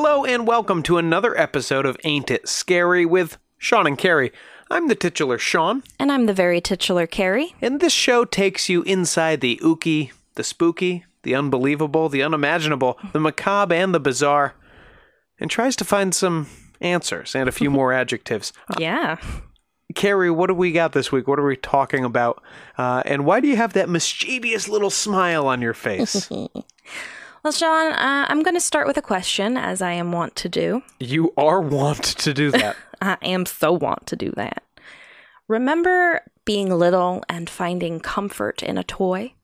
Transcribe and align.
Hello 0.00 0.24
and 0.24 0.46
welcome 0.46 0.84
to 0.84 0.96
another 0.96 1.36
episode 1.36 1.84
of 1.84 1.96
Ain't 2.04 2.30
It 2.30 2.48
Scary 2.48 3.04
with 3.04 3.36
Sean 3.58 3.84
and 3.84 3.98
Carrie. 3.98 4.30
I'm 4.70 4.86
the 4.86 4.94
titular 4.94 5.38
Sean, 5.38 5.82
And 5.98 6.12
I'm 6.12 6.26
the 6.26 6.32
very 6.32 6.60
titular 6.60 7.08
Carrie. 7.08 7.56
and 7.60 7.80
this 7.80 7.92
show 7.92 8.24
takes 8.24 8.68
you 8.68 8.82
inside 8.82 9.40
the 9.40 9.56
ooky, 9.60 10.12
the 10.36 10.44
spooky, 10.44 11.04
the 11.24 11.34
unbelievable, 11.34 12.08
the 12.08 12.22
unimaginable, 12.22 12.96
the 13.12 13.18
macabre, 13.18 13.74
and 13.74 13.92
the 13.92 13.98
bizarre, 13.98 14.54
and 15.40 15.50
tries 15.50 15.74
to 15.74 15.84
find 15.84 16.14
some 16.14 16.46
answers 16.80 17.34
and 17.34 17.48
a 17.48 17.52
few 17.52 17.68
more 17.68 17.92
adjectives. 18.02 18.52
Yeah. 18.78 19.16
Carrie, 19.96 20.30
what 20.30 20.46
do 20.46 20.54
we 20.54 20.70
got 20.70 20.92
this 20.92 21.10
week? 21.10 21.26
What 21.26 21.40
are 21.40 21.44
we 21.46 21.56
talking 21.56 22.04
about? 22.04 22.40
Uh, 22.78 23.02
and 23.04 23.26
why 23.26 23.40
do 23.40 23.48
you 23.48 23.56
have 23.56 23.72
that 23.72 23.88
mischievous 23.88 24.68
little 24.68 24.90
smile 24.90 25.48
on 25.48 25.60
your 25.60 25.74
face? 25.74 26.30
Well, 27.44 27.52
Sean, 27.52 27.92
uh, 27.92 28.26
I'm 28.28 28.42
going 28.42 28.54
to 28.56 28.60
start 28.60 28.86
with 28.86 28.96
a 28.96 29.02
question, 29.02 29.56
as 29.56 29.80
I 29.80 29.92
am 29.92 30.12
wont 30.12 30.34
to 30.36 30.48
do. 30.48 30.82
you 30.98 31.32
are 31.36 31.60
wont 31.60 32.02
to 32.04 32.34
do 32.34 32.50
that. 32.50 32.76
I 33.00 33.16
am 33.22 33.46
so 33.46 33.72
wont 33.72 34.06
to 34.08 34.16
do 34.16 34.32
that. 34.36 34.62
Remember 35.46 36.20
being 36.44 36.68
little 36.70 37.22
and 37.28 37.48
finding 37.48 38.00
comfort 38.00 38.62
in 38.62 38.76
a 38.76 38.84
toy? 38.84 39.34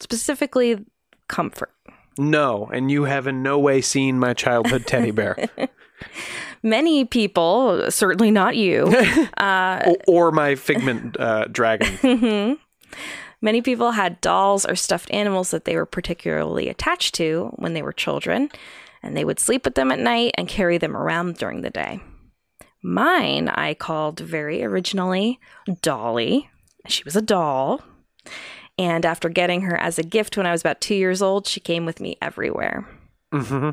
Specifically, 0.00 0.84
comfort. 1.28 1.70
No, 2.18 2.68
and 2.72 2.90
you 2.90 3.04
have 3.04 3.26
in 3.26 3.42
no 3.42 3.58
way 3.58 3.80
seen 3.80 4.18
my 4.18 4.34
childhood 4.34 4.86
teddy 4.86 5.10
bear. 5.12 5.36
Many 6.62 7.04
people, 7.04 7.90
certainly 7.90 8.30
not 8.30 8.56
you, 8.56 8.84
O- 9.40 9.96
or 10.08 10.30
my 10.32 10.54
figment 10.54 11.18
uh, 11.18 11.44
dragon. 11.46 12.58
Many 13.40 13.62
people 13.62 13.92
had 13.92 14.20
dolls 14.20 14.64
or 14.64 14.74
stuffed 14.74 15.10
animals 15.12 15.50
that 15.50 15.64
they 15.64 15.76
were 15.76 15.86
particularly 15.86 16.68
attached 16.68 17.14
to 17.16 17.52
when 17.56 17.74
they 17.74 17.82
were 17.82 17.92
children, 17.92 18.48
and 19.02 19.16
they 19.16 19.24
would 19.24 19.38
sleep 19.38 19.64
with 19.64 19.74
them 19.74 19.92
at 19.92 19.98
night 19.98 20.34
and 20.38 20.48
carry 20.48 20.78
them 20.78 20.96
around 20.96 21.36
during 21.36 21.62
the 21.62 21.70
day. 21.70 22.00
Mine, 22.82 23.48
I 23.48 23.74
called 23.74 24.20
very 24.20 24.62
originally 24.62 25.40
Dolly. 25.82 26.50
She 26.86 27.02
was 27.04 27.16
a 27.16 27.22
doll. 27.22 27.80
And 28.76 29.06
after 29.06 29.28
getting 29.28 29.62
her 29.62 29.76
as 29.76 29.98
a 29.98 30.02
gift 30.02 30.36
when 30.36 30.46
I 30.46 30.52
was 30.52 30.60
about 30.60 30.80
two 30.80 30.94
years 30.94 31.22
old, 31.22 31.46
she 31.46 31.60
came 31.60 31.86
with 31.86 32.00
me 32.00 32.16
everywhere. 32.20 32.86
hmm 33.32 33.70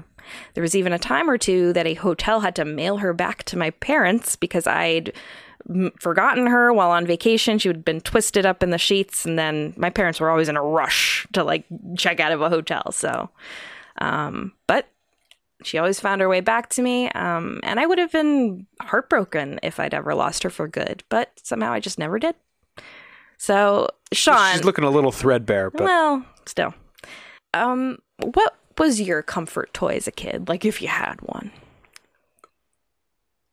There 0.53 0.61
was 0.61 0.75
even 0.75 0.93
a 0.93 0.99
time 0.99 1.29
or 1.29 1.37
two 1.37 1.73
that 1.73 1.87
a 1.87 1.95
hotel 1.95 2.41
had 2.41 2.55
to 2.55 2.65
mail 2.65 2.97
her 2.97 3.13
back 3.13 3.43
to 3.45 3.57
my 3.57 3.71
parents 3.71 4.35
because 4.35 4.67
I'd 4.67 5.11
m- 5.69 5.91
forgotten 5.99 6.47
her 6.47 6.71
while 6.73 6.91
on 6.91 7.05
vacation. 7.05 7.57
She 7.59 7.69
had 7.69 7.83
been 7.85 8.01
twisted 8.01 8.45
up 8.45 8.63
in 8.63 8.69
the 8.69 8.77
sheets, 8.77 9.25
and 9.25 9.37
then 9.37 9.73
my 9.77 9.89
parents 9.89 10.19
were 10.19 10.29
always 10.29 10.49
in 10.49 10.57
a 10.57 10.63
rush 10.63 11.27
to 11.33 11.43
like 11.43 11.65
check 11.97 12.19
out 12.19 12.31
of 12.31 12.41
a 12.41 12.49
hotel. 12.49 12.91
So, 12.91 13.29
um, 13.99 14.53
but 14.67 14.87
she 15.63 15.77
always 15.77 15.99
found 15.99 16.21
her 16.21 16.29
way 16.29 16.39
back 16.41 16.69
to 16.69 16.81
me, 16.81 17.09
um, 17.11 17.59
and 17.63 17.79
I 17.79 17.85
would 17.85 17.99
have 17.99 18.11
been 18.11 18.65
heartbroken 18.81 19.59
if 19.61 19.79
I'd 19.79 19.93
ever 19.93 20.15
lost 20.15 20.43
her 20.43 20.49
for 20.49 20.67
good. 20.67 21.03
But 21.09 21.31
somehow 21.43 21.71
I 21.71 21.79
just 21.79 21.99
never 21.99 22.17
did. 22.19 22.35
So, 23.37 23.87
Sean, 24.13 24.53
She's 24.53 24.63
looking 24.63 24.83
a 24.83 24.89
little 24.89 25.11
threadbare, 25.11 25.71
but 25.71 25.81
well, 25.83 26.25
still. 26.45 26.73
Um, 27.53 27.97
what 28.21 28.55
was 28.77 29.01
your 29.01 29.21
comfort 29.23 29.73
toy 29.73 29.95
as 29.95 30.07
a 30.07 30.11
kid? 30.11 30.47
Like 30.47 30.63
if 30.63 30.81
you 30.81 30.87
had 30.87 31.19
one. 31.21 31.51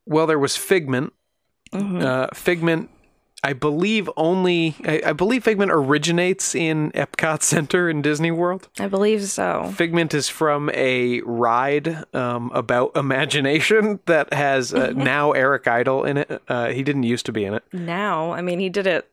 well, 0.06 0.26
there 0.26 0.38
was 0.38 0.56
Figment. 0.56 1.12
Mm-hmm. 1.72 1.98
Uh, 1.98 2.26
Figment, 2.34 2.90
I 3.44 3.52
believe 3.52 4.08
only. 4.16 4.74
I, 4.84 5.02
I 5.06 5.12
believe 5.12 5.44
Figment 5.44 5.70
originates 5.72 6.54
in 6.54 6.90
Epcot 6.92 7.42
Center 7.42 7.88
in 7.88 8.02
Disney 8.02 8.30
World. 8.30 8.68
I 8.78 8.88
believe 8.88 9.22
so. 9.24 9.70
Figment 9.76 10.12
is 10.14 10.28
from 10.28 10.70
a 10.74 11.20
ride 11.22 12.04
um, 12.14 12.50
about 12.54 12.96
imagination 12.96 14.00
that 14.06 14.32
has 14.32 14.72
uh, 14.74 14.92
now 14.96 15.32
Eric 15.32 15.66
Idle 15.68 16.04
in 16.04 16.16
it. 16.18 16.42
Uh, 16.48 16.68
he 16.68 16.82
didn't 16.82 17.04
used 17.04 17.26
to 17.26 17.32
be 17.32 17.44
in 17.44 17.54
it. 17.54 17.62
Now, 17.72 18.32
I 18.32 18.40
mean, 18.42 18.58
he 18.60 18.68
did 18.68 18.86
it 18.86 19.08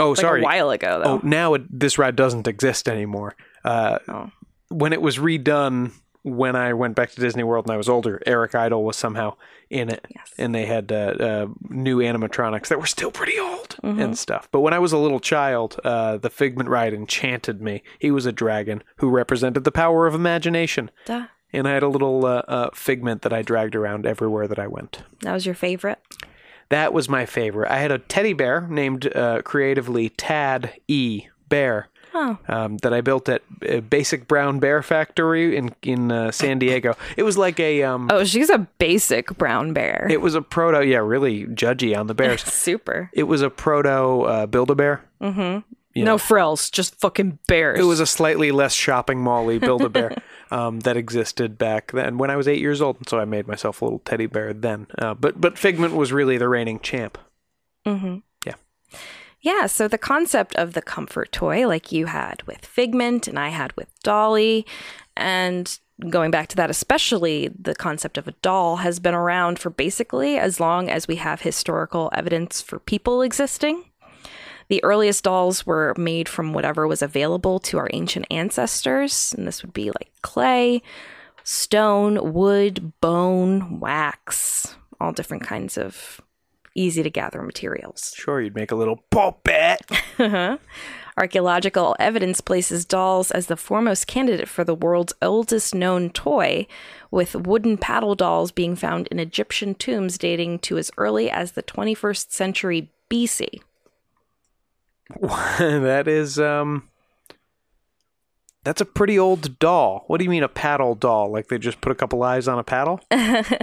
Oh, 0.00 0.10
like 0.10 0.20
sorry. 0.20 0.40
a 0.42 0.44
while 0.44 0.70
ago, 0.70 1.02
Oh, 1.04 1.20
now 1.24 1.54
it, 1.54 1.62
this 1.76 1.98
ride 1.98 2.14
doesn't 2.14 2.46
exist 2.46 2.88
anymore. 2.88 3.34
Uh, 3.64 3.98
Oh. 4.08 4.30
When 4.70 4.92
it 4.92 5.00
was 5.02 5.16
redone, 5.18 5.92
when 6.22 6.56
I 6.56 6.72
went 6.74 6.94
back 6.96 7.10
to 7.12 7.20
Disney 7.20 7.42
World 7.44 7.66
and 7.66 7.72
I 7.72 7.76
was 7.76 7.88
older, 7.88 8.20
Eric 8.26 8.54
Idle 8.54 8.84
was 8.84 8.96
somehow 8.96 9.36
in 9.70 9.88
it, 9.90 10.06
Yes. 10.14 10.32
and 10.38 10.54
they 10.54 10.66
had 10.66 10.90
uh, 10.90 10.94
uh, 11.20 11.46
new 11.68 11.98
animatronics 11.98 12.68
that 12.68 12.78
were 12.80 12.86
still 12.86 13.10
pretty 13.10 13.38
old 13.38 13.76
Mm-hmm. 13.82 14.00
and 14.00 14.18
stuff. 14.18 14.48
But 14.50 14.60
when 14.60 14.72
I 14.74 14.78
was 14.80 14.92
a 14.92 14.98
little 14.98 15.20
child, 15.20 15.78
uh, 15.84 16.16
the 16.16 16.30
Figment 16.30 16.68
ride 16.68 16.92
enchanted 16.94 17.62
me. 17.62 17.82
He 17.98 18.10
was 18.10 18.26
a 18.26 18.32
dragon 18.32 18.82
who 18.96 19.08
represented 19.10 19.62
the 19.64 19.70
power 19.72 20.06
of 20.06 20.14
imagination, 20.14 20.90
Duh. 21.06 21.26
and 21.52 21.68
I 21.68 21.74
had 21.74 21.82
a 21.84 21.88
little 21.88 22.26
uh, 22.26 22.42
uh, 22.48 22.70
Figment 22.74 23.22
that 23.22 23.32
I 23.32 23.42
dragged 23.42 23.76
around 23.76 24.04
everywhere 24.06 24.48
that 24.48 24.58
I 24.58 24.66
went. 24.66 25.02
That 25.20 25.32
was 25.32 25.46
your 25.46 25.54
favorite? 25.54 25.98
That 26.70 26.92
was 26.92 27.08
my 27.08 27.24
favorite. 27.24 27.70
I 27.70 27.78
had 27.78 27.92
a 27.92 27.98
teddy 27.98 28.32
bear 28.32 28.66
named 28.68 29.14
uh, 29.14 29.42
creatively 29.42 30.08
Tad 30.10 30.72
E. 30.88 31.26
Bear 31.48 31.88
Um, 32.48 32.76
that 32.78 32.92
I 32.92 33.00
built 33.00 33.28
at 33.28 33.42
uh, 33.68 33.80
Basic 33.80 34.26
Brown 34.28 34.58
Bear 34.58 34.82
Factory 34.82 35.56
in 35.56 35.74
in 35.82 36.10
uh, 36.12 36.30
San 36.30 36.58
Diego. 36.58 36.96
It 37.16 37.22
was 37.22 37.36
like 37.38 37.58
a 37.60 37.82
um, 37.82 38.08
oh, 38.10 38.24
she's 38.24 38.50
a 38.50 38.58
basic 38.78 39.36
brown 39.38 39.72
bear. 39.72 40.06
it 40.10 40.20
was 40.20 40.34
a 40.34 40.42
proto. 40.42 40.84
Yeah, 40.84 40.98
really 40.98 41.46
judgy 41.46 41.96
on 41.98 42.06
the 42.06 42.14
bears. 42.14 42.42
Super. 42.68 43.10
it 43.12 43.24
was 43.24 43.42
a 43.42 43.50
proto 43.50 44.22
uh, 44.22 44.46
Build 44.46 44.70
a 44.70 44.74
Bear. 44.74 45.04
No 46.04 46.16
frills, 46.16 46.70
just 46.70 46.94
fucking 47.00 47.40
bears. 47.48 47.80
It 47.80 47.82
was 47.82 47.98
a 47.98 48.06
slightly 48.06 48.52
less 48.52 48.72
shopping 48.72 49.20
mall-y 49.20 49.58
Build 49.58 49.82
a 49.82 49.88
Bear 49.88 50.12
um, 50.52 50.78
that 50.80 50.96
existed 50.96 51.58
back 51.58 51.90
then 51.90 52.18
when 52.18 52.30
I 52.30 52.36
was 52.36 52.46
eight 52.46 52.60
years 52.60 52.80
old. 52.80 52.98
and 52.98 53.08
So 53.08 53.18
I 53.18 53.24
made 53.24 53.48
myself 53.48 53.82
a 53.82 53.84
little 53.84 53.98
teddy 54.00 54.26
bear 54.26 54.52
then. 54.52 54.86
Uh, 54.96 55.14
but 55.14 55.40
but 55.40 55.58
Figment 55.58 55.94
was 55.96 56.12
really 56.12 56.38
the 56.38 56.48
reigning 56.48 56.78
champ. 56.78 57.18
Yeah, 59.40 59.66
so 59.66 59.86
the 59.86 59.98
concept 59.98 60.56
of 60.56 60.72
the 60.72 60.82
comfort 60.82 61.30
toy, 61.30 61.66
like 61.66 61.92
you 61.92 62.06
had 62.06 62.42
with 62.42 62.66
Figment 62.66 63.28
and 63.28 63.38
I 63.38 63.50
had 63.50 63.72
with 63.76 63.88
Dolly, 64.02 64.66
and 65.16 65.78
going 66.10 66.30
back 66.30 66.48
to 66.48 66.56
that, 66.56 66.70
especially 66.70 67.48
the 67.58 67.74
concept 67.74 68.18
of 68.18 68.28
a 68.28 68.32
doll 68.42 68.76
has 68.76 69.00
been 69.00 69.14
around 69.14 69.58
for 69.58 69.70
basically 69.70 70.38
as 70.38 70.60
long 70.60 70.88
as 70.88 71.08
we 71.08 71.16
have 71.16 71.40
historical 71.40 72.10
evidence 72.12 72.60
for 72.60 72.78
people 72.78 73.22
existing. 73.22 73.84
The 74.68 74.82
earliest 74.84 75.24
dolls 75.24 75.64
were 75.64 75.94
made 75.96 76.28
from 76.28 76.52
whatever 76.52 76.86
was 76.86 77.00
available 77.00 77.58
to 77.60 77.78
our 77.78 77.88
ancient 77.92 78.26
ancestors, 78.30 79.32
and 79.36 79.46
this 79.46 79.62
would 79.62 79.72
be 79.72 79.90
like 79.90 80.12
clay, 80.22 80.82
stone, 81.42 82.34
wood, 82.34 82.92
bone, 83.00 83.80
wax, 83.80 84.76
all 85.00 85.12
different 85.12 85.42
kinds 85.42 85.78
of 85.78 86.20
easy 86.74 87.02
to 87.02 87.10
gather 87.10 87.42
materials. 87.42 88.14
Sure, 88.18 88.40
you'd 88.40 88.54
make 88.54 88.70
a 88.70 88.76
little 88.76 89.02
puppet. 89.10 89.80
Archaeological 91.16 91.96
evidence 91.98 92.40
places 92.40 92.84
dolls 92.84 93.30
as 93.30 93.46
the 93.46 93.56
foremost 93.56 94.06
candidate 94.06 94.48
for 94.48 94.62
the 94.64 94.74
world's 94.74 95.12
oldest 95.20 95.74
known 95.74 96.10
toy, 96.10 96.66
with 97.10 97.34
wooden 97.34 97.76
paddle 97.76 98.14
dolls 98.14 98.52
being 98.52 98.76
found 98.76 99.06
in 99.08 99.18
Egyptian 99.18 99.74
tombs 99.74 100.16
dating 100.18 100.60
to 100.60 100.78
as 100.78 100.90
early 100.96 101.30
as 101.30 101.52
the 101.52 101.62
21st 101.62 102.30
century 102.30 102.90
BC. 103.10 103.60
that 105.58 106.06
is 106.06 106.38
um 106.38 106.88
that's 108.64 108.80
a 108.82 108.84
pretty 108.84 109.18
old 109.18 109.58
doll. 109.58 110.04
What 110.08 110.18
do 110.18 110.24
you 110.24 110.30
mean 110.30 110.42
a 110.42 110.48
paddle 110.48 110.94
doll? 110.94 111.32
Like 111.32 111.48
they 111.48 111.56
just 111.58 111.80
put 111.80 111.90
a 111.90 111.94
couple 111.94 112.22
eyes 112.22 112.46
on 112.46 112.58
a 112.58 112.64
paddle? 112.64 113.00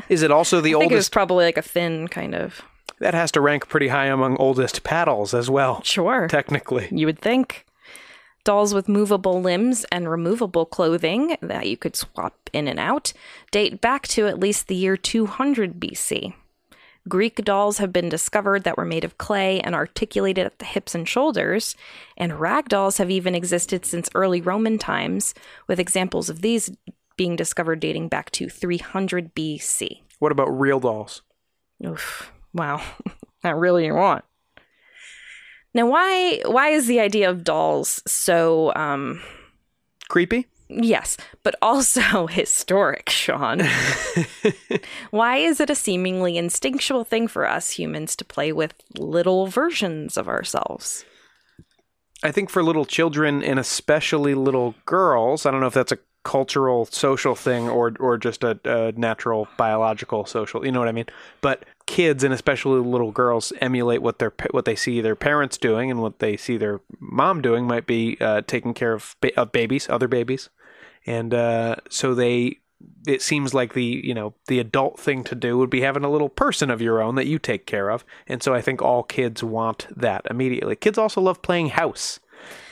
is 0.10 0.24
it 0.24 0.32
also 0.32 0.62
the 0.62 0.74
I 0.76 0.80
think 0.80 0.92
it 0.92 0.96
was 0.96 1.04
oldest? 1.04 1.12
probably 1.12 1.46
like 1.46 1.58
a 1.58 1.62
thin 1.62 2.08
kind 2.08 2.34
of. 2.34 2.62
That 3.00 3.14
has 3.14 3.32
to 3.32 3.42
rank 3.42 3.68
pretty 3.68 3.90
high 3.90 4.06
among 4.08 4.38
oldest 4.38 4.84
paddles 4.84 5.34
as 5.34 5.50
well. 5.50 5.82
Sure. 5.84 6.28
Technically. 6.28 6.88
You 6.92 7.06
would 7.06 7.20
think. 7.20 7.66
Dolls 8.44 8.74
with 8.74 8.88
movable 8.88 9.42
limbs 9.42 9.86
and 9.92 10.10
removable 10.10 10.66
clothing 10.66 11.36
that 11.42 11.68
you 11.68 11.78
could 11.78 11.96
swap 11.96 12.50
in 12.54 12.68
and 12.68 12.80
out 12.80 13.12
date 13.52 13.82
back 13.82 14.08
to 14.10 14.28
at 14.28 14.40
least 14.40 14.68
the 14.68 14.76
year 14.76 14.96
200 14.96 15.80
BC. 15.80 16.34
Greek 17.08 17.44
dolls 17.44 17.78
have 17.78 17.94
been 17.94 18.10
discovered 18.10 18.64
that 18.64 18.78
were 18.78 18.86
made 18.86 19.04
of 19.04 19.18
clay 19.18 19.60
and 19.62 19.76
articulated 19.76 20.46
at 20.46 20.58
the 20.58 20.66
hips 20.66 20.96
and 20.96 21.08
shoulders, 21.08 21.76
and 22.18 22.40
rag 22.40 22.68
dolls 22.68 22.98
have 22.98 23.12
even 23.12 23.36
existed 23.36 23.86
since 23.86 24.10
early 24.16 24.42
Roman 24.42 24.80
times, 24.80 25.36
with 25.68 25.80
examples 25.80 26.30
of 26.32 26.42
these 26.42 26.72
being 27.16 27.36
discovered 27.36 27.80
dating 27.80 28.08
back 28.08 28.32
to 28.32 28.50
300 28.50 29.36
BC. 29.36 30.02
What 30.18 30.32
about 30.32 30.50
real 30.50 30.80
dolls? 30.80 31.22
Oof. 31.86 32.32
Wow. 32.56 32.82
Not 33.44 33.60
really 33.60 33.86
you 33.86 33.94
want. 33.94 34.24
Now 35.74 35.88
why 35.88 36.42
why 36.46 36.70
is 36.70 36.88
the 36.88 37.02
idea 37.02 37.30
of 37.30 37.44
dolls 37.44 38.02
so 38.08 38.74
um 38.76 39.22
Creepy? 40.08 40.48
yes, 40.70 41.18
but 41.44 41.56
also 41.62 42.28
historic, 42.32 43.10
Sean? 43.10 43.62
why 45.12 45.38
is 45.38 45.60
it 45.60 45.70
a 45.70 45.76
seemingly 45.76 46.38
instinctual 46.38 47.04
thing 47.04 47.28
for 47.28 47.48
us 47.48 47.72
humans 47.72 48.16
to 48.16 48.26
play 48.26 48.52
with 48.52 48.74
little 48.98 49.48
versions 49.48 50.18
of 50.18 50.28
ourselves? 50.28 51.04
I 52.24 52.32
think 52.32 52.50
for 52.50 52.64
little 52.64 52.86
children 52.86 53.44
and 53.44 53.60
especially 53.60 54.34
little 54.34 54.76
girls, 54.86 55.46
I 55.46 55.52
don't 55.52 55.60
know 55.60 55.68
if 55.68 55.74
that's 55.74 55.92
a 55.92 56.00
cultural 56.24 56.86
social 56.86 57.36
thing 57.36 57.70
or 57.70 57.94
or 58.00 58.18
just 58.18 58.44
a, 58.44 58.60
a 58.64 58.94
natural 58.94 59.48
biological 59.58 60.26
social, 60.26 60.66
you 60.66 60.72
know 60.72 60.80
what 60.80 60.90
I 60.90 60.94
mean? 60.94 61.06
But 61.42 61.66
kids 61.86 62.24
and 62.24 62.34
especially 62.34 62.80
little 62.80 63.12
girls 63.12 63.54
emulate 63.62 64.02
what 64.02 64.20
their 64.20 64.34
what 64.52 64.66
they 64.66 64.76
see 64.76 65.02
their 65.02 65.16
parents 65.16 65.58
doing 65.58 65.92
and 65.92 66.02
what 66.02 66.20
they 66.20 66.36
see 66.36 66.58
their 66.58 66.82
mom 67.00 67.42
doing 67.42 67.66
might 67.66 67.86
be 67.86 68.18
uh, 68.20 68.42
taking 68.48 68.74
care 68.74 68.94
of, 68.94 69.16
ba- 69.22 69.40
of 69.40 69.52
babies, 69.52 69.88
other 69.90 70.08
babies, 70.08 70.50
and 71.06 71.34
uh, 71.34 71.76
so 71.90 72.14
they. 72.14 72.60
It 73.08 73.22
seems 73.22 73.54
like 73.54 73.74
the 73.74 73.84
you 73.84 74.14
know 74.14 74.34
the 74.48 74.60
adult 74.60 75.00
thing 75.00 75.24
to 75.26 75.36
do 75.36 75.58
would 75.58 75.70
be 75.70 75.82
having 75.82 76.04
a 76.04 76.12
little 76.12 76.30
person 76.30 76.70
of 76.70 76.82
your 76.82 77.02
own 77.02 77.16
that 77.16 77.26
you 77.26 77.40
take 77.40 77.66
care 77.66 77.90
of, 77.90 78.04
and 78.28 78.44
so 78.44 78.54
I 78.54 78.62
think 78.62 78.82
all 78.82 79.02
kids 79.02 79.44
want 79.44 79.88
that 79.96 80.26
immediately. 80.30 80.76
Kids 80.76 80.98
also 80.98 81.22
love 81.22 81.42
playing 81.42 81.70
house. 81.70 82.20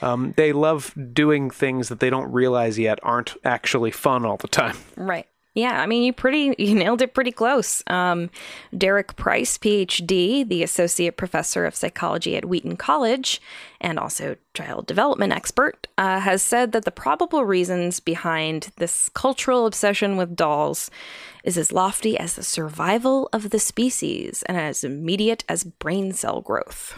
Um, 0.02 0.34
they 0.36 0.52
love 0.52 0.94
doing 1.14 1.50
things 1.50 1.90
that 1.90 2.00
they 2.00 2.10
don't 2.10 2.32
realize 2.32 2.78
yet 2.78 3.00
aren't 3.02 3.36
actually 3.44 3.92
fun 3.92 4.26
all 4.26 4.38
the 4.38 4.48
time. 4.48 4.78
Right. 4.96 5.28
Yeah, 5.56 5.80
I 5.80 5.86
mean, 5.86 6.02
you 6.04 6.14
pretty 6.14 6.56
you 6.60 6.76
nailed 6.76 7.02
it 7.02 7.14
pretty 7.14 7.32
close. 7.32 7.84
Um, 7.88 8.30
Derek 8.76 9.16
Price, 9.16 9.58
PhD, 9.58 10.48
the 10.48 10.64
associate 10.64 11.18
professor 11.18 11.66
of 11.66 11.76
psychology 11.76 12.36
at 12.36 12.46
Wheaton 12.46 12.78
College, 12.78 13.42
and 13.80 14.00
also 14.00 14.36
child 14.54 14.88
development 14.88 15.34
expert, 15.34 15.88
uh, 15.98 16.20
has 16.20 16.42
said 16.42 16.72
that 16.72 16.86
the 16.86 16.92
probable 16.92 17.46
reasons 17.46 18.00
behind 18.00 18.72
this 18.78 19.10
cultural 19.10 19.66
obsession 19.66 20.18
with 20.18 20.36
dolls 20.36 20.90
is 21.44 21.58
as 21.58 21.72
lofty 21.72 22.18
as 22.18 22.36
the 22.36 22.44
survival 22.44 23.30
of 23.34 23.50
the 23.50 23.60
species 23.60 24.44
and 24.48 24.58
as 24.58 24.84
immediate 24.84 25.44
as 25.50 25.64
brain 25.64 26.14
cell 26.14 26.42
growth. 26.42 26.98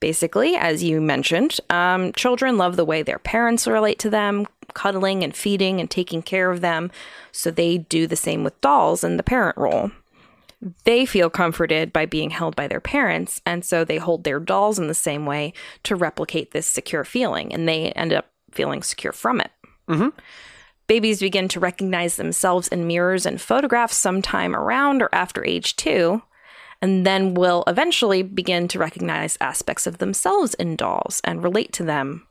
Basically, 0.00 0.56
as 0.56 0.82
you 0.82 1.00
mentioned, 1.00 1.60
um, 1.70 2.12
children 2.14 2.58
love 2.58 2.74
the 2.74 2.84
way 2.84 3.04
their 3.04 3.20
parents 3.20 3.68
relate 3.68 4.00
to 4.00 4.10
them, 4.10 4.48
cuddling 4.74 5.22
and 5.22 5.34
feeding 5.34 5.80
and 5.80 5.90
taking 5.90 6.22
care 6.22 6.50
of 6.50 6.60
them, 6.60 6.90
so 7.30 7.50
they 7.50 7.78
do 7.78 8.06
the 8.06 8.16
same 8.16 8.44
with 8.44 8.60
dolls 8.60 9.04
in 9.04 9.16
the 9.16 9.22
parent 9.22 9.56
role. 9.56 9.90
They 10.84 11.06
feel 11.06 11.28
comforted 11.28 11.92
by 11.92 12.06
being 12.06 12.30
held 12.30 12.54
by 12.54 12.68
their 12.68 12.80
parents, 12.80 13.40
and 13.44 13.64
so 13.64 13.84
they 13.84 13.98
hold 13.98 14.24
their 14.24 14.38
dolls 14.38 14.78
in 14.78 14.86
the 14.86 14.94
same 14.94 15.26
way 15.26 15.52
to 15.82 15.96
replicate 15.96 16.52
this 16.52 16.66
secure 16.66 17.04
feeling, 17.04 17.52
and 17.52 17.68
they 17.68 17.90
end 17.92 18.12
up 18.12 18.30
feeling 18.52 18.82
secure 18.82 19.12
from 19.12 19.40
it. 19.40 19.50
Mm-hmm. 19.88 20.08
Babies 20.86 21.20
begin 21.20 21.48
to 21.48 21.60
recognize 21.60 22.16
themselves 22.16 22.68
in 22.68 22.86
mirrors 22.86 23.26
and 23.26 23.40
photographs 23.40 23.96
sometime 23.96 24.54
around 24.54 25.02
or 25.02 25.08
after 25.12 25.44
age 25.44 25.74
two, 25.74 26.22
and 26.80 27.06
then 27.06 27.34
will 27.34 27.64
eventually 27.66 28.22
begin 28.22 28.68
to 28.68 28.78
recognize 28.78 29.38
aspects 29.40 29.86
of 29.86 29.98
themselves 29.98 30.54
in 30.54 30.76
dolls 30.76 31.20
and 31.24 31.42
relate 31.42 31.72
to 31.72 31.84
them 31.84 32.26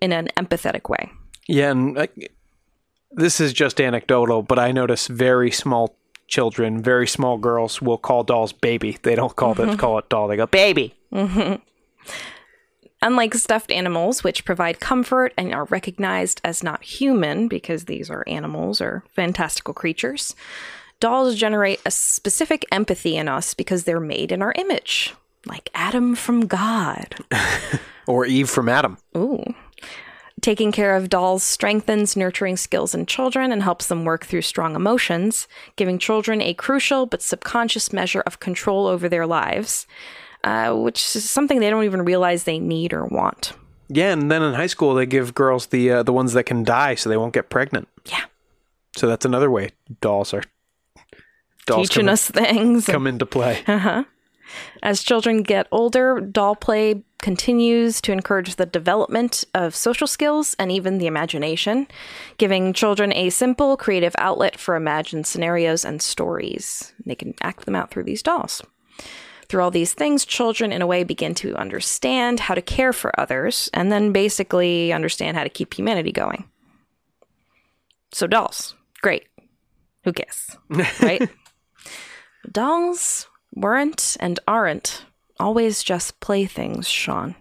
in 0.00 0.12
an 0.12 0.28
empathetic 0.36 0.88
way. 0.88 1.10
Yeah, 1.46 1.70
and 1.70 1.98
uh, 1.98 2.06
this 3.10 3.40
is 3.40 3.52
just 3.52 3.80
anecdotal, 3.80 4.42
but 4.42 4.58
I 4.58 4.72
notice 4.72 5.06
very 5.06 5.50
small 5.50 5.96
children, 6.26 6.82
very 6.82 7.06
small 7.06 7.38
girls 7.38 7.80
will 7.80 7.98
call 7.98 8.22
dolls 8.22 8.52
baby. 8.52 8.98
They 9.02 9.14
don't 9.14 9.34
call 9.34 9.54
them 9.54 9.76
call 9.78 9.98
it 9.98 10.08
doll. 10.08 10.28
They 10.28 10.36
go 10.36 10.46
baby. 10.46 10.94
Unlike 13.00 13.34
stuffed 13.34 13.70
animals, 13.70 14.24
which 14.24 14.44
provide 14.44 14.80
comfort 14.80 15.32
and 15.38 15.54
are 15.54 15.64
recognized 15.66 16.40
as 16.44 16.62
not 16.64 16.82
human 16.82 17.46
because 17.48 17.84
these 17.84 18.10
are 18.10 18.24
animals 18.26 18.80
or 18.80 19.04
fantastical 19.14 19.72
creatures, 19.72 20.34
dolls 20.98 21.36
generate 21.36 21.80
a 21.86 21.90
specific 21.92 22.64
empathy 22.72 23.16
in 23.16 23.28
us 23.28 23.54
because 23.54 23.84
they're 23.84 24.00
made 24.00 24.32
in 24.32 24.42
our 24.42 24.52
image, 24.56 25.14
like 25.46 25.70
Adam 25.74 26.14
from 26.14 26.46
God. 26.46 27.14
Or 28.08 28.24
Eve 28.24 28.48
from 28.48 28.70
Adam. 28.70 28.96
Ooh. 29.18 29.44
Taking 30.40 30.70
care 30.72 30.94
of 30.94 31.08
dolls 31.08 31.42
strengthens 31.42 32.16
nurturing 32.16 32.56
skills 32.56 32.94
in 32.94 33.06
children 33.06 33.50
and 33.50 33.62
helps 33.62 33.86
them 33.86 34.04
work 34.04 34.24
through 34.24 34.42
strong 34.42 34.76
emotions, 34.76 35.48
giving 35.76 35.98
children 35.98 36.40
a 36.40 36.54
crucial 36.54 37.06
but 37.06 37.22
subconscious 37.22 37.92
measure 37.92 38.20
of 38.20 38.38
control 38.38 38.86
over 38.86 39.08
their 39.08 39.26
lives, 39.26 39.86
uh, 40.44 40.72
which 40.74 41.16
is 41.16 41.28
something 41.28 41.58
they 41.58 41.70
don't 41.70 41.84
even 41.84 42.02
realize 42.02 42.44
they 42.44 42.58
need 42.58 42.92
or 42.92 43.04
want. 43.06 43.52
Yeah, 43.88 44.12
and 44.12 44.30
then 44.30 44.42
in 44.42 44.54
high 44.54 44.66
school 44.66 44.94
they 44.94 45.06
give 45.06 45.34
girls 45.34 45.66
the 45.66 45.90
uh, 45.90 46.02
the 46.02 46.12
ones 46.12 46.34
that 46.34 46.44
can 46.44 46.62
die 46.62 46.94
so 46.94 47.08
they 47.08 47.16
won't 47.16 47.32
get 47.32 47.48
pregnant. 47.48 47.88
Yeah. 48.04 48.24
So 48.96 49.06
that's 49.08 49.24
another 49.24 49.50
way 49.50 49.70
dolls 50.00 50.34
are 50.34 50.42
dolls 51.66 51.88
Teaching 51.88 52.06
come, 52.06 52.12
us 52.12 52.30
things. 52.30 52.86
come 52.86 53.06
into 53.06 53.26
play. 53.26 53.64
As 54.82 55.02
children 55.02 55.42
get 55.42 55.66
older, 55.70 56.20
doll 56.20 56.56
play 56.56 57.02
continues 57.20 58.00
to 58.00 58.12
encourage 58.12 58.56
the 58.56 58.66
development 58.66 59.44
of 59.54 59.74
social 59.74 60.06
skills 60.06 60.54
and 60.58 60.70
even 60.70 60.98
the 60.98 61.06
imagination, 61.06 61.88
giving 62.38 62.72
children 62.72 63.12
a 63.12 63.30
simple, 63.30 63.76
creative 63.76 64.14
outlet 64.18 64.58
for 64.58 64.76
imagined 64.76 65.26
scenarios 65.26 65.84
and 65.84 66.00
stories. 66.00 66.92
They 67.04 67.14
can 67.14 67.34
act 67.42 67.66
them 67.66 67.74
out 67.74 67.90
through 67.90 68.04
these 68.04 68.22
dolls. 68.22 68.62
Through 69.48 69.62
all 69.62 69.70
these 69.70 69.94
things, 69.94 70.26
children, 70.26 70.72
in 70.72 70.82
a 70.82 70.86
way, 70.86 71.04
begin 71.04 71.34
to 71.36 71.56
understand 71.56 72.38
how 72.38 72.54
to 72.54 72.62
care 72.62 72.92
for 72.92 73.18
others 73.18 73.70
and 73.72 73.90
then 73.90 74.12
basically 74.12 74.92
understand 74.92 75.36
how 75.36 75.42
to 75.42 75.48
keep 75.48 75.74
humanity 75.74 76.12
going. 76.12 76.44
So, 78.12 78.26
dolls, 78.26 78.74
great. 79.00 79.26
Who 80.04 80.12
cares? 80.12 80.56
Right? 81.02 81.28
dolls 82.52 83.27
weren't 83.54 84.16
and 84.20 84.40
aren't 84.46 85.04
always 85.40 85.82
just 85.82 86.20
playthings, 86.20 86.88
Sean. 86.88 87.34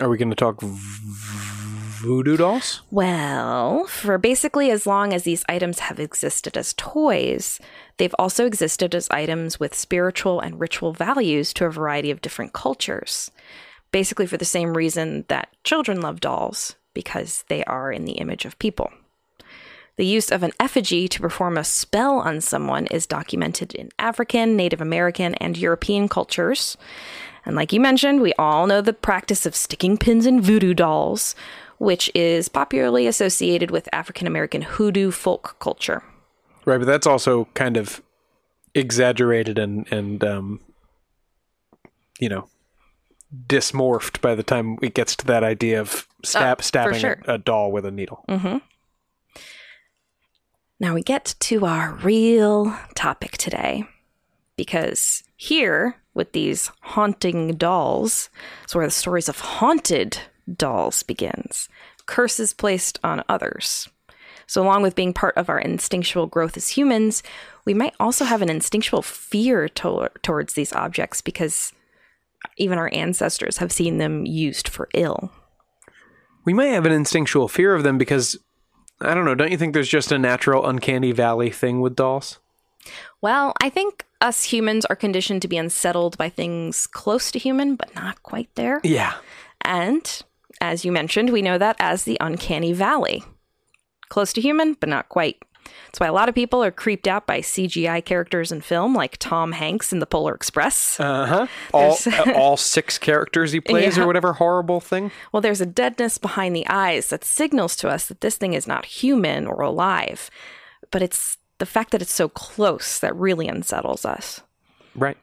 Are 0.00 0.08
we 0.08 0.16
going 0.16 0.30
to 0.30 0.36
talk 0.36 0.60
v- 0.60 0.68
voodoo 0.70 2.36
dolls? 2.36 2.82
Well, 2.90 3.86
for 3.86 4.16
basically 4.18 4.70
as 4.70 4.86
long 4.86 5.12
as 5.12 5.24
these 5.24 5.44
items 5.48 5.80
have 5.80 5.98
existed 5.98 6.56
as 6.56 6.72
toys, 6.74 7.58
they've 7.96 8.14
also 8.18 8.46
existed 8.46 8.94
as 8.94 9.08
items 9.10 9.58
with 9.58 9.74
spiritual 9.74 10.40
and 10.40 10.60
ritual 10.60 10.92
values 10.92 11.52
to 11.54 11.66
a 11.66 11.70
variety 11.70 12.10
of 12.10 12.20
different 12.20 12.52
cultures. 12.52 13.30
Basically, 13.90 14.26
for 14.26 14.36
the 14.36 14.44
same 14.44 14.76
reason 14.76 15.24
that 15.28 15.48
children 15.64 16.00
love 16.00 16.20
dolls, 16.20 16.76
because 16.94 17.44
they 17.48 17.64
are 17.64 17.90
in 17.90 18.04
the 18.04 18.12
image 18.12 18.44
of 18.44 18.58
people. 18.58 18.90
The 19.98 20.06
use 20.06 20.30
of 20.30 20.44
an 20.44 20.52
effigy 20.60 21.08
to 21.08 21.20
perform 21.20 21.58
a 21.58 21.64
spell 21.64 22.20
on 22.20 22.40
someone 22.40 22.86
is 22.86 23.04
documented 23.04 23.74
in 23.74 23.88
African, 23.98 24.56
Native 24.56 24.80
American, 24.80 25.34
and 25.34 25.58
European 25.58 26.08
cultures. 26.08 26.76
And 27.44 27.56
like 27.56 27.72
you 27.72 27.80
mentioned, 27.80 28.20
we 28.20 28.32
all 28.34 28.68
know 28.68 28.80
the 28.80 28.92
practice 28.92 29.44
of 29.44 29.56
sticking 29.56 29.96
pins 29.98 30.24
in 30.24 30.40
voodoo 30.40 30.72
dolls, 30.72 31.34
which 31.78 32.12
is 32.14 32.48
popularly 32.48 33.08
associated 33.08 33.72
with 33.72 33.88
African 33.92 34.28
American 34.28 34.62
hoodoo 34.62 35.10
folk 35.10 35.56
culture. 35.58 36.04
Right, 36.64 36.78
but 36.78 36.86
that's 36.86 37.06
also 37.06 37.46
kind 37.54 37.76
of 37.76 38.00
exaggerated 38.74 39.58
and 39.58 39.90
and 39.92 40.22
um, 40.22 40.60
you 42.20 42.28
know 42.28 42.48
dismorphed 43.48 44.20
by 44.20 44.34
the 44.36 44.42
time 44.44 44.78
it 44.80 44.94
gets 44.94 45.16
to 45.16 45.26
that 45.26 45.42
idea 45.42 45.80
of 45.80 46.06
stab, 46.24 46.58
Oh, 46.60 46.62
stabbing 46.62 47.00
sure. 47.00 47.20
a, 47.26 47.34
a 47.34 47.38
doll 47.38 47.72
with 47.72 47.84
a 47.84 47.90
needle. 47.90 48.24
Now 50.80 50.94
we 50.94 51.02
get 51.02 51.34
to 51.40 51.66
our 51.66 51.94
real 51.94 52.76
topic 52.94 53.32
today. 53.32 53.84
Because 54.56 55.22
here, 55.36 55.96
with 56.14 56.32
these 56.32 56.70
haunting 56.80 57.56
dolls, 57.56 58.28
is 58.66 58.74
where 58.74 58.86
the 58.86 58.90
stories 58.90 59.28
of 59.28 59.38
haunted 59.38 60.18
dolls 60.56 61.02
begins. 61.02 61.68
Curses 62.06 62.52
placed 62.52 62.98
on 63.04 63.22
others. 63.28 63.88
So, 64.46 64.62
along 64.62 64.82
with 64.82 64.94
being 64.94 65.12
part 65.12 65.36
of 65.36 65.48
our 65.48 65.58
instinctual 65.58 66.26
growth 66.26 66.56
as 66.56 66.70
humans, 66.70 67.22
we 67.66 67.74
might 67.74 67.94
also 68.00 68.24
have 68.24 68.40
an 68.40 68.48
instinctual 68.48 69.02
fear 69.02 69.68
to- 69.68 70.10
towards 70.22 70.54
these 70.54 70.72
objects 70.72 71.20
because 71.20 71.72
even 72.56 72.78
our 72.78 72.90
ancestors 72.92 73.58
have 73.58 73.72
seen 73.72 73.98
them 73.98 74.24
used 74.24 74.68
for 74.68 74.88
ill. 74.94 75.30
We 76.44 76.54
might 76.54 76.68
have 76.68 76.86
an 76.86 76.92
instinctual 76.92 77.48
fear 77.48 77.74
of 77.74 77.82
them 77.82 77.98
because 77.98 78.38
I 79.00 79.14
don't 79.14 79.24
know. 79.24 79.34
Don't 79.34 79.50
you 79.50 79.58
think 79.58 79.74
there's 79.74 79.88
just 79.88 80.10
a 80.12 80.18
natural 80.18 80.66
uncanny 80.66 81.12
valley 81.12 81.50
thing 81.50 81.80
with 81.80 81.96
dolls? 81.96 82.38
Well, 83.20 83.52
I 83.60 83.68
think 83.70 84.06
us 84.20 84.44
humans 84.44 84.84
are 84.86 84.96
conditioned 84.96 85.42
to 85.42 85.48
be 85.48 85.56
unsettled 85.56 86.16
by 86.18 86.28
things 86.28 86.86
close 86.86 87.30
to 87.32 87.38
human, 87.38 87.76
but 87.76 87.94
not 87.94 88.22
quite 88.22 88.48
there. 88.54 88.80
Yeah. 88.82 89.14
And 89.62 90.22
as 90.60 90.84
you 90.84 90.92
mentioned, 90.92 91.30
we 91.30 91.42
know 91.42 91.58
that 91.58 91.76
as 91.78 92.04
the 92.04 92.16
uncanny 92.20 92.72
valley. 92.72 93.24
Close 94.08 94.32
to 94.32 94.40
human, 94.40 94.74
but 94.74 94.88
not 94.88 95.08
quite. 95.08 95.42
That's 95.86 96.00
why 96.00 96.06
a 96.06 96.12
lot 96.12 96.28
of 96.28 96.34
people 96.34 96.62
are 96.62 96.70
creeped 96.70 97.06
out 97.08 97.26
by 97.26 97.40
CGI 97.40 98.04
characters 98.04 98.52
in 98.52 98.60
film, 98.60 98.94
like 98.94 99.16
Tom 99.18 99.52
Hanks 99.52 99.92
in 99.92 99.98
The 100.00 100.06
Polar 100.06 100.34
Express. 100.34 100.98
Uh 101.08 101.26
huh. 101.26 101.46
All 101.72 101.96
uh, 102.06 102.32
all 102.36 102.56
six 102.56 102.98
characters 102.98 103.52
he 103.52 103.60
plays, 103.60 103.96
Yeah. 103.96 104.02
or 104.04 104.06
whatever 104.06 104.34
horrible 104.34 104.80
thing. 104.80 105.10
well, 105.32 105.40
there's 105.40 105.60
a 105.60 105.66
deadness 105.66 106.18
behind 106.18 106.54
the 106.54 106.66
eyes 106.68 107.08
that 107.10 107.24
signals 107.24 107.74
to 107.76 107.88
us 107.88 108.06
that 108.06 108.20
this 108.20 108.36
thing 108.36 108.52
is 108.54 108.66
not 108.66 108.84
human 108.86 109.46
or 109.46 109.60
alive. 109.62 110.30
But 110.90 111.02
it's 111.02 111.38
the 111.58 111.66
fact 111.66 111.90
that 111.92 112.02
it's 112.02 112.12
so 112.12 112.28
close 112.28 112.98
that 113.00 113.14
really 113.16 113.48
unsettles 113.48 114.04
us. 114.04 114.42
Right. 114.94 115.16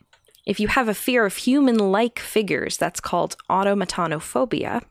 If 0.45 0.59
you 0.59 0.67
have 0.67 0.87
a 0.87 0.93
fear 0.93 1.25
of 1.25 1.35
human 1.37 1.77
like 1.91 2.19
figures, 2.19 2.77
that's 2.77 2.99
called 2.99 3.35
automatonophobia, 3.49 4.81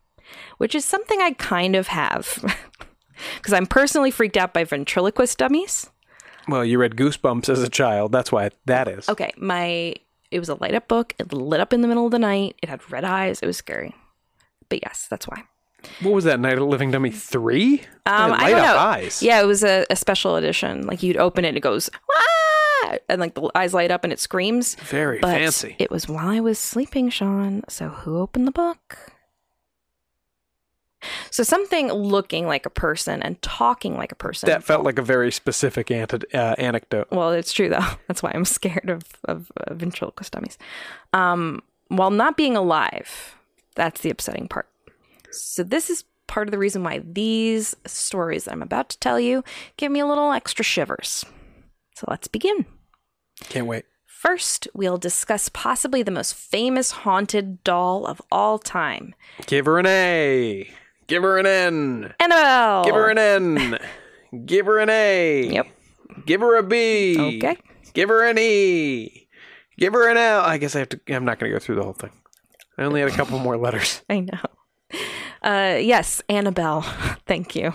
which 0.59 0.75
is 0.75 0.85
something 0.85 1.21
I 1.21 1.33
kind 1.33 1.77
of 1.77 1.89
have. 1.89 2.57
Because 3.37 3.53
I'm 3.53 3.67
personally 3.67 4.11
freaked 4.11 4.37
out 4.37 4.53
by 4.55 4.65
ventriloquist 4.65 5.39
dummies. 5.39 5.91
Well, 6.49 6.65
you 6.65 6.79
read 6.79 6.97
Goosebumps 6.97 7.49
as 7.49 7.63
a 7.63 7.69
child. 7.71 8.13
That's 8.13 8.31
why 8.31 8.51
that 8.67 8.87
is. 8.89 9.09
Okay, 9.09 9.33
my 9.37 9.95
it 10.31 10.39
was 10.41 10.49
a 10.49 10.57
light 10.57 10.75
up 10.75 10.89
book. 10.89 11.15
It 11.19 11.33
lit 11.33 11.61
up 11.61 11.73
in 11.73 11.81
the 11.81 11.89
middle 11.89 12.05
of 12.07 12.11
the 12.13 12.19
night. 12.19 12.57
It 12.63 12.69
had 12.69 12.91
red 12.91 13.05
eyes. 13.05 13.41
It 13.41 13.47
was 13.47 13.57
scary. 13.57 13.95
But 14.69 14.81
yes, 14.83 15.07
that's 15.09 15.27
why. 15.29 15.45
What 16.01 16.13
was 16.15 16.25
that? 16.25 16.41
Night 16.41 16.55
of 16.55 16.61
the 16.61 16.67
Living 16.67 16.91
Dummy 16.91 17.11
three? 17.11 17.83
Um, 18.07 18.33
It 18.33 18.35
I 18.35 18.43
light 18.43 18.51
don't 18.51 18.61
up 18.61 18.75
know. 18.75 18.79
eyes. 18.79 19.23
Yeah, 19.23 19.41
it 19.43 19.47
was 19.47 19.63
a, 19.63 19.87
a 19.91 19.97
special 19.97 20.37
edition. 20.37 20.87
Like 20.87 21.03
you'd 21.03 21.17
open 21.19 21.45
it, 21.45 21.49
and 21.49 21.57
it 21.57 21.61
goes 21.61 21.91
ah! 22.11 22.97
and 23.09 23.21
like 23.21 23.35
the 23.35 23.51
eyes 23.55 23.73
light 23.75 23.91
up 23.91 24.03
and 24.05 24.13
it 24.13 24.19
screams. 24.19 24.75
Very 24.77 25.19
But 25.21 25.33
fancy. 25.35 25.77
it 25.79 25.91
was 25.91 26.09
while 26.09 26.29
I 26.29 26.41
was 26.41 26.59
sleeping, 26.59 27.11
Sean. 27.11 27.63
So 27.69 27.89
who 27.89 28.19
opened 28.19 28.47
the 28.47 28.53
book? 28.53 29.13
So 31.31 31.43
something 31.43 31.93
looking 31.93 32.47
like 32.47 32.67
a 32.67 32.71
person 32.71 33.23
and 33.23 33.41
talking 33.43 33.97
like 33.97 34.13
a 34.13 34.17
person. 34.17 34.49
that 34.49 34.65
felt 34.65 34.85
like 34.85 34.99
a 34.99 35.03
very 35.03 35.31
specific 35.33 35.91
ante- 35.91 36.33
uh, 36.35 36.55
anecdote. 36.59 37.09
well, 37.11 37.31
it's 37.31 37.53
true 37.53 37.69
though. 37.69 37.87
That's 38.09 38.23
why 38.23 38.33
I'm 38.35 38.45
scared 38.45 38.91
of 38.91 39.03
of 39.25 39.51
uh, 39.57 39.75
ventriloquist 39.75 40.33
dummies. 40.33 40.59
Um, 41.13 41.63
while 41.89 42.11
not 42.11 42.37
being 42.37 42.57
alive, 42.57 43.37
that's 43.75 44.01
the 44.01 44.11
upsetting 44.11 44.49
part. 44.49 44.69
So 45.31 45.63
this 45.63 45.91
is 45.91 46.05
part 46.27 46.49
of 46.49 46.53
the 46.53 46.59
reason 46.59 46.83
why 46.83 47.03
these 47.05 47.77
stories 47.87 48.45
that 48.45 48.53
I'm 48.53 48.63
about 48.63 48.89
to 48.91 48.99
tell 48.99 49.21
you 49.21 49.45
give 49.77 49.93
me 49.93 50.01
a 50.01 50.07
little 50.07 50.33
extra 50.33 50.65
shivers. 50.65 51.25
So 51.95 52.07
let's 52.09 52.27
begin. 52.29 52.65
Can't 53.49 53.67
wait. 53.67 53.85
First, 54.07 54.69
we'll 54.75 54.97
discuss 54.97 55.51
possibly 55.51 56.03
the 56.03 56.11
most 56.11 56.35
famous 56.35 56.93
haunted 56.93 57.63
doll 57.63 58.07
of 58.07 58.23
all 58.33 58.59
time, 58.59 59.15
Give 59.47 59.67
her 59.67 59.79
an 59.79 59.87
A. 59.87 60.71
Give 61.07 61.23
her 61.23 61.39
an 61.39 61.47
N. 61.47 62.15
Annabelle. 62.21 62.85
Give 62.85 62.95
her 62.95 63.11
an 63.11 63.19
N. 63.19 63.79
Give 64.47 64.67
her 64.67 64.79
an 64.79 64.91
A. 64.91 65.47
Yep. 65.47 65.67
Give 66.27 66.41
her 66.41 66.57
a 66.57 66.63
B. 66.63 67.37
Okay. 67.37 67.57
Give 67.93 68.09
her 68.09 68.25
an 68.27 68.39
E. 68.39 69.29
Give 69.79 69.93
her 69.93 70.09
an 70.09 70.17
L. 70.17 70.41
I 70.41 70.59
guess 70.59 70.75
I 70.75 70.81
have 70.81 70.89
to. 70.91 71.01
I'm 71.09 71.25
not 71.25 71.39
going 71.39 71.53
to 71.53 71.59
go 71.59 71.63
through 71.63 71.77
the 71.77 71.83
whole 71.83 71.93
thing. 71.93 72.11
I 72.79 72.83
only 72.85 73.01
had 73.01 73.11
a 73.11 73.15
couple 73.15 73.39
more 73.39 73.57
letters. 73.57 74.03
I 74.11 74.21
know. 74.21 74.41
Uh, 75.43 75.79
yes, 75.81 76.23
Annabelle. 76.29 76.83
Thank 77.27 77.55
you. 77.55 77.73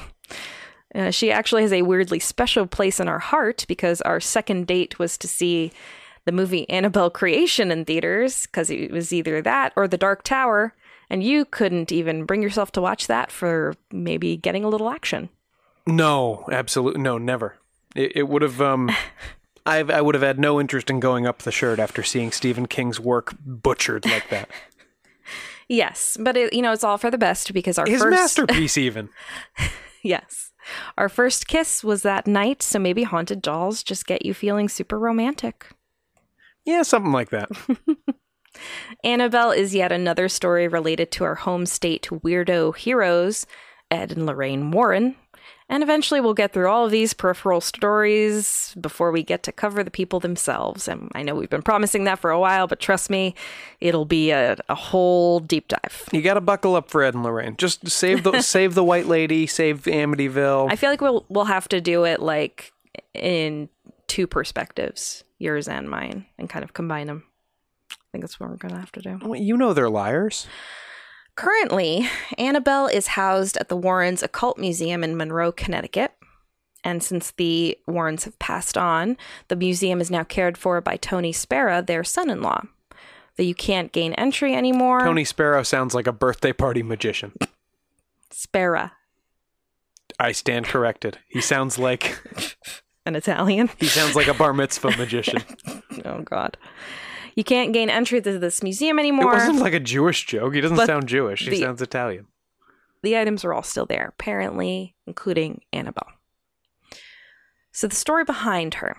Uh, 0.95 1.11
she 1.11 1.31
actually 1.31 1.61
has 1.61 1.71
a 1.71 1.83
weirdly 1.83 2.19
special 2.19 2.65
place 2.65 2.99
in 2.99 3.07
our 3.07 3.19
heart 3.19 3.65
because 3.67 4.01
our 4.01 4.19
second 4.19 4.65
date 4.67 4.97
was 4.97 5.17
to 5.19 5.27
see 5.27 5.71
the 6.25 6.31
movie 6.31 6.69
Annabelle 6.69 7.09
Creation 7.11 7.71
in 7.71 7.85
theaters 7.85 8.47
because 8.47 8.69
it 8.69 8.91
was 8.91 9.13
either 9.13 9.41
that 9.41 9.71
or 9.75 9.87
The 9.87 9.97
Dark 9.97 10.23
Tower, 10.23 10.73
and 11.09 11.23
you 11.23 11.45
couldn't 11.45 11.91
even 11.91 12.25
bring 12.25 12.41
yourself 12.41 12.71
to 12.73 12.81
watch 12.81 13.07
that 13.07 13.31
for 13.31 13.75
maybe 13.91 14.37
getting 14.37 14.63
a 14.63 14.69
little 14.69 14.89
action. 14.89 15.29
No, 15.87 16.45
absolutely 16.51 17.01
no, 17.01 17.17
never. 17.17 17.57
It, 17.95 18.13
it 18.15 18.27
would 18.27 18.41
have. 18.41 18.61
Um, 18.61 18.91
I've, 19.65 19.89
I 19.89 20.01
would 20.01 20.15
have 20.15 20.23
had 20.23 20.39
no 20.39 20.59
interest 20.59 20.89
in 20.89 20.99
going 20.99 21.27
up 21.27 21.39
the 21.39 21.51
shirt 21.51 21.79
after 21.79 22.01
seeing 22.01 22.31
Stephen 22.31 22.65
King's 22.65 22.99
work 22.99 23.35
butchered 23.45 24.05
like 24.05 24.29
that. 24.29 24.49
Yes, 25.71 26.17
but 26.19 26.35
it, 26.35 26.51
you 26.51 26.63
know 26.63 26.71
it's 26.71 26.83
all 26.83 26.97
for 26.97 27.11
the 27.11 27.17
best 27.19 27.53
because 27.53 27.77
our 27.77 27.85
His 27.85 28.01
first 28.01 28.09
masterpiece, 28.09 28.75
even. 28.75 29.09
yes, 30.03 30.51
our 30.97 31.07
first 31.07 31.47
kiss 31.47 31.83
was 31.83 32.01
that 32.01 32.25
night. 32.25 32.63
So 32.63 32.79
maybe 32.79 33.03
haunted 33.03 33.43
dolls 33.43 33.83
just 33.83 34.07
get 34.07 34.25
you 34.25 34.33
feeling 34.33 34.67
super 34.67 34.97
romantic. 34.97 35.67
Yeah, 36.65 36.81
something 36.81 37.11
like 37.11 37.29
that. 37.29 37.49
Annabelle 39.03 39.51
is 39.51 39.75
yet 39.75 39.91
another 39.91 40.29
story 40.29 40.67
related 40.67 41.11
to 41.13 41.23
our 41.23 41.35
home 41.35 41.65
state 41.65 42.07
weirdo 42.11 42.75
heroes, 42.75 43.45
Ed 43.91 44.11
and 44.11 44.25
Lorraine 44.25 44.71
Warren. 44.71 45.15
And 45.71 45.83
eventually 45.83 46.19
we'll 46.19 46.33
get 46.33 46.51
through 46.51 46.67
all 46.67 46.85
of 46.85 46.91
these 46.91 47.13
peripheral 47.13 47.61
stories 47.61 48.75
before 48.81 49.11
we 49.11 49.21
get 49.21 49.43
to 49.43 49.51
cover 49.51 49.83
the 49.83 49.91
people 49.91 50.19
themselves. 50.19 50.87
And 50.87 51.11
I 51.13 51.21
know 51.21 51.35
we've 51.35 51.49
been 51.49 51.61
promising 51.61 52.05
that 52.05 52.17
for 52.17 52.31
a 52.31 52.39
while, 52.39 52.65
but 52.65 52.79
trust 52.79 53.11
me, 53.11 53.35
it'll 53.79 54.05
be 54.05 54.31
a, 54.31 54.57
a 54.67 54.73
whole 54.73 55.39
deep 55.39 55.67
dive. 55.67 56.09
You 56.11 56.23
got 56.23 56.33
to 56.33 56.41
buckle 56.41 56.75
up 56.75 56.89
for 56.89 57.03
Ed 57.03 57.13
and 57.13 57.23
Lorraine. 57.23 57.55
Just 57.55 57.87
save 57.87 58.23
the 58.23 58.41
save 58.41 58.73
the 58.73 58.83
white 58.83 59.05
lady, 59.05 59.45
save 59.45 59.83
Amityville. 59.83 60.71
I 60.71 60.75
feel 60.75 60.89
like 60.89 61.01
we'll 61.01 61.25
we'll 61.29 61.45
have 61.45 61.69
to 61.69 61.79
do 61.79 62.03
it 62.03 62.19
like 62.19 62.73
in 63.13 63.69
two 64.07 64.25
perspectives, 64.25 65.23
yours 65.37 65.67
and 65.67 65.87
mine, 65.87 66.25
and 66.39 66.49
kind 66.49 66.63
of 66.65 66.73
combine 66.73 67.05
them. 67.05 67.23
I 68.09 68.11
think 68.11 68.23
that's 68.23 68.39
what 68.39 68.49
we're 68.49 68.57
gonna 68.57 68.79
have 68.79 68.91
to 68.93 69.01
do. 69.01 69.19
Well, 69.21 69.39
you 69.39 69.55
know 69.55 69.73
they're 69.73 69.89
liars. 69.89 70.47
Currently, 71.35 72.09
Annabelle 72.37 72.87
is 72.87 73.07
housed 73.07 73.55
at 73.57 73.69
the 73.69 73.77
Warrens 73.77 74.23
Occult 74.23 74.57
Museum 74.57 75.03
in 75.03 75.15
Monroe, 75.15 75.51
Connecticut. 75.51 76.13
And 76.83 77.03
since 77.03 77.31
the 77.31 77.77
Warrens 77.87 78.23
have 78.23 78.39
passed 78.39 78.77
on, 78.77 79.15
the 79.47 79.55
museum 79.55 80.01
is 80.01 80.09
now 80.09 80.23
cared 80.23 80.57
for 80.57 80.81
by 80.81 80.97
Tony 80.97 81.31
Spera, 81.31 81.81
their 81.81 82.03
son 82.03 82.29
in 82.29 82.41
law. 82.41 82.63
Though 83.37 83.43
you 83.43 83.55
can't 83.55 83.91
gain 83.91 84.13
entry 84.13 84.53
anymore. 84.55 85.01
Tony 85.01 85.23
Sparrow 85.23 85.63
sounds 85.63 85.93
like 85.93 86.07
a 86.07 86.11
birthday 86.11 86.51
party 86.51 86.83
magician. 86.83 87.33
Spera, 88.31 88.93
I 90.19 90.31
stand 90.33 90.65
corrected. 90.65 91.19
He 91.29 91.39
sounds 91.41 91.77
like 91.79 92.19
an 93.05 93.15
Italian. 93.15 93.69
he 93.79 93.87
sounds 93.87 94.15
like 94.15 94.27
a 94.27 94.33
bar 94.33 94.53
mitzvah 94.53 94.97
magician. 94.97 95.41
oh, 96.05 96.21
God. 96.21 96.57
You 97.35 97.43
can't 97.43 97.73
gain 97.73 97.89
entry 97.89 98.21
to 98.21 98.39
this 98.39 98.61
museum 98.63 98.99
anymore. 98.99 99.31
It 99.33 99.37
wasn't 99.37 99.59
like 99.59 99.73
a 99.73 99.79
Jewish 99.79 100.25
joke. 100.25 100.53
He 100.55 100.61
doesn't 100.61 100.77
But 100.77 100.87
sound 100.87 101.07
Jewish. 101.07 101.41
He 101.43 101.49
the- 101.51 101.59
sounds 101.61 101.81
Italian. 101.81 102.27
the 103.03 103.17
items 103.17 103.45
are 103.45 103.53
all 103.53 103.63
still 103.63 103.85
there, 103.85 104.07
apparently, 104.09 104.95
including 105.07 105.61
Annabelle. 105.71 106.07
So, 107.71 107.87
the 107.87 107.95
story 107.95 108.23
behind 108.23 108.75
her. 108.75 108.97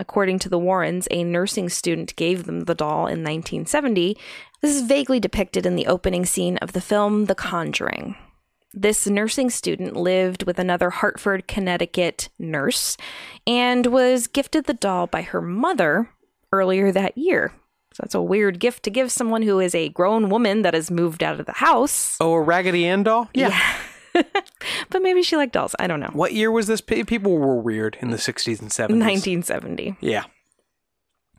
According 0.00 0.38
to 0.40 0.48
the 0.48 0.58
Warrens, 0.58 1.06
a 1.10 1.22
nursing 1.22 1.68
student 1.68 2.16
gave 2.16 2.44
them 2.44 2.60
the 2.60 2.74
doll 2.74 3.06
in 3.06 3.22
1970. 3.22 4.16
This 4.60 4.74
is 4.74 4.82
vaguely 4.82 5.20
depicted 5.20 5.66
in 5.66 5.76
the 5.76 5.86
opening 5.86 6.24
scene 6.24 6.56
of 6.58 6.72
the 6.72 6.80
film 6.80 7.26
The 7.26 7.34
Conjuring. 7.34 8.16
This 8.72 9.06
nursing 9.06 9.50
student 9.50 9.94
lived 9.96 10.44
with 10.44 10.58
another 10.58 10.88
Hartford, 10.90 11.46
Connecticut 11.46 12.30
nurse 12.38 12.96
and 13.46 13.86
was 13.86 14.26
gifted 14.26 14.64
the 14.64 14.72
doll 14.72 15.06
by 15.06 15.22
her 15.22 15.42
mother 15.42 16.08
earlier 16.52 16.90
that 16.90 17.18
year. 17.18 17.52
So 17.94 18.02
that's 18.02 18.14
a 18.14 18.22
weird 18.22 18.58
gift 18.58 18.82
to 18.84 18.90
give 18.90 19.12
someone 19.12 19.42
who 19.42 19.60
is 19.60 19.74
a 19.74 19.90
grown 19.90 20.28
woman 20.30 20.62
that 20.62 20.74
has 20.74 20.90
moved 20.90 21.22
out 21.22 21.38
of 21.38 21.46
the 21.46 21.52
house. 21.52 22.16
Oh, 22.20 22.32
a 22.32 22.40
Raggedy 22.40 22.86
Ann 22.86 23.02
doll? 23.02 23.28
Yeah. 23.34 23.58
But 24.90 25.00
maybe 25.00 25.22
she 25.22 25.36
liked 25.36 25.54
dolls. 25.54 25.74
I 25.78 25.86
don't 25.86 26.00
know. 26.00 26.10
What 26.12 26.34
year 26.34 26.50
was 26.50 26.66
this? 26.66 26.82
People 26.82 27.38
were 27.38 27.58
weird 27.58 27.96
in 28.00 28.10
the 28.10 28.18
60s 28.18 28.60
and 28.60 28.70
70s. 28.70 29.00
1970. 29.00 29.96
Yeah. 30.00 30.24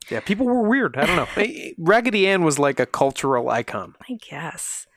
Yeah, 0.10 0.20
people 0.22 0.48
were 0.48 0.68
weird. 0.68 0.98
I 0.98 1.06
don't 1.06 1.16
know. 1.16 1.46
Raggedy 1.78 2.28
Ann 2.28 2.44
was 2.44 2.58
like 2.60 2.80
a 2.80 2.86
cultural 2.88 3.50
icon. 3.50 3.96
I 4.10 4.18
guess. 4.30 4.88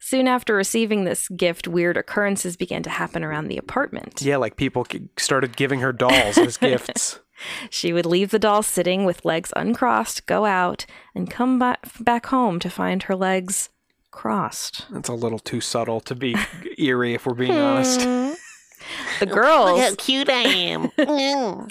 Soon 0.00 0.26
after 0.26 0.56
receiving 0.56 1.04
this 1.04 1.28
gift, 1.28 1.68
weird 1.68 1.96
occurrences 1.96 2.56
began 2.56 2.82
to 2.82 2.90
happen 2.90 3.22
around 3.22 3.46
the 3.46 3.56
apartment. 3.56 4.20
Yeah, 4.20 4.36
like 4.36 4.56
people 4.56 4.84
started 5.16 5.56
giving 5.56 5.78
her 5.80 5.92
dolls 5.92 6.36
as 6.38 6.56
gifts. 6.58 7.20
She 7.70 7.92
would 7.92 8.06
leave 8.06 8.30
the 8.30 8.38
doll 8.38 8.62
sitting 8.62 9.04
with 9.04 9.24
legs 9.24 9.52
uncrossed, 9.56 10.26
go 10.26 10.44
out, 10.44 10.86
and 11.14 11.30
come 11.30 11.58
ba- 11.58 11.78
back 12.00 12.26
home 12.26 12.58
to 12.60 12.70
find 12.70 13.02
her 13.04 13.16
legs 13.16 13.68
crossed. 14.10 14.86
That's 14.90 15.08
a 15.08 15.14
little 15.14 15.38
too 15.38 15.60
subtle 15.60 16.00
to 16.00 16.14
be 16.14 16.36
eerie, 16.78 17.14
if 17.14 17.26
we're 17.26 17.34
being 17.34 17.56
honest. 17.56 18.00
The 19.20 19.26
girls, 19.26 19.78
Look 19.78 19.88
how 19.90 19.94
cute 19.94 20.28
I 20.28 20.42
am. 20.42 20.88
Mm. 20.98 21.70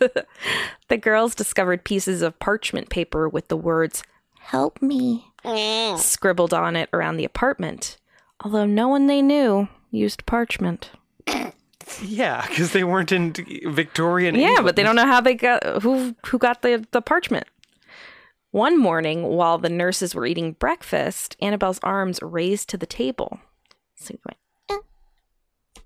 the 0.88 0.98
girls 0.98 1.36
discovered 1.36 1.84
pieces 1.84 2.22
of 2.22 2.40
parchment 2.40 2.90
paper 2.90 3.28
with 3.28 3.50
the 3.50 3.58
words 3.58 4.04
"Help 4.40 4.82
me" 4.82 5.28
Mm. 5.44 5.98
scribbled 6.00 6.54
on 6.54 6.78
it 6.78 6.88
around 6.94 7.18
the 7.18 7.26
apartment. 7.26 7.98
Although 8.46 8.66
no 8.66 8.88
one 8.88 9.08
they 9.08 9.22
knew 9.22 9.68
used 9.92 10.26
parchment. 10.26 10.92
Yeah, 12.02 12.46
because 12.48 12.72
they 12.72 12.84
weren't 12.84 13.12
in 13.12 13.34
Victorian. 13.66 14.36
Yeah, 14.36 14.50
England. 14.50 14.66
but 14.66 14.76
they 14.76 14.84
don't 14.84 14.96
know 14.96 15.06
how 15.06 15.22
they 15.22 15.36
got 15.36 15.82
who 15.82 16.16
who 16.26 16.38
got 16.38 16.62
the 16.62 16.86
the 16.92 17.02
parchment. 17.02 17.48
One 18.52 18.78
morning, 18.78 19.24
while 19.24 19.58
the 19.58 19.70
nurses 19.70 20.14
were 20.14 20.26
eating 20.26 20.54
breakfast, 20.54 21.36
Annabelle's 21.42 21.80
arms 21.84 22.20
raised 22.22 22.70
to 22.70 22.78
the 22.78 22.86
table. 22.86 23.40
So 23.96 24.16
went, 24.26 24.38
"Eh." 24.70 25.82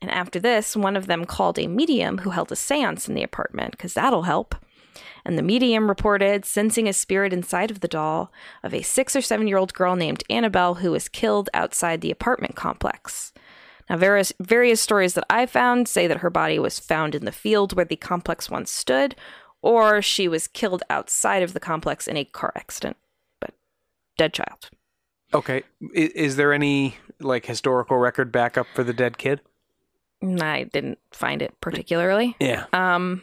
And 0.00 0.10
after 0.10 0.38
this, 0.38 0.76
one 0.76 0.96
of 0.96 1.06
them 1.06 1.24
called 1.24 1.58
a 1.58 1.66
medium 1.66 2.18
who 2.18 2.30
held 2.30 2.52
a 2.52 2.56
seance 2.56 3.08
in 3.08 3.14
the 3.14 3.22
apartment, 3.22 3.72
because 3.72 3.94
that'll 3.94 4.22
help. 4.24 4.54
And 5.24 5.38
the 5.38 5.42
medium 5.42 5.88
reported 5.88 6.44
sensing 6.44 6.86
a 6.86 6.92
spirit 6.92 7.32
inside 7.32 7.70
of 7.70 7.80
the 7.80 7.88
doll 7.88 8.30
of 8.62 8.74
a 8.74 8.82
six 8.82 9.16
or 9.16 9.22
seven 9.22 9.48
year 9.48 9.56
old 9.56 9.72
girl 9.72 9.96
named 9.96 10.22
Annabelle 10.28 10.74
who 10.74 10.90
was 10.90 11.08
killed 11.08 11.48
outside 11.54 12.00
the 12.00 12.10
apartment 12.10 12.54
complex. 12.54 13.32
Now, 13.88 13.96
various, 13.96 14.32
various 14.40 14.80
stories 14.80 15.14
that 15.14 15.26
I 15.28 15.46
found 15.46 15.88
say 15.88 16.06
that 16.06 16.18
her 16.18 16.30
body 16.30 16.58
was 16.58 16.78
found 16.78 17.14
in 17.14 17.24
the 17.24 17.32
field 17.32 17.74
where 17.74 17.84
the 17.84 17.96
complex 17.96 18.50
once 18.50 18.70
stood, 18.70 19.14
or 19.62 20.00
she 20.00 20.28
was 20.28 20.48
killed 20.48 20.82
outside 20.88 21.42
of 21.42 21.52
the 21.52 21.60
complex 21.60 22.06
in 22.06 22.16
a 22.16 22.24
car 22.24 22.52
accident. 22.54 22.96
But 23.40 23.54
dead 24.16 24.32
child. 24.32 24.70
Okay, 25.32 25.64
is, 25.92 26.10
is 26.10 26.36
there 26.36 26.52
any 26.52 26.96
like 27.20 27.46
historical 27.46 27.98
record 27.98 28.32
backup 28.32 28.66
for 28.74 28.84
the 28.84 28.92
dead 28.92 29.18
kid? 29.18 29.40
I 30.22 30.64
didn't 30.72 30.98
find 31.10 31.42
it 31.42 31.54
particularly. 31.60 32.36
Yeah. 32.40 32.64
Um, 32.72 33.22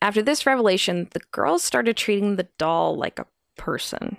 after 0.00 0.22
this 0.22 0.46
revelation, 0.46 1.08
the 1.12 1.20
girls 1.32 1.62
started 1.62 1.96
treating 1.96 2.36
the 2.36 2.48
doll 2.56 2.96
like 2.96 3.18
a 3.18 3.26
person. 3.56 4.16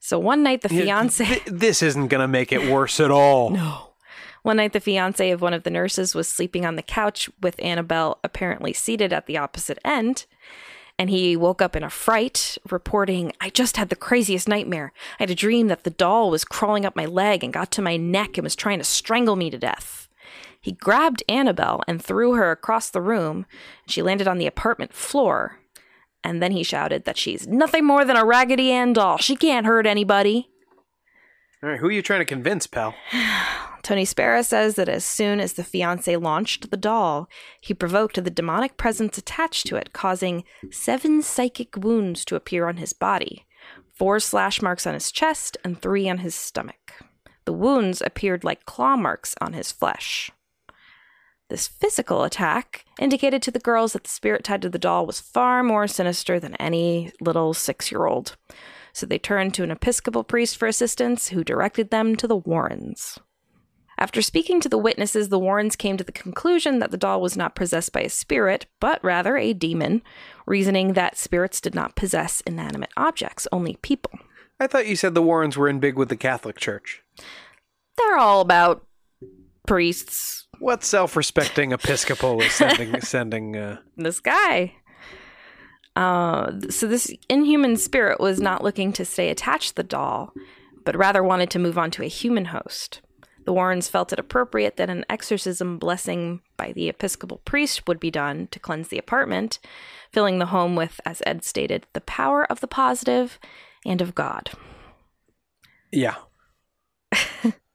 So 0.00 0.18
one 0.18 0.42
night, 0.42 0.62
the 0.62 0.68
fiance. 0.68 1.24
Th- 1.24 1.44
this 1.46 1.82
isn't 1.82 2.08
gonna 2.08 2.28
make 2.28 2.52
it 2.52 2.70
worse 2.70 3.00
at 3.00 3.10
all. 3.10 3.50
No. 3.58 3.84
One 4.44 4.58
night, 4.58 4.72
the 4.72 4.80
fiance 4.80 5.30
of 5.30 5.42
one 5.42 5.52
of 5.52 5.64
the 5.64 5.70
nurses 5.70 6.14
was 6.14 6.28
sleeping 6.28 6.64
on 6.64 6.76
the 6.76 6.82
couch 6.82 7.28
with 7.42 7.60
Annabelle 7.62 8.18
apparently 8.22 8.72
seated 8.72 9.12
at 9.12 9.26
the 9.26 9.36
opposite 9.36 9.78
end. 9.84 10.26
And 10.98 11.10
he 11.10 11.36
woke 11.36 11.60
up 11.60 11.76
in 11.76 11.82
a 11.82 11.90
fright, 11.90 12.56
reporting, 12.70 13.32
I 13.40 13.50
just 13.50 13.76
had 13.76 13.88
the 13.88 13.96
craziest 13.96 14.48
nightmare. 14.48 14.92
I 15.18 15.24
had 15.24 15.30
a 15.30 15.34
dream 15.34 15.66
that 15.68 15.84
the 15.84 15.90
doll 15.90 16.30
was 16.30 16.44
crawling 16.44 16.86
up 16.86 16.96
my 16.96 17.04
leg 17.04 17.44
and 17.44 17.52
got 17.52 17.70
to 17.72 17.82
my 17.82 17.96
neck 17.96 18.38
and 18.38 18.44
was 18.44 18.56
trying 18.56 18.78
to 18.78 18.84
strangle 18.84 19.36
me 19.36 19.50
to 19.50 19.58
death. 19.58 20.08
He 20.60 20.72
grabbed 20.72 21.22
Annabelle 21.28 21.82
and 21.86 22.02
threw 22.02 22.34
her 22.34 22.50
across 22.50 22.90
the 22.90 23.02
room. 23.02 23.44
And 23.84 23.92
she 23.92 24.02
landed 24.02 24.26
on 24.26 24.38
the 24.38 24.46
apartment 24.46 24.92
floor. 24.92 25.58
And 26.24 26.42
then 26.42 26.52
he 26.52 26.62
shouted 26.62 27.04
that 27.04 27.16
she's 27.16 27.46
nothing 27.46 27.84
more 27.84 28.04
than 28.04 28.16
a 28.16 28.24
Raggedy 28.24 28.72
Ann 28.72 28.92
doll. 28.92 29.18
She 29.18 29.36
can't 29.36 29.66
hurt 29.66 29.86
anybody. 29.86 30.50
All 31.62 31.70
right, 31.70 31.78
who 31.78 31.88
are 31.88 31.92
you 31.92 32.02
trying 32.02 32.20
to 32.20 32.24
convince, 32.24 32.66
pal? 32.66 32.94
Tony 33.82 34.04
Spera 34.04 34.42
says 34.44 34.74
that 34.74 34.88
as 34.88 35.04
soon 35.04 35.40
as 35.40 35.54
the 35.54 35.64
fiance 35.64 36.14
launched 36.16 36.70
the 36.70 36.76
doll, 36.76 37.28
he 37.60 37.72
provoked 37.72 38.22
the 38.22 38.30
demonic 38.30 38.76
presence 38.76 39.16
attached 39.16 39.66
to 39.68 39.76
it, 39.76 39.92
causing 39.92 40.44
seven 40.70 41.22
psychic 41.22 41.76
wounds 41.76 42.24
to 42.26 42.36
appear 42.36 42.68
on 42.68 42.76
his 42.76 42.92
body 42.92 43.46
four 43.98 44.20
slash 44.20 44.62
marks 44.62 44.86
on 44.86 44.94
his 44.94 45.10
chest 45.10 45.56
and 45.64 45.82
three 45.82 46.08
on 46.08 46.18
his 46.18 46.34
stomach. 46.34 46.92
The 47.44 47.52
wounds 47.52 48.00
appeared 48.00 48.44
like 48.44 48.64
claw 48.64 48.96
marks 48.96 49.34
on 49.40 49.54
his 49.54 49.72
flesh. 49.72 50.30
This 51.48 51.66
physical 51.66 52.24
attack 52.24 52.84
indicated 52.98 53.40
to 53.42 53.50
the 53.50 53.58
girls 53.58 53.94
that 53.94 54.04
the 54.04 54.10
spirit 54.10 54.44
tied 54.44 54.62
to 54.62 54.68
the 54.68 54.78
doll 54.78 55.06
was 55.06 55.20
far 55.20 55.62
more 55.62 55.86
sinister 55.86 56.38
than 56.38 56.54
any 56.56 57.12
little 57.20 57.54
six 57.54 57.90
year 57.90 58.04
old. 58.04 58.36
So 58.92 59.06
they 59.06 59.18
turned 59.18 59.54
to 59.54 59.62
an 59.62 59.70
Episcopal 59.70 60.24
priest 60.24 60.56
for 60.56 60.66
assistance, 60.66 61.28
who 61.28 61.44
directed 61.44 61.90
them 61.90 62.16
to 62.16 62.26
the 62.26 62.36
Warrens. 62.36 63.18
After 63.96 64.22
speaking 64.22 64.60
to 64.60 64.68
the 64.68 64.78
witnesses, 64.78 65.28
the 65.28 65.38
Warrens 65.38 65.74
came 65.74 65.96
to 65.96 66.04
the 66.04 66.12
conclusion 66.12 66.78
that 66.78 66.90
the 66.90 66.96
doll 66.96 67.20
was 67.20 67.36
not 67.36 67.54
possessed 67.54 67.92
by 67.92 68.00
a 68.02 68.08
spirit, 68.08 68.66
but 68.78 69.02
rather 69.02 69.36
a 69.36 69.52
demon, 69.52 70.02
reasoning 70.46 70.92
that 70.92 71.16
spirits 71.16 71.60
did 71.60 71.74
not 71.74 71.96
possess 71.96 72.40
inanimate 72.42 72.90
objects, 72.96 73.48
only 73.50 73.76
people. 73.82 74.18
I 74.60 74.66
thought 74.66 74.86
you 74.86 74.96
said 74.96 75.14
the 75.14 75.22
Warrens 75.22 75.56
were 75.56 75.68
in 75.68 75.80
big 75.80 75.96
with 75.96 76.08
the 76.08 76.16
Catholic 76.16 76.58
Church. 76.58 77.02
They're 77.96 78.18
all 78.18 78.40
about 78.40 78.86
priests. 79.66 80.47
What 80.60 80.82
self-respecting 80.84 81.72
Episcopal 81.72 82.40
is 82.42 82.52
sending 82.52 83.00
sending? 83.00 83.56
Uh, 83.56 83.78
This 83.96 84.20
guy. 84.20 84.74
Uh, 85.96 86.52
so 86.70 86.86
this 86.86 87.12
inhuman 87.28 87.76
spirit 87.76 88.20
was 88.20 88.40
not 88.40 88.62
looking 88.62 88.92
to 88.92 89.04
stay 89.04 89.30
attached 89.30 89.70
to 89.70 89.74
the 89.76 89.82
doll, 89.82 90.32
but 90.84 90.96
rather 90.96 91.22
wanted 91.22 91.50
to 91.50 91.58
move 91.58 91.76
on 91.78 91.90
to 91.92 92.02
a 92.04 92.08
human 92.08 92.46
host. 92.46 93.00
The 93.44 93.52
Warrens 93.52 93.88
felt 93.88 94.12
it 94.12 94.18
appropriate 94.18 94.76
that 94.76 94.90
an 94.90 95.04
exorcism 95.08 95.78
blessing 95.78 96.42
by 96.56 96.72
the 96.72 96.88
Episcopal 96.88 97.38
priest 97.44 97.88
would 97.88 97.98
be 97.98 98.10
done 98.10 98.48
to 98.50 98.58
cleanse 98.60 98.88
the 98.88 98.98
apartment, 98.98 99.58
filling 100.12 100.38
the 100.38 100.46
home 100.46 100.76
with, 100.76 101.00
as 101.06 101.22
Ed 101.24 101.44
stated, 101.44 101.86
the 101.94 102.00
power 102.02 102.44
of 102.50 102.60
the 102.60 102.68
positive 102.68 103.38
and 103.86 104.00
of 104.02 104.14
God. 104.14 104.50
yeah. 105.90 106.16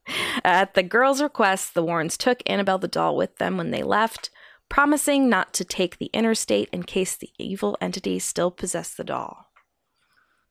At 0.44 0.74
the 0.74 0.84
girls' 0.84 1.22
request, 1.22 1.74
the 1.74 1.84
Warrens 1.84 2.18
took 2.18 2.42
Annabelle 2.46 2.80
the 2.80 2.88
doll 2.88 3.16
with 3.16 3.38
them 3.38 3.58
when 3.58 3.72
they 3.72 3.84
left, 3.84 4.30
promising 4.70 5.30
not 5.30 5.54
to 5.54 5.64
take 5.64 5.98
the 5.98 6.10
interstate 6.14 6.70
in 6.72 6.84
case 6.84 7.16
the 7.16 7.32
evil 7.38 7.78
entity 7.80 8.20
still 8.20 8.52
possessed 8.52 8.98
the 8.98 9.04
doll. 9.04 9.52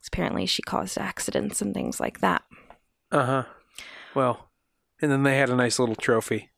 Apparently, 0.06 0.46
she 0.46 0.62
caused 0.62 0.98
accidents 0.98 1.60
and 1.60 1.74
things 1.74 2.00
like 2.00 2.20
that. 2.20 2.42
Uh 3.10 3.24
huh. 3.24 3.44
Well, 4.14 4.50
and 5.00 5.10
then 5.10 5.22
they 5.22 5.36
had 5.36 5.50
a 5.50 5.56
nice 5.56 5.78
little 5.78 5.94
trophy. 5.94 6.51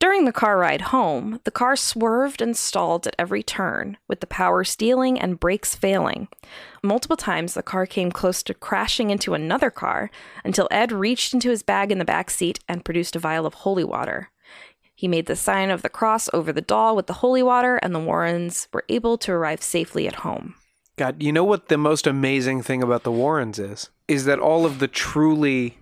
During 0.00 0.26
the 0.26 0.32
car 0.32 0.58
ride 0.58 0.80
home, 0.80 1.40
the 1.42 1.50
car 1.50 1.74
swerved 1.74 2.40
and 2.40 2.56
stalled 2.56 3.08
at 3.08 3.16
every 3.18 3.42
turn, 3.42 3.96
with 4.06 4.20
the 4.20 4.28
power 4.28 4.62
stealing 4.62 5.18
and 5.18 5.40
brakes 5.40 5.74
failing. 5.74 6.28
Multiple 6.84 7.16
times, 7.16 7.54
the 7.54 7.64
car 7.64 7.84
came 7.84 8.12
close 8.12 8.44
to 8.44 8.54
crashing 8.54 9.10
into 9.10 9.34
another 9.34 9.70
car 9.70 10.08
until 10.44 10.68
Ed 10.70 10.92
reached 10.92 11.34
into 11.34 11.50
his 11.50 11.64
bag 11.64 11.90
in 11.90 11.98
the 11.98 12.04
back 12.04 12.30
seat 12.30 12.60
and 12.68 12.84
produced 12.84 13.16
a 13.16 13.18
vial 13.18 13.44
of 13.44 13.54
holy 13.54 13.82
water. 13.82 14.30
He 14.94 15.08
made 15.08 15.26
the 15.26 15.34
sign 15.34 15.68
of 15.68 15.82
the 15.82 15.88
cross 15.88 16.28
over 16.32 16.52
the 16.52 16.60
doll 16.60 16.94
with 16.94 17.08
the 17.08 17.14
holy 17.14 17.42
water, 17.42 17.76
and 17.78 17.92
the 17.92 18.00
Warrens 18.00 18.68
were 18.72 18.84
able 18.88 19.18
to 19.18 19.32
arrive 19.32 19.62
safely 19.62 20.06
at 20.06 20.16
home. 20.16 20.54
God, 20.96 21.22
you 21.22 21.32
know 21.32 21.44
what 21.44 21.68
the 21.68 21.78
most 21.78 22.06
amazing 22.06 22.62
thing 22.62 22.84
about 22.84 23.02
the 23.02 23.12
Warrens 23.12 23.58
is? 23.58 23.90
Is 24.06 24.26
that 24.26 24.38
all 24.38 24.64
of 24.64 24.78
the 24.78 24.88
truly, 24.88 25.78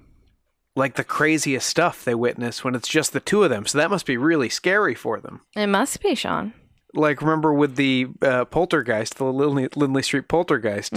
like 0.77 0.95
the 0.95 1.05
craziest 1.05 1.67
stuff 1.67 2.05
they 2.05 2.15
witness 2.15 2.63
when 2.63 2.75
it's 2.75 2.89
just 2.89 3.13
the 3.13 3.21
two 3.21 3.43
of 3.43 3.51
them. 3.51 3.67
So 3.67 3.79
that 3.79 3.91
must 3.91 4.07
be 4.07 4.17
really 4.17 4.49
scary 4.49 4.95
for 4.95 5.19
them. 5.19 5.41
It 5.57 5.67
must 5.67 6.01
be, 6.03 6.15
Sean. 6.15 6.53
Like, 6.95 7.21
remember 7.21 7.53
with 7.53 7.77
the 7.77 8.07
uh, 8.23 8.45
poltergeist, 8.47 9.17
the 9.17 9.25
Lindley, 9.25 9.69
Lindley 9.75 10.03
Street 10.03 10.29
poltergeist, 10.29 10.95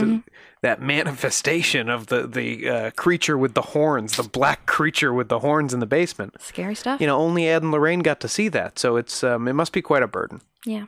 that 0.61 0.81
manifestation 0.81 1.89
of 1.89 2.07
the, 2.07 2.25
the 2.27 2.69
uh, 2.69 2.91
creature 2.91 3.37
with 3.37 3.53
the 3.53 3.61
horns, 3.61 4.15
the 4.15 4.23
black 4.23 4.65
creature 4.65 5.13
with 5.13 5.27
the 5.27 5.39
horns 5.39 5.73
in 5.73 5.79
the 5.81 5.85
basement. 5.85 6.35
Scary 6.39 6.75
stuff. 6.75 7.01
You 7.01 7.07
know, 7.07 7.17
only 7.17 7.49
Ed 7.49 7.63
and 7.63 7.71
Lorraine 7.71 7.99
got 7.99 8.21
to 8.21 8.29
see 8.29 8.47
that. 8.49 8.79
So 8.79 8.95
it's 8.95 9.23
um, 9.23 9.47
it 9.47 9.53
must 9.53 9.73
be 9.73 9.81
quite 9.81 10.03
a 10.03 10.07
burden. 10.07 10.41
Yeah. 10.65 10.85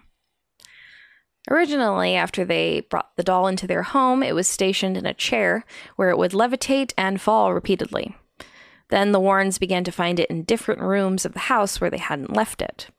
Originally, 1.49 2.15
after 2.15 2.45
they 2.45 2.81
brought 2.81 3.15
the 3.17 3.23
doll 3.23 3.47
into 3.47 3.67
their 3.67 3.83
home, 3.83 4.21
it 4.21 4.35
was 4.35 4.47
stationed 4.47 4.95
in 4.95 5.05
a 5.05 5.13
chair 5.13 5.65
where 5.95 6.09
it 6.09 6.17
would 6.17 6.31
levitate 6.31 6.93
and 6.97 7.19
fall 7.19 7.53
repeatedly. 7.53 8.15
Then 8.91 9.13
the 9.13 9.21
Warrens 9.21 9.57
began 9.57 9.85
to 9.85 9.91
find 9.91 10.19
it 10.19 10.29
in 10.29 10.43
different 10.43 10.81
rooms 10.81 11.25
of 11.25 11.31
the 11.31 11.39
house 11.39 11.79
where 11.79 11.89
they 11.89 11.97
hadn't 11.97 12.35
left 12.35 12.61
it. 12.61 12.89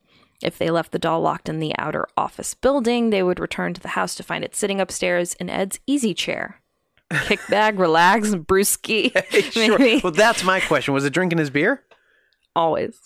If 0.43 0.59
they 0.59 0.71
left 0.71 0.91
the 0.91 0.99
doll 0.99 1.21
locked 1.21 1.51
in 1.51 1.61
the 1.61 1.75
outer 1.79 2.09
office 2.17 2.55
building, 2.55 3.11
they 3.11 3.23
would 3.23 3.39
return 3.39 3.75
to 3.75 3.81
the 3.81 3.89
house 3.89 4.15
to 4.17 4.23
find 4.23 4.43
it 4.43 4.57
sitting 4.57 4.81
upstairs 4.81 5.35
in 5.35 5.51
Ed's 5.51 5.81
easy 5.87 6.15
chair. 6.15 6.61
Kick 7.25 7.41
back, 7.51 7.79
relax, 7.79 8.31
brewski. 8.31 9.13
sure. 9.53 10.01
Well, 10.03 10.13
that's 10.13 10.43
my 10.43 10.61
question. 10.61 10.95
Was 10.95 11.05
it 11.05 11.13
drinking 11.13 11.39
his 11.39 11.51
beer? 11.51 11.85
Always. 12.57 12.99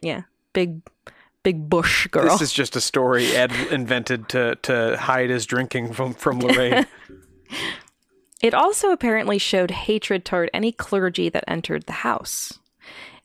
Yeah. 0.00 0.22
Big, 0.52 0.82
big 1.42 1.68
bush 1.68 2.06
girl. 2.06 2.30
This 2.30 2.42
is 2.42 2.52
just 2.52 2.76
a 2.76 2.80
story 2.80 3.34
Ed 3.34 3.52
invented 3.72 4.28
to 4.30 4.54
to 4.62 4.96
hide 4.96 5.30
his 5.30 5.44
drinking 5.46 5.94
from 5.94 6.14
from 6.14 6.38
Lorraine. 6.38 6.86
It 8.42 8.54
also 8.54 8.90
apparently 8.90 9.38
showed 9.38 9.70
hatred 9.70 10.24
toward 10.24 10.50
any 10.52 10.72
clergy 10.72 11.28
that 11.28 11.44
entered 11.48 11.84
the 11.84 11.92
house. 11.92 12.58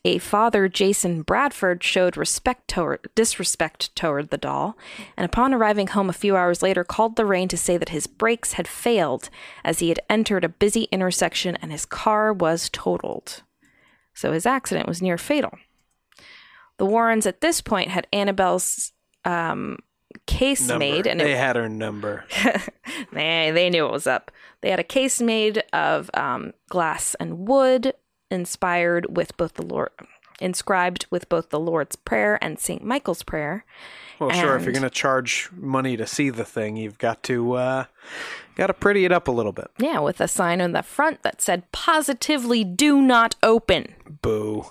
A 0.04 0.18
father, 0.18 0.68
Jason 0.68 1.22
Bradford, 1.22 1.84
showed 1.84 2.18
respect 2.18 2.68
toward, 2.68 3.08
disrespect 3.14 3.96
toward 3.96 4.30
the 4.30 4.38
doll, 4.38 4.76
and 5.16 5.26
upon 5.26 5.54
arriving 5.54 5.88
home 5.88 6.10
a 6.10 6.14
few 6.14 6.36
hours 6.36 6.64
later, 6.64 6.84
called 6.84 7.20
Lorraine 7.20 7.50
to 7.50 7.58
say 7.58 7.78
that 7.78 7.90
his 7.90 8.08
brakes 8.08 8.54
had 8.54 8.68
failed 8.68 9.30
as 9.64 9.78
he 9.78 9.90
had 9.90 10.00
entered 10.10 10.44
a 10.44 10.50
busy 10.50 10.84
intersection 10.86 11.56
and 11.62 11.72
his 11.72 11.86
car 11.86 12.34
was 12.34 12.70
totaled. 12.70 13.44
So 14.16 14.32
his 14.32 14.48
accident 14.48 14.88
was 14.88 15.04
near 15.04 15.20
fatal. 15.20 15.54
The 16.78 16.86
Warrens 16.86 17.28
at 17.28 17.42
this 17.42 17.62
point 17.62 17.90
had 17.90 18.08
Annabelle's 18.12 18.94
um, 19.24 19.78
case 20.26 20.68
Number. 20.68 20.80
made, 20.80 21.06
and 21.06 21.20
they 21.20 21.34
it, 21.34 21.38
had 21.38 21.56
her 21.56 21.70
number. 21.70 22.26
they 23.14 23.52
they 23.52 23.70
knew 23.70 23.86
it 23.86 23.92
was 23.92 24.08
up. 24.08 24.32
They 24.62 24.70
had 24.70 24.80
a 24.80 24.84
case 24.84 25.22
made 25.22 25.64
of 25.74 26.10
um, 26.14 26.54
glass 26.70 27.16
and 27.20 27.48
wood, 27.48 27.94
inspired 28.30 29.16
with 29.16 29.36
both 29.38 29.56
the 29.56 29.66
Lord, 29.66 29.90
inscribed 30.40 31.06
with 31.10 31.28
both 31.30 31.50
the 31.50 31.60
Lord's 31.60 31.96
Prayer 31.96 32.38
and 32.44 32.60
Saint 32.60 32.84
Michael's 32.84 33.24
Prayer. 33.24 33.66
Well, 34.20 34.30
sure. 34.30 34.56
If 34.56 34.64
you're 34.64 34.74
going 34.74 34.84
to 34.84 34.90
charge 34.92 35.50
money 35.52 35.98
to 35.98 36.06
see 36.06 36.30
the 36.30 36.46
thing, 36.46 36.78
you've 36.78 37.00
got 37.00 37.24
to 37.24 37.54
uh, 37.54 37.86
got 38.56 38.68
to 38.68 38.74
pretty 38.74 39.04
it 39.04 39.12
up 39.12 39.28
a 39.28 39.32
little 39.32 39.52
bit. 39.52 39.72
Yeah, 39.80 40.00
with 40.00 40.22
a 40.22 40.28
sign 40.28 40.62
on 40.62 40.74
the 40.74 40.84
front 40.84 41.24
that 41.24 41.42
said 41.42 41.72
"Positively 41.72 42.64
do 42.64 43.02
not 43.02 43.36
open." 43.42 43.96
Boo. 44.22 44.66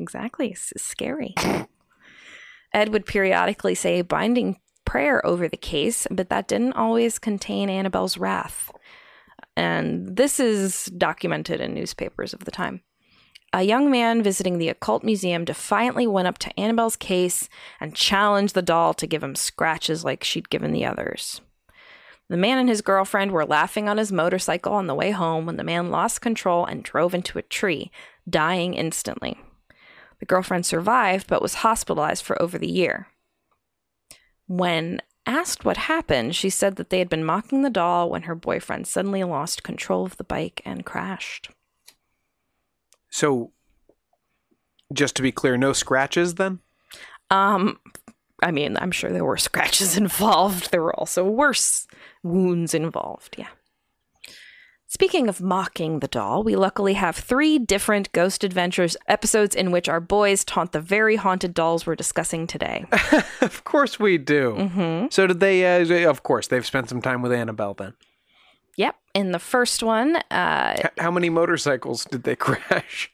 Exactly. 0.00 0.48
It's 0.50 0.82
scary. 0.82 1.34
Ed 2.72 2.90
would 2.90 3.06
periodically 3.06 3.74
say 3.74 4.02
binding 4.02 4.60
prayer 4.88 5.24
over 5.26 5.46
the 5.48 5.56
case, 5.56 6.06
but 6.10 6.30
that 6.30 6.48
didn't 6.48 6.72
always 6.72 7.18
contain 7.18 7.68
Annabelle's 7.68 8.16
wrath. 8.16 8.72
And 9.54 10.16
this 10.16 10.40
is 10.40 10.86
documented 10.86 11.60
in 11.60 11.74
newspapers 11.74 12.32
of 12.32 12.44
the 12.44 12.50
time. 12.50 12.80
A 13.52 13.62
young 13.62 13.90
man 13.90 14.22
visiting 14.22 14.56
the 14.56 14.70
occult 14.70 15.04
museum 15.04 15.44
defiantly 15.44 16.06
went 16.06 16.26
up 16.26 16.38
to 16.38 16.60
Annabelle's 16.60 16.96
case 16.96 17.50
and 17.80 17.94
challenged 17.94 18.54
the 18.54 18.62
doll 18.62 18.94
to 18.94 19.06
give 19.06 19.22
him 19.22 19.34
scratches 19.34 20.04
like 20.04 20.24
she'd 20.24 20.48
given 20.48 20.72
the 20.72 20.86
others. 20.86 21.42
The 22.30 22.36
man 22.38 22.56
and 22.58 22.68
his 22.68 22.80
girlfriend 22.80 23.32
were 23.32 23.44
laughing 23.44 23.90
on 23.90 23.98
his 23.98 24.12
motorcycle 24.12 24.72
on 24.72 24.86
the 24.86 24.94
way 24.94 25.10
home 25.10 25.44
when 25.44 25.56
the 25.56 25.64
man 25.64 25.90
lost 25.90 26.22
control 26.22 26.64
and 26.64 26.82
drove 26.82 27.14
into 27.14 27.38
a 27.38 27.42
tree, 27.42 27.90
dying 28.28 28.72
instantly. 28.72 29.38
The 30.18 30.26
girlfriend 30.26 30.64
survived 30.64 31.26
but 31.26 31.42
was 31.42 31.56
hospitalized 31.56 32.24
for 32.24 32.40
over 32.40 32.56
the 32.58 32.70
year. 32.70 33.08
When 34.48 35.00
asked 35.26 35.64
what 35.64 35.76
happened, 35.76 36.34
she 36.34 36.50
said 36.50 36.76
that 36.76 36.90
they 36.90 36.98
had 36.98 37.08
been 37.08 37.24
mocking 37.24 37.62
the 37.62 37.70
doll 37.70 38.10
when 38.10 38.22
her 38.22 38.34
boyfriend 38.34 38.86
suddenly 38.86 39.22
lost 39.22 39.62
control 39.62 40.04
of 40.04 40.16
the 40.16 40.24
bike 40.24 40.60
and 40.64 40.84
crashed. 40.84 41.50
So, 43.10 43.52
just 44.92 45.14
to 45.16 45.22
be 45.22 45.30
clear, 45.30 45.56
no 45.56 45.72
scratches 45.72 46.34
then? 46.34 46.60
Um, 47.30 47.78
I 48.42 48.50
mean, 48.50 48.76
I'm 48.78 48.90
sure 48.90 49.10
there 49.10 49.24
were 49.24 49.36
scratches 49.48 49.96
involved. 49.96 50.70
There 50.70 50.82
were 50.82 50.98
also 50.98 51.24
worse 51.24 51.86
wounds 52.22 52.74
involved. 52.74 53.36
Yeah. 53.38 53.48
Speaking 54.90 55.28
of 55.28 55.42
mocking 55.42 55.98
the 56.00 56.08
doll, 56.08 56.42
we 56.42 56.56
luckily 56.56 56.94
have 56.94 57.14
three 57.14 57.58
different 57.58 58.10
Ghost 58.12 58.42
Adventures 58.42 58.96
episodes 59.06 59.54
in 59.54 59.70
which 59.70 59.86
our 59.86 60.00
boys 60.00 60.46
taunt 60.46 60.72
the 60.72 60.80
very 60.80 61.16
haunted 61.16 61.52
dolls 61.52 61.84
we're 61.86 61.94
discussing 61.94 62.46
today. 62.46 62.86
of 63.42 63.64
course 63.64 64.00
we 64.00 64.16
do. 64.16 64.52
hmm 64.54 65.06
So 65.10 65.26
did 65.26 65.40
they? 65.40 65.66
Uh, 66.04 66.08
of 66.10 66.22
course, 66.22 66.46
they've 66.46 66.64
spent 66.64 66.88
some 66.88 67.02
time 67.02 67.20
with 67.20 67.32
Annabelle. 67.32 67.74
Then, 67.74 67.92
Yep. 68.76 68.96
In 69.12 69.32
the 69.32 69.38
first 69.38 69.82
one, 69.82 70.16
uh, 70.30 70.76
H- 70.78 70.86
how 70.96 71.10
many 71.10 71.28
motorcycles 71.28 72.06
did 72.06 72.22
they 72.22 72.36
crash? 72.46 73.12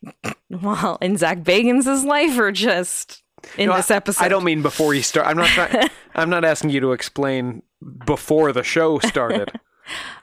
well, 0.50 0.96
in 1.00 1.16
Zak 1.16 1.38
Bagans' 1.38 2.04
life 2.04 2.38
or 2.38 2.52
just 2.52 3.24
in 3.58 3.68
No, 3.68 3.74
this 3.74 3.90
I- 3.90 3.96
episode? 3.96 4.24
I 4.24 4.28
don't 4.28 4.44
mean 4.44 4.62
before 4.62 4.94
you 4.94 5.02
start. 5.02 5.26
I'm 5.26 5.36
not 5.36 5.48
trying. 5.48 5.88
I'm 6.14 6.30
not 6.30 6.44
asking 6.44 6.70
you 6.70 6.78
to 6.80 6.92
explain 6.92 7.62
before 8.06 8.52
the 8.52 8.62
show 8.62 9.00
started. 9.00 9.50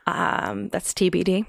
Um, 0.07 0.69
that's 0.69 0.93
TBD. 0.93 1.45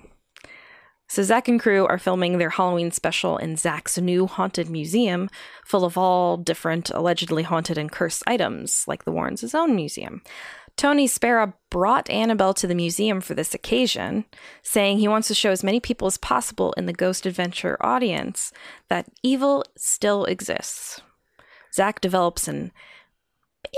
So 1.12 1.22
Zak 1.22 1.46
and 1.46 1.61
crew 1.61 1.87
are 1.87 1.98
filming 1.98 2.38
their 2.38 2.48
Halloween 2.48 2.90
special 2.90 3.37
in 3.37 3.57
Zak's 3.57 3.98
new 3.98 4.27
haunted 4.27 4.70
museum, 4.70 5.29
full 5.62 5.85
of 5.85 5.98
all 5.98 6.38
different 6.38 6.88
allegedly 6.88 7.42
haunted 7.42 7.77
and 7.77 7.92
cursed 7.92 8.22
items, 8.27 8.85
like 8.88 9.05
the 9.05 9.12
Warrens' 9.12 9.55
own 9.55 9.77
museum. 9.77 10.22
Tony 10.77 11.07
Spera 11.07 11.53
brought 11.70 12.09
Annabelle 12.09 12.55
to 12.55 12.66
the 12.66 12.75
museum 12.75 13.20
for 13.20 13.35
this 13.35 13.53
occasion, 13.53 14.25
saying 14.62 14.98
he 14.98 15.09
wants 15.09 15.29
to 15.29 15.35
show 15.35 15.51
as 15.51 15.62
many 15.62 15.81
people 15.81 16.07
as 16.07 16.16
possible 16.16 16.72
in 16.79 16.87
the 16.87 16.94
Ghost 16.94 17.27
Adventure 17.27 17.77
audience 17.81 18.51
that 18.88 19.07
evil 19.22 19.64
still 19.77 20.25
exists. 20.25 21.03
Zak 21.75 22.01
develops 22.01 22.48
an 22.48 22.72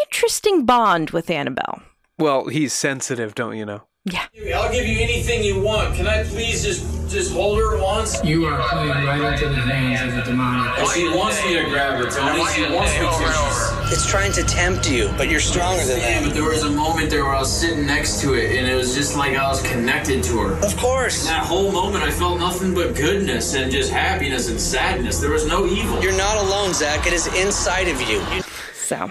interesting 0.05 0.65
bond 0.65 1.11
with 1.11 1.31
Annabelle. 1.31 1.83
well, 2.17 2.47
he's 2.47 2.73
sensitive, 2.73 3.35
don't 3.35 3.57
you 3.57 3.67
know? 3.67 3.83
Yeah. 4.07 4.27
I'll 4.55 4.71
give 4.71 4.87
you 4.87 4.99
anything 5.01 5.43
you 5.43 5.61
want. 5.61 5.95
Can 5.97 6.07
I 6.07 6.25
please 6.25 6.63
just 6.63 6.85
just 7.11 7.33
hold 7.33 7.59
her 7.59 7.81
once? 7.81 8.23
You 8.25 8.45
are 8.47 8.61
playing 8.69 8.91
right 9.07 9.33
into 9.33 9.49
the 9.49 9.61
hands 9.63 10.13
of 10.13 10.25
the 10.25 10.31
demonic. 10.31 10.75
She 10.91 11.09
wants 11.09 11.43
me 11.45 11.55
to 11.55 11.65
grab 11.71 11.95
her, 11.99 12.11
Tony. 12.11 12.45
She 12.53 12.63
wants 12.75 12.93
me 12.95 13.07
to. 13.07 13.93
It's 13.93 14.07
trying 14.11 14.33
to 14.33 14.43
tempt 14.43 14.91
you, 14.91 15.11
but 15.17 15.31
you're 15.31 15.41
stronger 15.41 15.85
than 15.87 16.01
that. 16.01 16.23
But 16.25 16.35
there 16.35 16.43
was 16.45 16.65
a 16.65 16.71
moment 16.71 17.09
there 17.11 17.25
where 17.25 17.35
I 17.35 17.39
was 17.41 17.61
sitting 17.61 17.87
next 17.87 18.21
to 18.23 18.35
it, 18.35 18.57
and 18.59 18.67
it 18.69 18.75
was 18.75 18.95
just 18.95 19.17
like 19.17 19.37
I 19.37 19.49
was 19.49 19.63
connected 19.63 20.23
to 20.25 20.39
her. 20.39 20.53
Of 20.67 20.77
course. 20.77 21.27
That 21.27 21.45
whole 21.47 21.71
moment, 21.73 22.05
I 22.05 22.11
felt 22.11 22.39
nothing 22.41 22.75
but 22.75 22.95
goodness 22.97 23.55
and 23.55 23.71
just 23.73 23.91
happiness 23.91 24.51
and 24.51 24.61
sadness. 24.61 25.21
There 25.21 25.31
was 25.31 25.47
no 25.47 25.67
evil. 25.67 26.03
You're 26.03 26.17
not 26.17 26.37
alone, 26.39 26.75
Zak. 26.75 27.07
It 27.07 27.13
is 27.15 27.27
inside 27.37 27.89
of 27.89 28.01
you. 28.03 28.21
You- 28.35 28.43
So, 28.75 29.11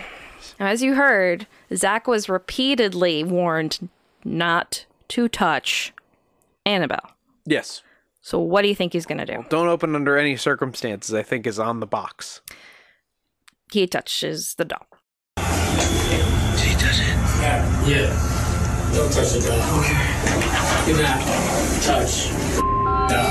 as 0.60 0.84
you 0.84 0.94
heard, 0.96 1.48
Zak 1.74 2.06
was 2.08 2.28
repeatedly 2.30 3.24
warned 3.24 3.90
not 4.26 4.86
to 5.10 5.28
touch 5.28 5.94
Annabelle. 6.66 7.12
Yes. 7.46 7.82
So, 8.22 8.40
what 8.40 8.62
do 8.62 8.70
you 8.70 8.76
think 8.76 8.94
he's 8.94 9.06
going 9.06 9.18
to 9.18 9.26
do? 9.26 9.44
Don't 9.50 9.68
open 9.68 9.96
under 9.96 10.18
any 10.18 10.38
circumstances. 10.38 11.14
I 11.14 11.24
think 11.24 11.46
is 11.46 11.60
on 11.60 11.82
the 11.82 11.86
box. 11.86 12.42
He 13.72 13.86
touches 13.86 14.56
the 14.56 14.66
doll. 14.66 14.88
He 15.36 16.74
does 16.76 17.00
it. 17.00 17.08
Yeah. 17.42 17.86
Yeah. 17.86 18.94
Don't 18.96 19.12
touch 19.12 19.34
the 19.34 19.42
doll. 19.46 19.80
Okay. 19.80 19.98
Do 20.86 21.02
not 21.02 21.20
touch 21.82 22.30
doll. 23.10 23.28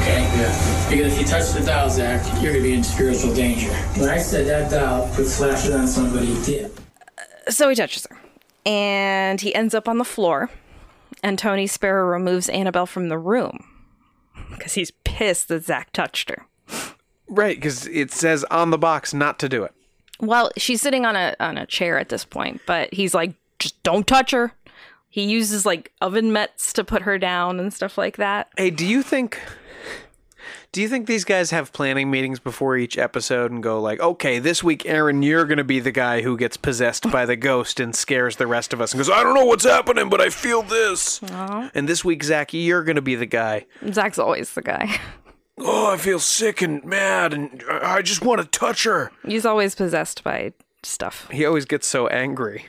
Okay? 0.00 0.22
Yeah. 0.36 0.88
Because 0.90 1.12
if 1.12 1.18
you 1.18 1.26
touch 1.26 1.50
the 1.52 1.64
doll, 1.66 1.90
Zak, 1.90 2.24
you're 2.40 2.52
gonna 2.52 2.62
be 2.62 2.74
in 2.74 2.84
spiritual 2.84 3.34
danger. 3.34 3.72
When 3.98 4.10
I 4.10 4.18
said 4.18 4.46
that 4.46 4.70
doll 4.70 5.08
could 5.16 5.26
flash 5.26 5.66
it 5.66 5.72
on 5.72 5.88
somebody, 5.88 6.28
it 6.28 6.44
did. 6.44 6.70
So, 7.52 7.68
he 7.68 7.74
touches 7.74 8.06
her. 8.06 8.16
And 8.66 9.40
he 9.40 9.54
ends 9.54 9.74
up 9.74 9.88
on 9.88 9.98
the 9.98 10.04
floor. 10.04 10.50
And 11.22 11.38
Tony 11.38 11.66
Sparrow 11.66 12.06
removes 12.06 12.48
Annabelle 12.48 12.86
from 12.86 13.08
the 13.08 13.18
room 13.18 13.64
because 14.50 14.74
he's 14.74 14.90
pissed 15.04 15.48
that 15.48 15.64
Zak 15.64 15.92
touched 15.92 16.30
her. 16.30 16.46
Right, 17.28 17.56
because 17.56 17.86
it 17.86 18.10
says 18.10 18.44
on 18.50 18.70
the 18.70 18.78
box 18.78 19.14
not 19.14 19.38
to 19.38 19.48
do 19.48 19.64
it. 19.64 19.72
Well, 20.20 20.50
she's 20.56 20.80
sitting 20.82 21.04
on 21.04 21.16
a 21.16 21.34
on 21.40 21.58
a 21.58 21.66
chair 21.66 21.98
at 21.98 22.08
this 22.08 22.24
point, 22.24 22.60
but 22.66 22.92
he's 22.92 23.14
like, 23.14 23.34
just 23.58 23.82
don't 23.82 24.06
touch 24.06 24.30
her. 24.30 24.52
He 25.08 25.24
uses 25.24 25.64
like 25.64 25.92
oven 26.00 26.32
mitts 26.32 26.72
to 26.74 26.84
put 26.84 27.02
her 27.02 27.18
down 27.18 27.58
and 27.60 27.72
stuff 27.72 27.96
like 27.96 28.16
that. 28.16 28.48
Hey, 28.56 28.70
do 28.70 28.86
you 28.86 29.02
think? 29.02 29.40
Do 30.74 30.82
you 30.82 30.88
think 30.88 31.06
these 31.06 31.22
guys 31.22 31.52
have 31.52 31.72
planning 31.72 32.10
meetings 32.10 32.40
before 32.40 32.76
each 32.76 32.98
episode 32.98 33.52
and 33.52 33.62
go 33.62 33.80
like, 33.80 34.00
okay, 34.00 34.40
this 34.40 34.64
week, 34.64 34.84
Aaron, 34.86 35.22
you're 35.22 35.44
going 35.44 35.58
to 35.58 35.62
be 35.62 35.78
the 35.78 35.92
guy 35.92 36.22
who 36.22 36.36
gets 36.36 36.56
possessed 36.56 37.08
by 37.12 37.24
the 37.26 37.36
ghost 37.36 37.78
and 37.78 37.94
scares 37.94 38.34
the 38.34 38.48
rest 38.48 38.72
of 38.72 38.80
us 38.80 38.92
and 38.92 38.98
goes, 38.98 39.08
I 39.08 39.22
don't 39.22 39.34
know 39.36 39.44
what's 39.44 39.62
happening, 39.62 40.08
but 40.08 40.20
I 40.20 40.30
feel 40.30 40.62
this. 40.64 41.20
And 41.22 41.88
this 41.88 42.04
week, 42.04 42.24
Zak, 42.24 42.52
you're 42.52 42.82
going 42.82 42.96
to 42.96 43.02
be 43.02 43.14
the 43.14 43.24
guy. 43.24 43.66
Zak's 43.92 44.18
always 44.18 44.52
the 44.54 44.62
guy. 44.62 44.98
Oh, 45.56 45.92
I 45.92 45.98
feel 45.98 46.18
sick 46.18 46.62
and 46.62 46.84
mad, 46.84 47.32
and 47.32 47.62
I 47.70 48.02
just 48.02 48.24
want 48.24 48.40
to 48.40 48.48
touch 48.48 48.82
her. 48.82 49.12
He's 49.24 49.46
always 49.46 49.76
possessed 49.76 50.24
by 50.24 50.52
stuff. 50.82 51.30
He 51.30 51.46
always 51.46 51.64
gets 51.64 51.86
so 51.86 52.08
angry. 52.08 52.66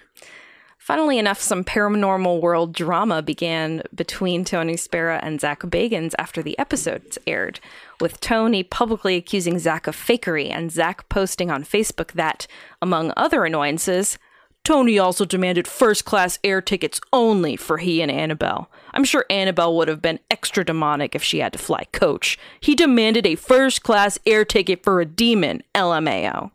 Funnily 0.86 1.18
enough, 1.18 1.42
some 1.42 1.64
paranormal 1.64 2.40
world 2.40 2.72
drama 2.72 3.24
began 3.24 3.82
between 3.96 4.46
Tony 4.46 4.78
Spera 4.78 5.20
and 5.24 5.42
Zak 5.42 5.62
Bagans 5.62 6.14
after 6.20 6.44
the 6.44 6.56
episodes 6.60 7.18
aired, 7.26 7.60
with 8.00 8.20
Tony 8.20 8.62
publicly 8.62 9.16
accusing 9.16 9.58
Zak 9.58 9.88
of 9.88 9.96
fakery 9.96 10.52
and 10.52 10.72
Zak 10.72 11.10
posting 11.10 11.50
on 11.50 11.64
Facebook 11.64 12.12
that, 12.12 12.46
among 12.84 13.12
other 13.18 13.46
annoyances, 13.46 14.20
Tony 14.64 15.00
also 15.00 15.26
demanded 15.26 15.68
first 15.68 16.06
class 16.06 16.38
air 16.44 16.62
tickets 16.62 17.02
only 17.12 17.56
for 17.56 17.80
he 17.80 18.00
and 18.00 18.12
Annabelle. 18.12 18.70
I'm 18.94 19.06
sure 19.06 19.26
Annabelle 19.28 19.76
would 19.78 19.88
have 19.88 20.04
been 20.04 20.20
extra 20.30 20.64
demonic 20.64 21.16
if 21.16 21.24
she 21.24 21.40
had 21.40 21.54
to 21.54 21.58
fly 21.58 21.86
coach. 21.94 22.38
He 22.60 22.76
demanded 22.76 23.26
a 23.26 23.34
first 23.34 23.82
class 23.82 24.20
air 24.24 24.46
ticket 24.46 24.84
for 24.84 25.02
a 25.02 25.06
demon, 25.08 25.64
LMAO. 25.74 26.52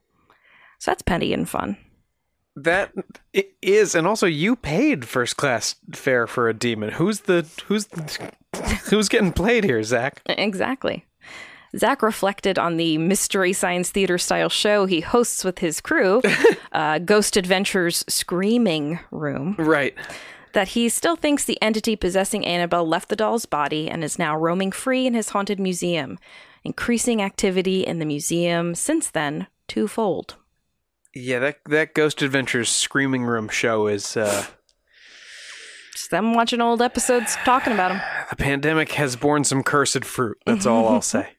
So 0.79 0.93
that's 0.93 1.03
petty 1.03 1.35
and 1.35 1.49
fun. 1.49 1.79
That 2.56 2.92
is, 3.62 3.94
and 3.94 4.06
also 4.06 4.26
you 4.26 4.56
paid 4.56 5.04
first 5.06 5.36
class 5.36 5.76
fare 5.94 6.26
for 6.26 6.48
a 6.48 6.54
demon. 6.54 6.90
Who's 6.90 7.20
the 7.20 7.46
who's 7.66 7.88
who's 8.90 9.08
getting 9.08 9.32
played 9.32 9.64
here, 9.64 9.82
Zak? 9.82 10.20
Exactly. 10.26 11.06
Zak 11.78 12.02
reflected 12.02 12.58
on 12.58 12.76
the 12.76 12.98
Mystery 12.98 13.52
Science 13.52 13.90
Theater 13.90 14.18
style 14.18 14.48
show 14.48 14.86
he 14.86 15.00
hosts 15.00 15.44
with 15.44 15.60
his 15.60 15.80
crew, 15.80 16.20
uh, 16.72 16.98
Ghost 16.98 17.36
Adventures 17.36 18.04
Screaming 18.08 18.98
Room, 19.12 19.54
Right. 19.56 19.94
that 20.52 20.68
he 20.68 20.88
still 20.88 21.14
thinks 21.14 21.44
the 21.44 21.62
entity 21.62 21.94
possessing 21.94 22.44
Annabelle 22.44 22.88
left 22.88 23.08
the 23.08 23.14
doll's 23.14 23.46
body 23.46 23.88
and 23.88 24.02
is 24.02 24.18
now 24.18 24.36
roaming 24.36 24.72
free 24.72 25.06
in 25.06 25.14
his 25.14 25.28
haunted 25.28 25.60
museum, 25.60 26.18
increasing 26.64 27.22
activity 27.22 27.86
in 27.86 28.00
the 28.00 28.04
museum 28.04 28.74
since 28.74 29.08
then 29.08 29.46
twofold. 29.68 30.34
Yeah, 31.14 31.38
that 31.40 31.59
that 31.68 31.94
Ghost 31.94 32.23
Adventures 32.23 32.68
Screaming 32.68 33.25
Room 33.25 33.49
show 33.49 33.87
is 33.88 34.16
uh 34.16 34.46
Just 35.92 36.11
them 36.11 36.35
watching 36.35 36.61
old 36.61 36.81
episodes 36.83 37.37
talking 37.44 37.73
about 37.73 37.88
them. 37.88 38.01
the 38.31 38.37
pandemic 38.37 38.92
has 38.92 39.16
borne 39.16 39.44
some 39.44 39.62
cursed 39.62 40.05
fruit. 40.05 40.38
That's 40.46 40.66
all 40.66 40.88
I'll 40.88 41.03
say. 41.16 41.31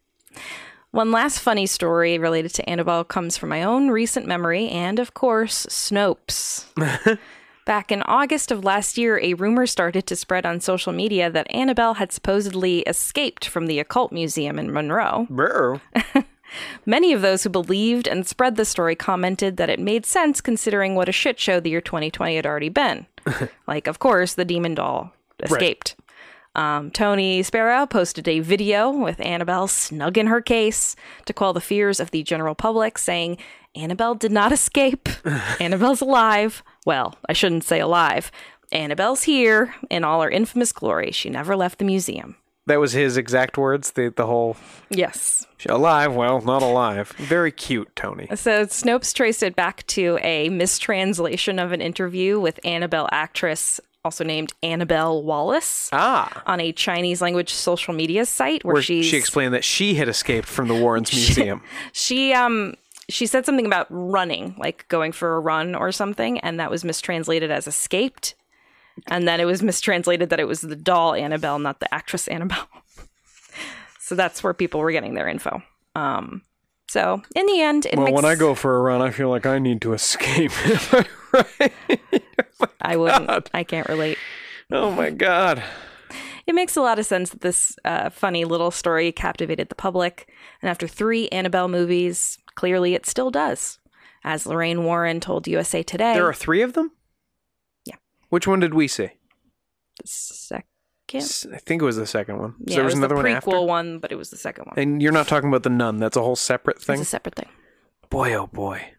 One 0.91 1.11
last 1.11 1.39
funny 1.39 1.67
story 1.67 2.17
related 2.17 2.53
to 2.55 2.69
Annabelle 2.69 3.05
comes 3.05 3.37
from 3.37 3.47
my 3.47 3.63
own 3.63 3.89
recent 3.91 4.27
memory 4.27 4.67
and, 4.67 4.99
of 4.99 5.13
course, 5.13 5.65
Snopes. 5.67 6.65
Back 7.65 7.93
in 7.93 8.01
August 8.01 8.51
of 8.51 8.65
last 8.65 8.97
year, 8.97 9.17
a 9.23 9.35
rumor 9.35 9.65
started 9.67 10.05
to 10.07 10.17
spread 10.17 10.45
on 10.45 10.59
social 10.59 10.91
media 10.91 11.29
that 11.31 11.47
Annabelle 11.49 11.93
had 11.93 12.11
supposedly 12.11 12.79
escaped 12.81 13.45
from 13.47 13.67
the 13.67 13.79
Occult 13.79 14.11
Museum 14.11 14.59
in 14.59 14.73
Monroe. 14.73 15.27
Many 16.85 17.13
of 17.13 17.21
those 17.21 17.43
who 17.43 17.49
believed 17.49 18.07
and 18.07 18.27
spread 18.27 18.55
the 18.55 18.65
story 18.65 18.95
commented 18.95 19.57
that 19.57 19.69
it 19.69 19.79
made 19.79 20.05
sense 20.05 20.41
considering 20.41 20.95
what 20.95 21.09
a 21.09 21.13
shit 21.13 21.39
show 21.39 21.59
the 21.59 21.69
year 21.69 21.81
2020 21.81 22.35
had 22.35 22.45
already 22.45 22.69
been. 22.69 23.05
like, 23.67 23.87
of 23.87 23.99
course, 23.99 24.33
the 24.33 24.45
demon 24.45 24.75
doll 24.75 25.13
escaped. 25.39 25.95
Um, 26.53 26.91
Tony 26.91 27.43
Sparrow 27.43 27.85
posted 27.85 28.27
a 28.27 28.41
video 28.41 28.91
with 28.91 29.21
Annabelle 29.21 29.67
snug 29.67 30.17
in 30.17 30.27
her 30.27 30.41
case 30.41 30.95
to 31.25 31.33
quell 31.33 31.53
the 31.53 31.61
fears 31.61 31.99
of 31.99 32.11
the 32.11 32.23
general 32.23 32.55
public, 32.55 32.97
saying, 32.97 33.37
Annabelle 33.73 34.15
did 34.15 34.31
not 34.31 34.51
escape. 34.51 35.07
Annabelle's 35.59 36.01
alive. 36.01 36.61
Well, 36.85 37.15
I 37.29 37.33
shouldn't 37.33 37.63
say 37.63 37.79
alive. 37.79 38.31
Annabelle's 38.71 39.23
here 39.23 39.75
in 39.89 40.03
all 40.03 40.21
her 40.21 40.29
infamous 40.29 40.71
glory. 40.71 41.11
She 41.11 41.29
never 41.29 41.55
left 41.55 41.79
the 41.79 41.85
museum. 41.85 42.35
That 42.67 42.79
was 42.79 42.93
his 42.93 43.17
exact 43.17 43.57
words. 43.57 43.91
The 43.91 44.13
the 44.15 44.25
whole 44.27 44.55
Yes. 44.89 45.45
alive, 45.67 46.13
well, 46.13 46.41
not 46.41 46.61
alive. 46.61 47.09
Very 47.17 47.51
cute, 47.51 47.95
Tony. 47.95 48.27
So 48.35 48.65
Snopes 48.65 49.13
traced 49.13 49.43
it 49.43 49.55
back 49.55 49.85
to 49.87 50.19
a 50.21 50.49
mistranslation 50.49 51.59
of 51.59 51.71
an 51.71 51.81
interview 51.81 52.39
with 52.39 52.59
Annabelle 52.65 53.09
actress, 53.11 53.79
also 54.05 54.23
named 54.23 54.53
Annabelle 54.63 55.23
Wallis, 55.23 55.89
Ah. 55.91 56.43
on 56.45 56.59
a 56.59 56.71
Chinese 56.71 57.21
language 57.21 57.53
social 57.53 57.93
media 57.93 58.25
site 58.25 58.63
where, 58.63 58.73
Where 58.75 58.83
she 58.83 59.15
explained 59.17 59.53
that 59.53 59.63
she 59.63 59.95
had 59.95 60.07
escaped 60.07 60.47
from 60.47 60.67
the 60.67 60.75
Warrens 60.75 61.11
Museum. 61.13 61.61
she 61.93 62.33
um 62.33 62.75
she 63.09 63.25
said 63.25 63.45
something 63.45 63.65
about 63.65 63.87
running, 63.89 64.55
like 64.57 64.85
going 64.87 65.11
for 65.11 65.35
a 65.35 65.39
run 65.39 65.75
or 65.75 65.91
something, 65.91 66.39
and 66.39 66.59
that 66.59 66.71
was 66.71 66.85
mistranslated 66.85 67.51
as 67.51 67.67
escaped. 67.67 68.35
And 69.07 69.27
then 69.27 69.39
it 69.39 69.45
was 69.45 69.61
mistranslated 69.63 70.29
that 70.29 70.39
it 70.39 70.47
was 70.47 70.61
the 70.61 70.75
doll 70.75 71.13
Annabelle, 71.13 71.59
not 71.59 71.79
the 71.79 71.93
actress 71.93 72.27
Annabelle. 72.27 72.67
so 73.99 74.15
that's 74.15 74.43
where 74.43 74.53
people 74.53 74.79
were 74.79 74.91
getting 74.91 75.13
their 75.13 75.27
info. 75.27 75.61
Um 75.95 76.43
so 76.87 77.21
in 77.35 77.45
the 77.45 77.61
end, 77.61 77.85
it 77.85 77.95
well, 77.95 78.05
makes 78.05 78.15
when 78.15 78.25
I 78.25 78.35
go 78.35 78.53
for 78.53 78.75
a 78.75 78.81
run, 78.81 79.01
I 79.01 79.11
feel 79.11 79.29
like 79.29 79.45
I 79.45 79.59
need 79.59 79.81
to 79.83 79.93
escape. 79.93 80.51
right? 81.31 81.73
I 82.81 82.97
wouldn't 82.97 83.49
I 83.53 83.63
can't 83.63 83.87
relate. 83.87 84.17
Oh 84.71 84.91
my 84.91 85.09
god. 85.09 85.63
It 86.47 86.55
makes 86.55 86.75
a 86.75 86.81
lot 86.81 86.99
of 86.99 87.05
sense 87.05 87.29
that 87.29 87.41
this 87.41 87.77
uh, 87.85 88.09
funny 88.09 88.45
little 88.45 88.71
story 88.71 89.11
captivated 89.11 89.69
the 89.69 89.75
public, 89.75 90.29
and 90.61 90.69
after 90.69 90.87
three 90.87 91.29
Annabelle 91.29 91.67
movies, 91.67 92.37
clearly 92.55 92.93
it 92.93 93.05
still 93.05 93.31
does. 93.31 93.79
As 94.23 94.45
Lorraine 94.45 94.83
Warren 94.83 95.19
told 95.19 95.47
USA 95.47 95.81
Today, 95.81 96.13
There 96.13 96.27
are 96.27 96.33
three 96.33 96.61
of 96.61 96.73
them? 96.73 96.91
Which 98.31 98.47
one 98.47 98.59
did 98.61 98.73
we 98.73 98.87
see? 98.87 99.09
the 100.01 100.07
second, 100.07 100.63
S- 101.13 101.45
I 101.53 101.57
think 101.57 101.81
it 101.81 101.85
was 101.85 101.97
the 101.97 102.07
second 102.07 102.39
one. 102.39 102.51
So 102.51 102.63
yeah, 102.67 102.75
there 102.77 102.85
was, 102.85 102.93
was 102.93 102.99
another 102.99 103.15
the 103.15 103.21
one 103.23 103.25
prequel 103.25 103.35
after. 103.35 103.61
one, 103.61 103.99
but 103.99 104.11
it 104.13 104.15
was 104.15 104.29
the 104.29 104.37
second 104.37 104.65
one. 104.67 104.79
And 104.79 105.01
you're 105.01 105.11
not 105.11 105.27
talking 105.27 105.49
about 105.49 105.63
the 105.63 105.69
nun. 105.69 105.97
That's 105.97 106.15
a 106.15 106.21
whole 106.21 106.37
separate 106.37 106.81
thing. 106.81 106.93
It's 106.99 107.09
a 107.09 107.11
separate 107.11 107.35
thing. 107.35 107.49
boy, 108.09 108.33
oh 108.33 108.47
boy. 108.47 108.93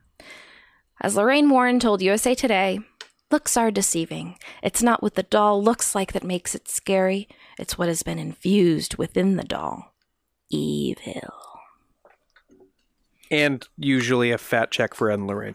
As 1.00 1.16
Lorraine 1.16 1.48
Warren 1.48 1.80
told 1.80 2.02
USA 2.02 2.34
Today, 2.34 2.78
looks 3.30 3.56
are 3.56 3.70
deceiving. 3.70 4.36
It's 4.62 4.82
not 4.82 5.02
what 5.02 5.14
the 5.14 5.22
doll 5.22 5.64
looks 5.64 5.94
like 5.94 6.12
that 6.12 6.22
makes 6.24 6.54
it 6.54 6.68
scary, 6.68 7.26
it's 7.58 7.78
what 7.78 7.88
has 7.88 8.02
been 8.02 8.18
infused 8.18 8.96
within 8.98 9.36
the 9.36 9.44
doll. 9.44 9.94
Evil. 10.50 11.32
And 13.30 13.66
usually 13.78 14.30
a 14.30 14.36
fat 14.36 14.70
check 14.70 14.92
for 14.94 15.10
Ed 15.10 15.14
and 15.14 15.26
Lorraine. 15.26 15.54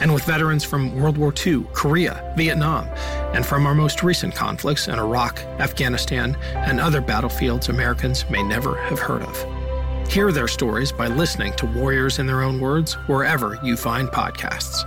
and 0.00 0.12
with 0.12 0.24
veterans 0.24 0.64
from 0.64 0.94
World 0.94 1.18
War 1.18 1.32
II, 1.46 1.64
Korea, 1.72 2.32
Vietnam, 2.36 2.86
and 3.34 3.44
from 3.44 3.66
our 3.66 3.74
most 3.74 4.02
recent 4.02 4.34
conflicts 4.34 4.88
in 4.88 4.98
Iraq, 4.98 5.40
Afghanistan, 5.58 6.36
and 6.54 6.80
other 6.80 7.00
battlefields 7.00 7.68
Americans 7.68 8.28
may 8.30 8.42
never 8.42 8.76
have 8.84 8.98
heard 8.98 9.22
of. 9.22 10.08
Hear 10.10 10.32
their 10.32 10.48
stories 10.48 10.90
by 10.90 11.08
listening 11.08 11.52
to 11.54 11.66
Warriors 11.66 12.18
in 12.18 12.26
Their 12.26 12.42
Own 12.42 12.60
Words 12.60 12.94
wherever 13.08 13.58
you 13.62 13.76
find 13.76 14.08
podcasts. 14.08 14.84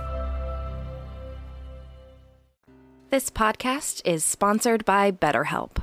This 3.10 3.30
podcast 3.30 4.00
is 4.04 4.24
sponsored 4.24 4.84
by 4.84 5.12
BetterHelp. 5.12 5.82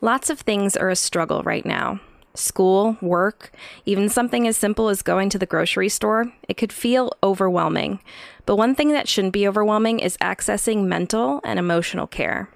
Lots 0.00 0.30
of 0.30 0.40
things 0.40 0.76
are 0.78 0.88
a 0.88 0.96
struggle 0.96 1.42
right 1.42 1.66
now. 1.66 2.00
School, 2.34 2.96
work, 3.00 3.52
even 3.86 4.08
something 4.08 4.46
as 4.46 4.56
simple 4.56 4.88
as 4.88 5.02
going 5.02 5.30
to 5.30 5.38
the 5.38 5.46
grocery 5.46 5.88
store, 5.88 6.32
it 6.48 6.56
could 6.56 6.72
feel 6.72 7.12
overwhelming. 7.22 8.00
But 8.46 8.56
one 8.56 8.74
thing 8.74 8.92
that 8.92 9.08
shouldn't 9.08 9.32
be 9.32 9.46
overwhelming 9.46 10.00
is 10.00 10.16
accessing 10.18 10.84
mental 10.84 11.40
and 11.44 11.58
emotional 11.58 12.06
care. 12.06 12.48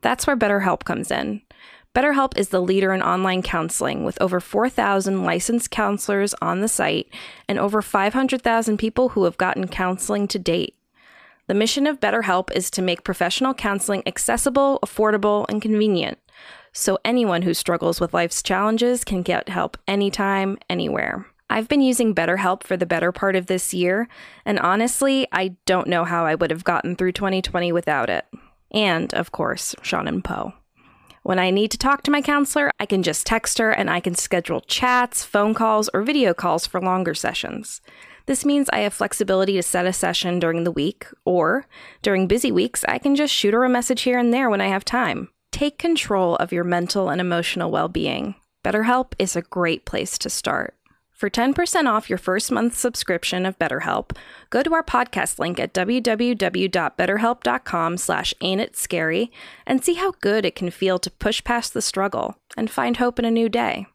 That's 0.00 0.26
where 0.26 0.36
BetterHelp 0.36 0.84
comes 0.84 1.10
in. 1.10 1.42
BetterHelp 1.94 2.36
is 2.38 2.50
the 2.50 2.60
leader 2.60 2.92
in 2.92 3.02
online 3.02 3.42
counseling 3.42 4.04
with 4.04 4.20
over 4.20 4.40
4,000 4.40 5.24
licensed 5.24 5.70
counselors 5.70 6.34
on 6.40 6.60
the 6.60 6.68
site 6.68 7.08
and 7.48 7.58
over 7.58 7.82
500,000 7.82 8.76
people 8.76 9.10
who 9.10 9.24
have 9.24 9.38
gotten 9.38 9.66
counseling 9.66 10.28
to 10.28 10.38
date. 10.38 10.76
The 11.48 11.54
mission 11.54 11.86
of 11.86 11.98
BetterHelp 11.98 12.52
is 12.52 12.70
to 12.72 12.82
make 12.82 13.04
professional 13.04 13.54
counseling 13.54 14.02
accessible, 14.06 14.78
affordable, 14.84 15.46
and 15.48 15.62
convenient, 15.62 16.18
so 16.78 16.98
anyone 17.04 17.42
who 17.42 17.52
struggles 17.54 18.00
with 18.00 18.14
life's 18.14 18.42
challenges 18.42 19.04
can 19.04 19.22
get 19.22 19.48
help 19.48 19.76
anytime, 19.86 20.58
anywhere. 20.70 21.26
I've 21.50 21.68
been 21.68 21.80
using 21.80 22.14
BetterHelp 22.14 22.62
for 22.62 22.76
the 22.76 22.86
better 22.86 23.10
part 23.10 23.34
of 23.34 23.46
this 23.46 23.72
year, 23.72 24.06
and 24.44 24.58
honestly, 24.58 25.26
I 25.32 25.56
don't 25.66 25.88
know 25.88 26.04
how 26.04 26.26
I 26.26 26.34
would 26.34 26.50
have 26.50 26.64
gotten 26.64 26.94
through 26.94 27.12
2020 27.12 27.72
without 27.72 28.10
it. 28.10 28.26
And, 28.70 29.12
of 29.14 29.32
course, 29.32 29.74
Sean 29.82 30.06
and 30.06 30.22
Poe. 30.22 30.52
When 31.22 31.38
I 31.38 31.50
need 31.50 31.70
to 31.72 31.78
talk 31.78 32.02
to 32.04 32.10
my 32.10 32.22
counselor, 32.22 32.70
I 32.78 32.86
can 32.86 33.02
just 33.02 33.26
text 33.26 33.58
her 33.58 33.70
and 33.70 33.90
I 33.90 34.00
can 34.00 34.14
schedule 34.14 34.60
chats, 34.60 35.24
phone 35.24 35.54
calls, 35.54 35.88
or 35.92 36.02
video 36.02 36.32
calls 36.32 36.66
for 36.66 36.80
longer 36.80 37.14
sessions. 37.14 37.80
This 38.26 38.44
means 38.44 38.68
I 38.72 38.80
have 38.80 38.94
flexibility 38.94 39.54
to 39.54 39.62
set 39.62 39.86
a 39.86 39.92
session 39.92 40.38
during 40.38 40.64
the 40.64 40.70
week, 40.70 41.06
or 41.24 41.66
during 42.02 42.28
busy 42.28 42.52
weeks, 42.52 42.84
I 42.86 42.98
can 42.98 43.16
just 43.16 43.34
shoot 43.34 43.54
her 43.54 43.64
a 43.64 43.70
message 43.70 44.02
here 44.02 44.18
and 44.18 44.32
there 44.32 44.50
when 44.50 44.60
I 44.60 44.68
have 44.68 44.84
time. 44.84 45.30
Take 45.52 45.78
control 45.78 46.36
of 46.36 46.52
your 46.52 46.64
mental 46.64 47.08
and 47.08 47.20
emotional 47.20 47.70
well 47.70 47.88
being. 47.88 48.34
BetterHelp 48.64 49.12
is 49.18 49.36
a 49.36 49.42
great 49.42 49.84
place 49.84 50.18
to 50.18 50.30
start. 50.30 50.78
For 51.18 51.28
10% 51.28 51.86
off 51.86 52.08
your 52.08 52.18
first 52.18 52.50
month 52.52 52.78
subscription 52.78 53.44
of 53.44 53.58
BetterHelp, 53.58 54.16
go 54.50 54.62
to 54.62 54.72
our 54.72 54.84
podcast 54.84 55.40
link 55.40 55.58
at 55.58 55.74
www.betterhelp.com 55.74 57.96
slash 57.96 58.34
scary 58.72 59.32
and 59.66 59.84
see 59.84 59.94
how 59.94 60.12
good 60.20 60.44
it 60.44 60.54
can 60.54 60.70
feel 60.70 61.00
to 61.00 61.10
push 61.10 61.42
past 61.42 61.74
the 61.74 61.82
struggle 61.82 62.36
and 62.56 62.70
find 62.70 62.98
hope 62.98 63.18
in 63.18 63.24
a 63.24 63.32
new 63.32 63.48
day. 63.48 63.88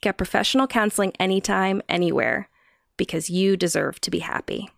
Get 0.00 0.16
professional 0.18 0.66
counseling 0.66 1.12
anytime, 1.18 1.82
anywhere, 1.88 2.48
because 2.96 3.30
you 3.30 3.56
deserve 3.56 4.00
to 4.02 4.10
be 4.10 4.20
happy. 4.20 4.68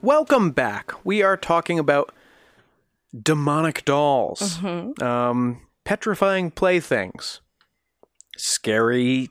Welcome 0.00 0.52
back. 0.52 0.92
We 1.04 1.22
are 1.22 1.36
talking 1.36 1.78
about 1.78 2.12
demonic 3.20 3.84
dolls, 3.84 4.62
um, 5.02 5.60
petrifying 5.84 6.50
playthings, 6.52 7.40
scary, 8.36 9.30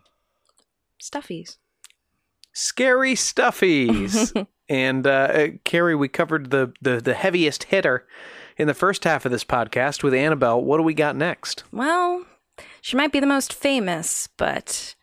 Stuffies. 1.01 1.57
scary 2.53 3.13
stuffies. 3.13 4.45
and 4.69 5.07
uh, 5.07 5.09
uh, 5.09 5.47
Carrie, 5.63 5.95
we 5.95 6.09
covered 6.09 6.49
the, 6.51 6.73
the 6.81 6.99
the 6.99 7.13
heaviest 7.13 7.65
hitter 7.65 8.05
in 8.57 8.67
the 8.67 8.73
first 8.73 9.03
half 9.03 9.25
of 9.25 9.31
this 9.31 9.43
podcast 9.43 10.03
with 10.03 10.13
Annabelle. 10.13 10.61
What 10.61 10.77
do 10.77 10.83
we 10.83 10.93
got 10.93 11.15
next? 11.15 11.63
Well, 11.71 12.25
she 12.81 12.97
might 12.97 13.11
be 13.11 13.19
the 13.19 13.27
most 13.27 13.53
famous, 13.53 14.27
but 14.37 14.95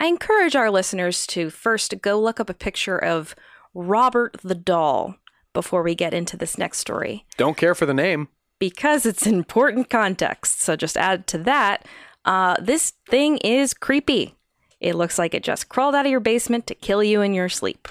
I 0.00 0.06
encourage 0.06 0.56
our 0.56 0.70
listeners 0.70 1.26
to 1.28 1.50
first 1.50 2.00
go 2.02 2.20
look 2.20 2.40
up 2.40 2.50
a 2.50 2.54
picture 2.54 2.98
of 2.98 3.34
Robert 3.74 4.36
the 4.42 4.54
doll 4.54 5.16
before 5.52 5.82
we 5.82 5.94
get 5.94 6.14
into 6.14 6.36
this 6.36 6.56
next 6.58 6.78
story 6.78 7.24
Don't 7.36 7.56
care 7.56 7.74
for 7.74 7.86
the 7.86 7.94
name. 7.94 8.28
because 8.58 9.06
it's 9.06 9.26
important 9.26 9.90
context. 9.90 10.60
So 10.60 10.76
just 10.76 10.96
add 10.96 11.26
to 11.28 11.38
that, 11.38 11.86
uh, 12.24 12.56
this 12.60 12.92
thing 13.08 13.38
is 13.38 13.72
creepy. 13.74 14.34
It 14.80 14.94
looks 14.94 15.18
like 15.18 15.34
it 15.34 15.42
just 15.42 15.68
crawled 15.68 15.94
out 15.94 16.06
of 16.06 16.10
your 16.10 16.20
basement 16.20 16.66
to 16.68 16.74
kill 16.74 17.02
you 17.02 17.20
in 17.20 17.34
your 17.34 17.48
sleep. 17.48 17.88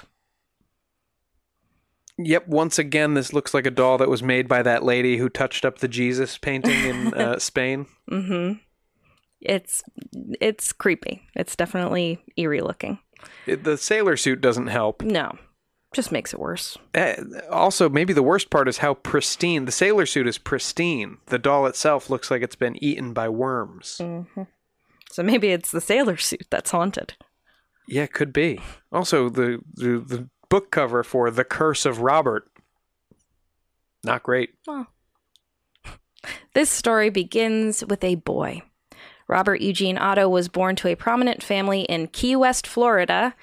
Yep. 2.24 2.48
Once 2.48 2.78
again, 2.78 3.14
this 3.14 3.32
looks 3.32 3.54
like 3.54 3.66
a 3.66 3.70
doll 3.70 3.98
that 3.98 4.08
was 4.08 4.22
made 4.22 4.48
by 4.48 4.62
that 4.62 4.82
lady 4.82 5.16
who 5.16 5.28
touched 5.28 5.64
up 5.64 5.78
the 5.78 5.88
Jesus 5.88 6.38
painting 6.38 6.84
in 6.84 7.14
uh, 7.14 7.38
Spain. 7.38 7.86
Mm-hmm. 8.10 8.58
It's 9.40 9.82
it's 10.40 10.72
creepy. 10.72 11.22
It's 11.34 11.56
definitely 11.56 12.22
eerie 12.36 12.60
looking. 12.60 12.98
It, 13.46 13.64
the 13.64 13.76
sailor 13.76 14.16
suit 14.16 14.40
doesn't 14.40 14.66
help. 14.66 15.02
No, 15.02 15.38
just 15.94 16.12
makes 16.12 16.32
it 16.32 16.40
worse. 16.40 16.76
Uh, 16.94 17.14
also, 17.50 17.88
maybe 17.88 18.12
the 18.12 18.22
worst 18.22 18.50
part 18.50 18.68
is 18.68 18.78
how 18.78 18.94
pristine 18.94 19.64
the 19.64 19.72
sailor 19.72 20.06
suit 20.06 20.26
is. 20.26 20.38
Pristine. 20.38 21.18
The 21.26 21.38
doll 21.38 21.66
itself 21.66 22.10
looks 22.10 22.30
like 22.30 22.42
it's 22.42 22.56
been 22.56 22.82
eaten 22.82 23.12
by 23.12 23.28
worms. 23.28 23.98
hmm 23.98 24.42
So 25.10 25.22
maybe 25.22 25.48
it's 25.48 25.70
the 25.70 25.80
sailor 25.80 26.16
suit 26.16 26.46
that's 26.50 26.70
haunted. 26.70 27.14
Yeah, 27.88 28.06
could 28.06 28.32
be. 28.32 28.60
Also, 28.92 29.28
the, 29.28 29.60
the 29.74 29.98
the 29.98 30.28
book 30.50 30.70
cover 30.70 31.02
for 31.02 31.30
The 31.30 31.44
Curse 31.44 31.86
of 31.86 32.00
Robert. 32.00 32.46
Not 34.04 34.22
great. 34.22 34.50
This 36.52 36.68
story 36.68 37.08
begins 37.10 37.82
with 37.86 38.02
a 38.04 38.16
boy. 38.16 38.60
Robert 39.28 39.60
Eugene 39.60 39.96
Otto 39.96 40.28
was 40.28 40.48
born 40.48 40.74
to 40.76 40.88
a 40.88 40.96
prominent 40.96 41.42
family 41.42 41.82
in 41.82 42.08
Key 42.08 42.34
West, 42.36 42.66
Florida. 42.66 43.34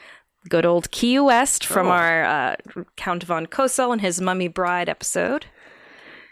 Good 0.49 0.65
old 0.65 0.91
Key 0.91 1.17
West 1.19 1.65
from 1.65 1.87
Oh. 1.87 1.91
our 1.91 2.23
uh, 2.25 2.55
Count 2.97 3.23
von 3.23 3.47
Cosel 3.47 3.91
and 3.93 4.01
his 4.01 4.21
Mummy 4.21 4.47
Bride 4.49 4.89
episode. 4.89 5.45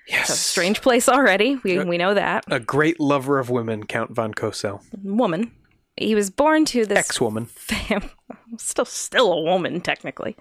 Yes. 0.08 0.28
So 0.28 0.34
strange 0.36 0.82
place 0.82 1.10
already. 1.10 1.56
We, 1.64 1.84
we 1.84 1.98
know 1.98 2.14
that. 2.14 2.44
A 2.52 2.60
great 2.60 3.00
lover 3.00 3.40
of 3.40 3.50
women, 3.50 3.86
Count 3.86 4.12
von 4.12 4.34
Cosel. 4.34 4.84
Woman. 5.02 5.52
He 5.98 6.16
was 6.16 6.30
born 6.30 6.66
to 6.66 6.86
this 6.86 6.98
Ex-woman. 6.98 7.46
fam- 7.46 8.10
still 8.58 8.86
still 8.86 9.32
a 9.34 9.42
woman 9.42 9.82
technically 9.82 10.36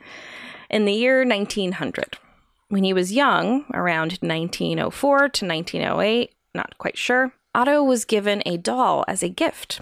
in 0.70 0.84
the 0.84 0.92
year 0.92 1.24
1900 1.24 2.18
when 2.68 2.84
he 2.84 2.92
was 2.92 3.12
young 3.12 3.64
around 3.72 4.18
1904 4.20 5.18
to 5.18 5.46
1908 5.46 6.34
not 6.54 6.78
quite 6.78 6.96
sure 6.96 7.32
otto 7.54 7.82
was 7.82 8.04
given 8.04 8.42
a 8.44 8.56
doll 8.56 9.04
as 9.06 9.22
a 9.22 9.28
gift. 9.28 9.80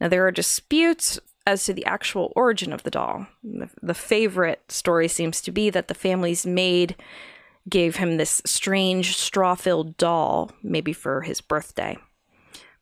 Now 0.00 0.08
there 0.08 0.26
are 0.26 0.32
disputes 0.32 1.18
as 1.46 1.64
to 1.64 1.72
the 1.72 1.86
actual 1.86 2.32
origin 2.36 2.72
of 2.72 2.82
the 2.82 2.90
doll. 2.90 3.26
The, 3.42 3.70
the 3.82 3.94
favorite 3.94 4.70
story 4.70 5.08
seems 5.08 5.40
to 5.42 5.50
be 5.50 5.70
that 5.70 5.88
the 5.88 5.94
family's 5.94 6.44
maid 6.44 6.94
gave 7.68 7.96
him 7.96 8.16
this 8.16 8.42
strange 8.44 9.16
straw-filled 9.16 9.96
doll 9.96 10.50
maybe 10.62 10.92
for 10.92 11.22
his 11.22 11.40
birthday 11.40 11.96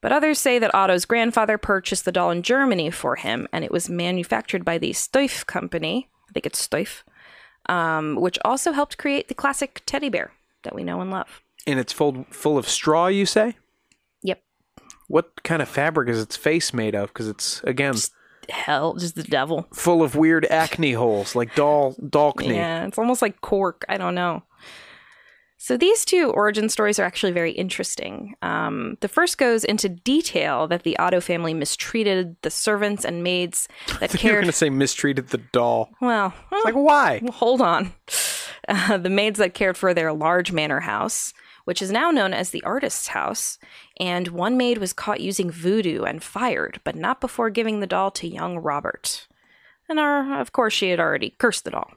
but 0.06 0.12
others 0.12 0.38
say 0.38 0.60
that 0.60 0.72
Otto's 0.72 1.04
grandfather 1.04 1.58
purchased 1.58 2.04
the 2.04 2.12
doll 2.12 2.30
in 2.30 2.44
Germany 2.44 2.92
for 2.92 3.16
him, 3.16 3.48
and 3.52 3.64
it 3.64 3.72
was 3.72 3.90
manufactured 3.90 4.64
by 4.64 4.78
the 4.78 4.92
Stoif 4.92 5.44
company. 5.46 6.08
I 6.28 6.32
think 6.32 6.46
it's 6.46 6.64
Stoif, 6.64 7.02
um, 7.68 8.14
which 8.14 8.38
also 8.44 8.70
helped 8.70 8.98
create 8.98 9.26
the 9.26 9.34
classic 9.34 9.82
teddy 9.84 10.08
bear 10.08 10.30
that 10.62 10.76
we 10.76 10.84
know 10.84 11.00
and 11.00 11.10
love. 11.10 11.42
And 11.66 11.80
it's 11.80 11.92
full 11.92 12.24
full 12.30 12.56
of 12.56 12.68
straw, 12.68 13.08
you 13.08 13.26
say? 13.26 13.56
Yep. 14.22 14.44
What 15.08 15.42
kind 15.42 15.60
of 15.60 15.68
fabric 15.68 16.08
is 16.08 16.22
its 16.22 16.36
face 16.36 16.72
made 16.72 16.94
of? 16.94 17.08
Because 17.08 17.26
it's 17.26 17.60
again 17.64 17.96
Hell, 18.48 18.94
just 18.94 19.16
the 19.16 19.24
devil. 19.24 19.66
full 19.74 20.04
of 20.04 20.14
weird 20.14 20.46
acne 20.46 20.92
holes, 20.92 21.34
like 21.34 21.52
doll 21.56 21.96
doll-knee. 22.08 22.54
Yeah, 22.54 22.86
it's 22.86 22.96
almost 22.96 23.22
like 23.22 23.40
cork. 23.40 23.84
I 23.88 23.96
don't 23.98 24.14
know. 24.14 24.44
So 25.66 25.76
these 25.76 26.04
two 26.04 26.30
origin 26.30 26.68
stories 26.68 27.00
are 27.00 27.02
actually 27.02 27.32
very 27.32 27.50
interesting. 27.50 28.36
Um, 28.40 28.98
the 29.00 29.08
first 29.08 29.36
goes 29.36 29.64
into 29.64 29.88
detail 29.88 30.68
that 30.68 30.84
the 30.84 30.96
Otto 30.96 31.20
family 31.20 31.54
mistreated 31.54 32.36
the 32.42 32.50
servants 32.50 33.04
and 33.04 33.24
maids 33.24 33.66
that 33.98 34.10
cared. 34.10 34.12
You're 34.22 34.32
cared 34.32 34.44
gonna 34.44 34.52
say 34.52 34.70
mistreated 34.70 35.30
the 35.30 35.38
doll. 35.38 35.90
Well, 36.00 36.32
It's 36.52 36.64
like 36.64 36.76
why? 36.76 37.20
hold 37.32 37.60
on. 37.60 37.92
Uh, 38.68 38.98
the 38.98 39.10
maids 39.10 39.40
that 39.40 39.54
cared 39.54 39.76
for 39.76 39.92
their 39.92 40.12
large 40.12 40.52
manor 40.52 40.78
house, 40.78 41.34
which 41.64 41.82
is 41.82 41.90
now 41.90 42.12
known 42.12 42.32
as 42.32 42.50
the 42.50 42.62
artist's 42.62 43.08
house, 43.08 43.58
and 43.98 44.28
one 44.28 44.56
maid 44.56 44.78
was 44.78 44.92
caught 44.92 45.20
using 45.20 45.50
voodoo 45.50 46.04
and 46.04 46.22
fired, 46.22 46.80
but 46.84 46.94
not 46.94 47.20
before 47.20 47.50
giving 47.50 47.80
the 47.80 47.88
doll 47.88 48.12
to 48.12 48.28
young 48.28 48.56
Robert. 48.56 49.26
And 49.88 49.98
our, 49.98 50.40
of 50.40 50.52
course, 50.52 50.74
she 50.74 50.90
had 50.90 51.00
already 51.00 51.30
cursed 51.30 51.64
the 51.64 51.72
doll. 51.72 51.90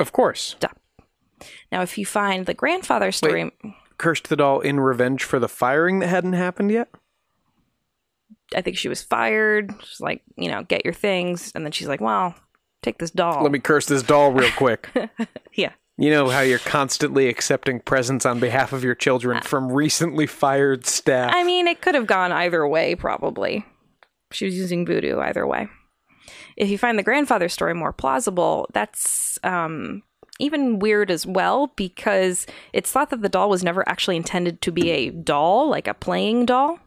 Of 0.00 0.10
course. 0.10 0.56
Duh. 0.58 0.70
Now, 1.70 1.82
if 1.82 1.98
you 1.98 2.06
find 2.06 2.46
the 2.46 2.54
grandfather 2.54 3.12
story, 3.12 3.52
Cursed 3.98 4.28
the 4.28 4.36
doll 4.36 4.60
in 4.60 4.80
revenge 4.80 5.22
for 5.22 5.38
the 5.38 5.48
firing 5.48 6.00
that 6.00 6.08
hadn't 6.08 6.32
happened 6.32 6.72
yet. 6.72 6.88
I 8.54 8.60
think 8.60 8.76
she 8.76 8.88
was 8.88 9.00
fired. 9.00 9.72
She's 9.84 10.00
like, 10.00 10.22
you 10.36 10.50
know, 10.50 10.64
get 10.64 10.84
your 10.84 10.92
things, 10.94 11.52
and 11.54 11.64
then 11.64 11.72
she's 11.72 11.86
like, 11.86 12.00
well, 12.00 12.34
take 12.82 12.98
this 12.98 13.12
doll. 13.12 13.42
Let 13.42 13.52
me 13.52 13.60
curse 13.60 13.86
this 13.86 14.02
doll 14.02 14.32
real 14.32 14.50
quick. 14.56 14.90
yeah. 15.54 15.72
You 15.98 16.10
know 16.10 16.28
how 16.30 16.40
you're 16.40 16.58
constantly 16.58 17.28
accepting 17.28 17.78
presents 17.78 18.26
on 18.26 18.40
behalf 18.40 18.72
of 18.72 18.82
your 18.82 18.94
children 18.94 19.40
from 19.42 19.70
recently 19.70 20.26
fired 20.26 20.86
staff. 20.86 21.30
I 21.32 21.44
mean, 21.44 21.68
it 21.68 21.80
could 21.80 21.94
have 21.94 22.06
gone 22.06 22.32
either 22.32 22.66
way, 22.66 22.94
probably. 22.94 23.64
She 24.32 24.46
was 24.46 24.56
using 24.56 24.84
voodoo 24.84 25.20
either 25.20 25.46
way. 25.46 25.68
If 26.56 26.70
you 26.70 26.78
find 26.78 26.98
the 26.98 27.02
grandfather 27.02 27.48
story 27.48 27.74
more 27.74 27.92
plausible, 27.92 28.68
that's 28.72 29.38
um, 29.44 30.02
even 30.38 30.78
weird 30.78 31.10
as 31.10 31.26
well 31.26 31.68
because 31.76 32.46
it's 32.72 32.90
thought 32.90 33.10
that 33.10 33.22
the 33.22 33.28
doll 33.28 33.48
was 33.50 33.62
never 33.62 33.86
actually 33.88 34.16
intended 34.16 34.60
to 34.62 34.72
be 34.72 34.90
a 34.90 35.10
doll, 35.10 35.68
like 35.68 35.86
a 35.86 35.94
playing 35.94 36.46
doll. 36.46 36.78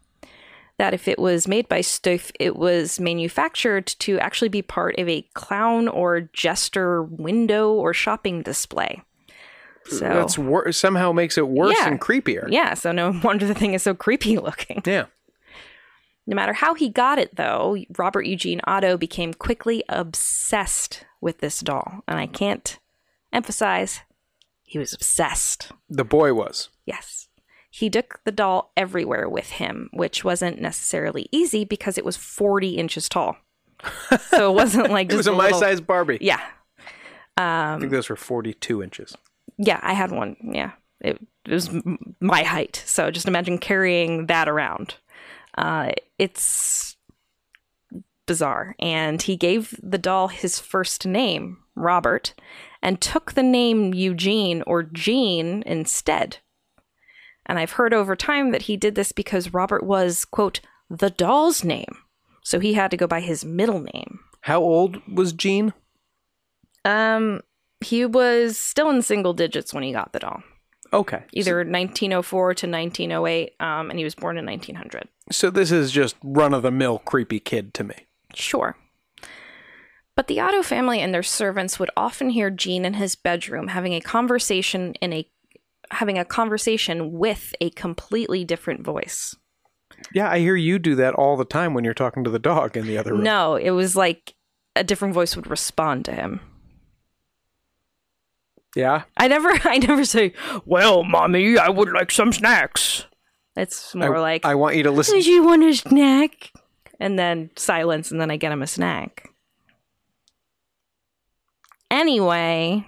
That 0.77 0.93
if 0.93 1.07
it 1.07 1.17
was 1.19 1.47
made 1.47 1.69
by 1.69 1.79
Stouf, 1.79 2.31
it 2.37 2.57
was 2.57 2.99
manufactured 2.99 3.85
to 3.99 4.19
actually 4.19 4.49
be 4.49 4.61
part 4.61 4.99
of 4.99 5.07
a 5.07 5.21
clown 5.33 5.87
or 5.87 6.21
jester 6.33 7.01
window 7.03 7.71
or 7.71 7.93
shopping 7.93 8.41
display. 8.41 9.01
So 9.85 9.99
That's 9.99 10.37
wor- 10.37 10.69
somehow 10.73 11.13
makes 11.13 11.37
it 11.37 11.47
worse 11.47 11.77
Yeah. 11.79 11.87
and 11.87 12.01
creepier. 12.01 12.47
yeah, 12.49 12.73
so 12.73 12.91
no 12.91 13.17
wonder 13.23 13.45
the 13.47 13.53
thing 13.53 13.73
is 13.73 13.83
so 13.83 13.93
creepy 13.93 14.37
looking. 14.37 14.81
Yeah. 14.85 15.05
No 16.27 16.35
matter 16.35 16.53
how 16.53 16.73
he 16.73 16.89
got 16.89 17.19
it, 17.19 17.35
though, 17.35 17.77
Robert 17.97 18.23
Eugene 18.25 18.59
Otto 18.65 18.97
became 18.97 19.31
quickly 19.33 19.83
obsessed 19.87 21.05
with 21.21 21.37
this 21.37 21.59
doll. 21.61 22.01
And 22.07 22.17
I 22.19 22.25
can't 22.27 22.79
emphasize, 23.35 23.99
he 24.63 24.79
was 24.79 24.93
obsessed. 24.93 25.71
The 25.89 26.05
boy 26.05 26.33
was. 26.33 26.69
Yes. 26.85 27.27
He 27.69 27.89
took 27.89 28.21
the 28.23 28.31
doll 28.31 28.71
everywhere 28.77 29.27
with 29.29 29.49
him, 29.51 29.89
which 29.93 30.23
wasn't 30.23 30.61
necessarily 30.61 31.27
easy 31.31 31.65
because 31.65 31.97
it 31.97 32.05
was 32.05 32.15
40 32.17 32.77
inches 32.77 33.09
tall. 33.09 33.37
So 34.29 34.51
it 34.51 34.55
wasn't 34.55 34.89
like 34.89 35.11
It 35.11 35.15
was 35.17 35.25
just 35.25 35.33
a 35.33 35.37
my 35.37 35.45
little- 35.45 35.59
size 35.59 35.81
Barbie. 35.81 36.17
Yeah. 36.21 36.41
I 37.37 37.77
think 37.79 37.91
those 37.91 38.09
were 38.09 38.15
42 38.15 38.81
inches. 38.81 39.15
Yeah, 39.57 39.79
I 39.83 39.93
had 39.93 40.11
one. 40.11 40.37
Yeah. 40.41 40.71
It, 41.01 41.19
it 41.45 41.51
was 41.51 41.69
my 42.21 42.43
height. 42.43 42.81
So 42.85 43.11
just 43.11 43.27
imagine 43.27 43.57
carrying 43.57 44.27
that 44.27 44.47
around. 44.47 44.95
Uh, 45.57 45.91
it's 46.17 46.95
bizarre. 48.25 48.75
And 48.79 49.21
he 49.21 49.35
gave 49.35 49.77
the 49.83 49.97
doll 49.97 50.29
his 50.29 50.59
first 50.59 51.05
name, 51.05 51.57
Robert, 51.75 52.33
and 52.85 53.01
took 53.01 53.33
the 53.33 53.41
name 53.41 53.95
Eugene 53.95 54.61
or 54.67 54.83
Gene 54.83 55.63
instead. 55.65 56.37
And 57.47 57.57
I've 57.57 57.71
heard 57.71 57.95
over 57.95 58.15
time 58.15 58.51
that 58.51 58.63
he 58.63 58.77
did 58.77 58.93
this 58.93 59.11
because 59.11 59.55
Robert 59.55 59.83
was, 59.83 60.23
quote, 60.23 60.59
the 60.87 61.09
doll's 61.09 61.63
name. 61.63 61.97
So 62.43 62.59
he 62.59 62.73
had 62.73 62.91
to 62.91 62.97
go 62.97 63.07
by 63.07 63.21
his 63.21 63.43
middle 63.43 63.79
name. 63.79 64.19
How 64.41 64.61
old 64.61 65.01
was 65.11 65.33
Gene? 65.33 65.73
Um, 66.85 67.41
he 67.81 68.05
was 68.05 68.55
still 68.55 68.91
in 68.91 69.01
single 69.01 69.33
digits 69.33 69.73
when 69.73 69.81
he 69.81 69.91
got 69.91 70.13
the 70.13 70.19
doll. 70.19 70.43
Okay. 70.93 71.23
either 71.33 71.57
1904 71.57 72.53
to 72.53 72.67
1908, 72.67 73.53
um, 73.59 73.89
and 73.89 73.97
he 73.97 74.05
was 74.05 74.13
born 74.13 74.37
in 74.37 74.45
1900. 74.45 75.09
So 75.31 75.49
this 75.49 75.71
is 75.71 75.91
just 75.91 76.15
run 76.23 76.53
of 76.53 76.61
the 76.61 76.69
mill 76.69 76.99
creepy 76.99 77.39
kid 77.39 77.73
to 77.73 77.83
me. 77.83 77.95
Sure. 78.35 78.77
But 80.15 80.27
the 80.27 80.39
Otto 80.39 80.63
family 80.63 81.01
and 81.01 81.13
their 81.13 81.23
servants 81.23 81.77
would 81.77 81.91
often 81.97 82.29
hear 82.29 82.49
Gene 82.49 82.85
in 82.85 82.93
his 82.93 83.15
bedroom 83.15 83.67
having 83.67 83.93
a 83.93 84.01
conversation 84.01 84.93
in 85.01 85.11
a 85.11 85.29
having 85.91 86.17
a 86.17 86.25
conversation 86.25 87.11
with 87.11 87.53
a 87.61 87.69
completely 87.71 88.43
different 88.43 88.83
voice. 88.83 89.35
Yeah, 90.13 90.29
I 90.29 90.39
hear 90.39 90.55
you 90.55 90.79
do 90.79 90.95
that 90.95 91.13
all 91.13 91.37
the 91.37 91.45
time 91.45 91.73
when 91.73 91.83
you're 91.83 91.93
talking 91.93 92.23
to 92.23 92.29
the 92.29 92.39
dog 92.39 92.75
in 92.75 92.87
the 92.87 92.97
other 92.97 93.13
room. 93.13 93.23
No, 93.23 93.55
it 93.55 93.71
was 93.71 93.95
like 93.95 94.33
a 94.75 94.83
different 94.83 95.13
voice 95.13 95.35
would 95.35 95.49
respond 95.49 96.05
to 96.05 96.11
him. 96.11 96.39
Yeah. 98.75 99.03
I 99.17 99.27
never 99.27 99.49
I 99.63 99.77
never 99.77 100.05
say, 100.05 100.33
"Well, 100.65 101.03
mommy, 101.03 101.57
I 101.57 101.69
would 101.69 101.91
like 101.91 102.11
some 102.11 102.31
snacks." 102.31 103.05
It's 103.57 103.95
more 103.95 104.17
I, 104.17 104.19
like, 104.19 104.45
I 104.45 104.55
want 104.55 104.75
you 104.75 104.83
to 104.83 104.91
listen. 104.91 105.15
"Did 105.15 105.25
you 105.25 105.43
want 105.43 105.63
a 105.63 105.73
snack?" 105.73 106.51
And 106.99 107.19
then 107.19 107.49
silence, 107.57 108.11
and 108.11 108.21
then 108.21 108.31
I 108.31 108.37
get 108.37 108.53
him 108.53 108.61
a 108.61 108.67
snack. 108.67 109.29
Anyway, 111.91 112.87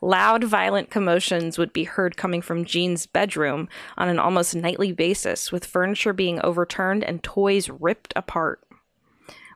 loud, 0.00 0.44
violent 0.44 0.90
commotions 0.90 1.58
would 1.58 1.72
be 1.72 1.84
heard 1.84 2.16
coming 2.16 2.40
from 2.40 2.64
Gene's 2.64 3.06
bedroom 3.06 3.68
on 3.96 4.08
an 4.08 4.18
almost 4.18 4.54
nightly 4.54 4.92
basis, 4.92 5.52
with 5.52 5.66
furniture 5.66 6.12
being 6.12 6.40
overturned 6.42 7.04
and 7.04 7.22
toys 7.22 7.68
ripped 7.68 8.12
apart. 8.16 8.60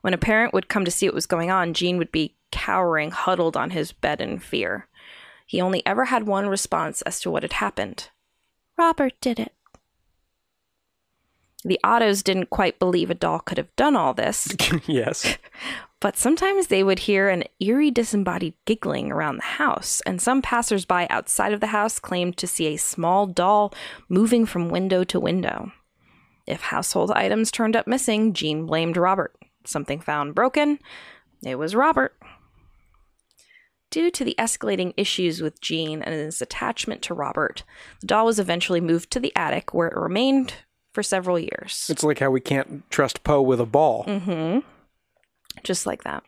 When 0.02 0.14
a 0.14 0.18
parent 0.18 0.54
would 0.54 0.68
come 0.68 0.84
to 0.84 0.90
see 0.90 1.08
what 1.08 1.14
was 1.14 1.26
going 1.26 1.50
on, 1.50 1.74
Gene 1.74 1.98
would 1.98 2.12
be 2.12 2.36
cowering, 2.52 3.10
huddled 3.10 3.56
on 3.56 3.70
his 3.70 3.92
bed 3.92 4.20
in 4.20 4.38
fear. 4.38 4.88
He 5.46 5.60
only 5.60 5.84
ever 5.86 6.06
had 6.06 6.26
one 6.26 6.48
response 6.48 7.02
as 7.02 7.20
to 7.20 7.30
what 7.30 7.42
had 7.42 7.54
happened 7.54 8.10
Robert 8.78 9.14
did 9.20 9.40
it. 9.40 9.55
The 11.66 11.80
Ottos 11.82 12.22
didn't 12.22 12.50
quite 12.50 12.78
believe 12.78 13.10
a 13.10 13.14
doll 13.14 13.40
could 13.40 13.58
have 13.58 13.74
done 13.74 13.96
all 13.96 14.14
this, 14.14 14.54
yes. 14.86 15.36
but 15.98 16.16
sometimes 16.16 16.68
they 16.68 16.84
would 16.84 17.00
hear 17.00 17.28
an 17.28 17.42
eerie 17.58 17.90
disembodied 17.90 18.54
giggling 18.66 19.10
around 19.10 19.38
the 19.38 19.42
house, 19.42 20.00
and 20.06 20.22
some 20.22 20.42
passersby 20.42 21.08
outside 21.10 21.52
of 21.52 21.58
the 21.58 21.66
house 21.66 21.98
claimed 21.98 22.36
to 22.36 22.46
see 22.46 22.68
a 22.68 22.76
small 22.76 23.26
doll 23.26 23.74
moving 24.08 24.46
from 24.46 24.68
window 24.68 25.02
to 25.02 25.18
window. 25.18 25.72
If 26.46 26.60
household 26.60 27.10
items 27.10 27.50
turned 27.50 27.74
up 27.74 27.88
missing, 27.88 28.32
Gene 28.32 28.64
blamed 28.64 28.96
Robert. 28.96 29.34
Something 29.64 30.00
found 30.00 30.36
broken, 30.36 30.78
it 31.42 31.56
was 31.56 31.74
Robert. 31.74 32.16
Due 33.90 34.12
to 34.12 34.24
the 34.24 34.36
escalating 34.38 34.94
issues 34.96 35.42
with 35.42 35.60
Gene 35.60 36.00
and 36.00 36.14
his 36.14 36.40
attachment 36.40 37.02
to 37.02 37.14
Robert, 37.14 37.64
the 38.00 38.06
doll 38.06 38.26
was 38.26 38.38
eventually 38.38 38.80
moved 38.80 39.10
to 39.10 39.18
the 39.18 39.34
attic 39.34 39.74
where 39.74 39.88
it 39.88 39.96
remained 39.96 40.54
for 40.96 41.02
several 41.02 41.38
years. 41.38 41.86
It's 41.90 42.02
like 42.02 42.20
how 42.20 42.30
we 42.30 42.40
can't 42.40 42.88
trust 42.90 43.22
Poe 43.22 43.42
with 43.42 43.60
a 43.60 43.66
ball. 43.66 44.06
Mm-hmm. 44.06 44.60
Just 45.62 45.84
like 45.84 46.04
that. 46.04 46.22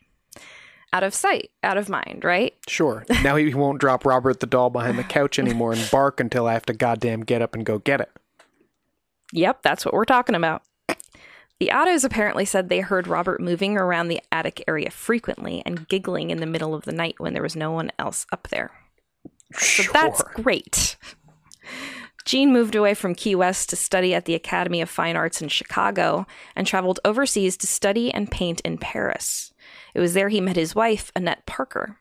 Out 0.93 1.01
of 1.01 1.15
sight, 1.15 1.49
out 1.63 1.75
of 1.77 1.89
mind, 1.89 2.21
right? 2.23 2.53
Sure. 2.67 3.03
Now 3.23 3.35
he 3.35 3.51
won't 3.55 3.79
drop 3.79 4.05
Robert 4.05 4.41
the 4.41 4.45
doll 4.45 4.69
behind 4.69 4.99
the 4.99 5.03
couch 5.03 5.39
anymore 5.39 5.73
and 5.73 5.89
bark 5.91 6.19
until 6.19 6.45
I 6.45 6.53
have 6.53 6.67
to 6.67 6.73
goddamn 6.73 7.21
get 7.21 7.41
up 7.41 7.55
and 7.55 7.65
go 7.65 7.79
get 7.79 7.99
it. 7.99 8.11
Yep, 9.33 9.63
that's 9.63 9.85
what 9.85 9.95
we're 9.95 10.05
talking 10.05 10.35
about. 10.35 10.61
The 11.59 11.71
Ottos 11.73 12.05
apparently 12.05 12.45
said 12.45 12.69
they 12.69 12.81
heard 12.81 13.07
Robert 13.07 13.41
moving 13.41 13.75
around 13.75 14.07
the 14.09 14.21
attic 14.31 14.63
area 14.67 14.91
frequently 14.91 15.63
and 15.65 15.87
giggling 15.87 16.29
in 16.29 16.39
the 16.41 16.45
middle 16.45 16.75
of 16.75 16.85
the 16.85 16.91
night 16.91 17.15
when 17.17 17.33
there 17.33 17.43
was 17.43 17.55
no 17.55 17.71
one 17.71 17.91
else 17.97 18.27
up 18.31 18.47
there. 18.49 18.69
So 19.53 19.81
Sure. 19.83 19.93
that's 19.93 20.21
great. 20.35 20.95
Gene 22.29 22.53
moved 22.53 22.75
away 22.75 22.93
from 22.93 23.15
Key 23.15 23.33
West 23.33 23.69
to 23.69 23.75
study 23.75 24.13
at 24.13 24.25
the 24.25 24.35
Academy 24.35 24.81
of 24.81 24.89
Fine 24.91 25.15
Arts 25.15 25.41
in 25.41 25.47
Chicago 25.47 26.27
and 26.55 26.67
traveled 26.67 26.99
overseas 27.03 27.57
to 27.57 27.65
study 27.65 28.13
and 28.13 28.29
paint 28.29 28.61
in 28.61 28.77
Paris. 28.77 29.51
It 29.95 29.99
was 29.99 30.13
there 30.13 30.29
he 30.29 30.39
met 30.39 30.55
his 30.55 30.75
wife, 30.75 31.11
Annette 31.15 31.47
Parker. 31.47 31.97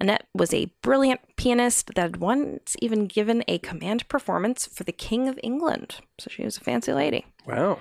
Annette 0.00 0.26
was 0.32 0.54
a 0.54 0.72
brilliant 0.80 1.20
pianist 1.36 1.88
that 1.88 1.98
had 1.98 2.16
once 2.16 2.76
even 2.80 3.04
given 3.04 3.44
a 3.46 3.58
command 3.58 4.08
performance 4.08 4.66
for 4.66 4.84
the 4.84 4.90
King 4.90 5.28
of 5.28 5.38
England. 5.42 5.96
So 6.18 6.30
she 6.30 6.44
was 6.44 6.56
a 6.56 6.60
fancy 6.60 6.94
lady. 6.94 7.26
Wow. 7.46 7.78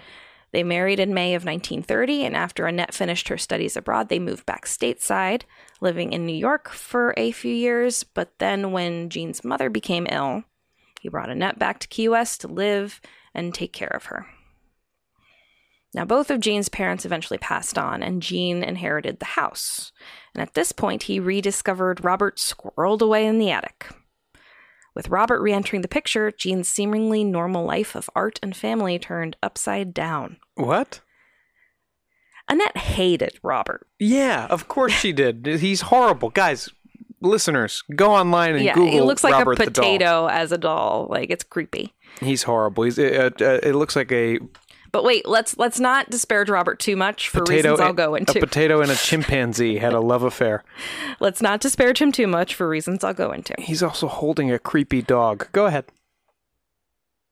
They 0.52 0.64
married 0.64 1.00
in 1.00 1.14
May 1.14 1.36
of 1.36 1.46
1930, 1.46 2.26
and 2.26 2.36
after 2.36 2.66
Annette 2.66 2.94
finished 2.94 3.30
her 3.30 3.38
studies 3.38 3.78
abroad, 3.78 4.10
they 4.10 4.20
moved 4.20 4.46
back 4.46 4.66
stateside, 4.66 5.44
living 5.80 6.12
in 6.12 6.26
New 6.26 6.36
York 6.36 6.68
for 6.68 7.14
a 7.16 7.32
few 7.32 7.56
years. 7.56 8.04
But 8.04 8.38
then, 8.40 8.74
when 8.74 9.10
Gene's 9.10 9.46
mother 9.46 9.70
became 9.70 10.06
ill, 10.10 10.44
he 11.02 11.10
brought 11.10 11.32
Annette 11.32 11.58
back 11.58 11.80
to 11.80 11.88
Key 11.88 12.08
West 12.08 12.42
to 12.42 12.48
live 12.48 13.02
and 13.34 13.56
take 13.56 13.74
care 13.74 13.88
of 13.88 14.06
her. 14.06 14.28
Now, 15.96 16.06
both 16.06 16.30
of 16.30 16.40
Gene's 16.40 16.70
parents 16.70 17.06
eventually 17.06 17.40
passed 17.40 17.76
on, 17.76 18.04
and 18.04 18.22
Gene 18.22 18.64
inherited 18.64 19.18
the 19.18 19.26
house. 19.26 19.92
And 20.36 20.44
at 20.44 20.54
this 20.54 20.72
point, 20.72 21.04
he 21.04 21.20
rediscovered 21.20 22.06
Robert 22.06 22.38
squirreled 22.38 23.02
away 23.02 23.26
in 23.26 23.40
the 23.40 23.50
attic. 23.50 23.90
With 24.94 25.10
Robert 25.10 25.42
re 25.42 25.52
entering 25.52 25.82
the 25.82 25.88
picture, 25.88 26.32
Gene's 26.32 26.70
seemingly 26.70 27.24
normal 27.24 27.66
life 27.66 27.96
of 27.96 28.12
art 28.16 28.40
and 28.44 28.56
family 28.56 29.00
turned 29.00 29.38
upside 29.42 29.92
down. 29.92 30.38
What? 30.54 31.02
Annette 32.48 32.78
hated 32.78 33.40
Robert. 33.42 33.88
Yeah, 33.98 34.46
of 34.52 34.68
course 34.68 34.94
she 34.94 35.12
did. 35.12 35.48
He's 35.48 35.82
horrible. 35.82 36.30
Guys, 36.30 36.70
listeners, 37.22 37.84
go 37.96 38.12
online 38.14 38.56
and 38.56 38.64
yeah, 38.64 38.74
Google 38.74 38.92
he 38.92 39.02
looks 39.02 39.24
like 39.24 39.34
Robert 39.34 39.60
a 39.60 39.66
potato 39.66 40.28
as 40.28 40.52
a 40.52 40.58
doll. 40.58 41.08
Like 41.10 41.30
it's 41.30 41.44
creepy. 41.44 41.94
He's 42.20 42.44
horrible. 42.44 42.84
He's 42.84 43.00
uh, 43.00 43.30
uh, 43.40 43.60
it 43.64 43.74
looks 43.76 43.96
like 43.96 44.12
a 44.12 44.40
But 44.92 45.04
wait, 45.04 45.28
let's 45.28 45.58
let's 45.58 45.80
not 45.80 46.10
disparage 46.10 46.50
Robert 46.50 46.80
too 46.80 46.96
much 46.96 47.30
for 47.30 47.44
reasons 47.48 47.80
I'll 47.80 47.94
go 47.94 48.14
A 48.16 48.18
into. 48.18 48.40
potato 48.40 48.82
and 48.82 48.92
a 48.92 48.96
chimpanzee 48.96 49.78
had 49.78 49.94
a 49.94 50.00
love 50.12 50.24
affair. 50.24 50.64
let's 51.20 51.42
not 51.42 51.62
disparage 51.62 52.02
him 52.02 52.12
too 52.12 52.28
much 52.28 52.54
for 52.56 52.68
reasons 52.68 53.04
I'll 53.04 53.14
go 53.14 53.32
into. 53.32 53.54
He's 53.60 53.82
also 53.84 54.08
holding 54.08 54.52
a 54.52 54.60
creepy 54.60 55.02
dog. 55.02 55.48
Go 55.54 55.66
ahead. 55.68 55.86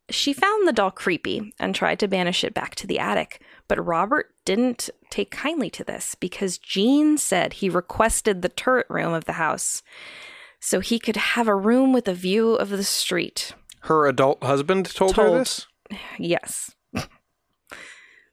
She 0.10 0.34
found 0.34 0.68
the 0.68 0.74
doll 0.74 0.90
creepy 0.92 1.54
and 1.60 1.76
tried 1.76 2.00
to 2.00 2.08
banish 2.08 2.44
it 2.44 2.54
back 2.54 2.74
to 2.76 2.88
the 2.88 2.98
attic, 2.98 3.42
but 3.70 3.86
Robert 3.86 4.34
didn't 4.44 4.90
take 5.10 5.32
kindly 5.32 5.70
to 5.70 5.86
this 5.86 6.16
because 6.16 6.58
Gene 6.58 7.18
said 7.18 7.54
he 7.54 7.70
requested 7.70 8.42
the 8.42 8.50
turret 8.50 8.88
room 8.90 9.14
of 9.14 9.24
the 9.24 9.34
house 9.34 9.82
so 10.60 10.82
he 10.82 11.00
could 11.00 11.16
have 11.16 11.48
a 11.48 11.56
room 11.56 11.94
with 11.94 12.08
a 12.10 12.14
view 12.14 12.56
of 12.56 12.70
the 12.70 12.84
street. 12.84 13.54
Her 13.84 14.08
adult 14.08 14.44
husband 14.44 14.94
told, 14.94 15.16
her 15.16 15.40
this. 15.40 15.68
Yes. 16.18 16.76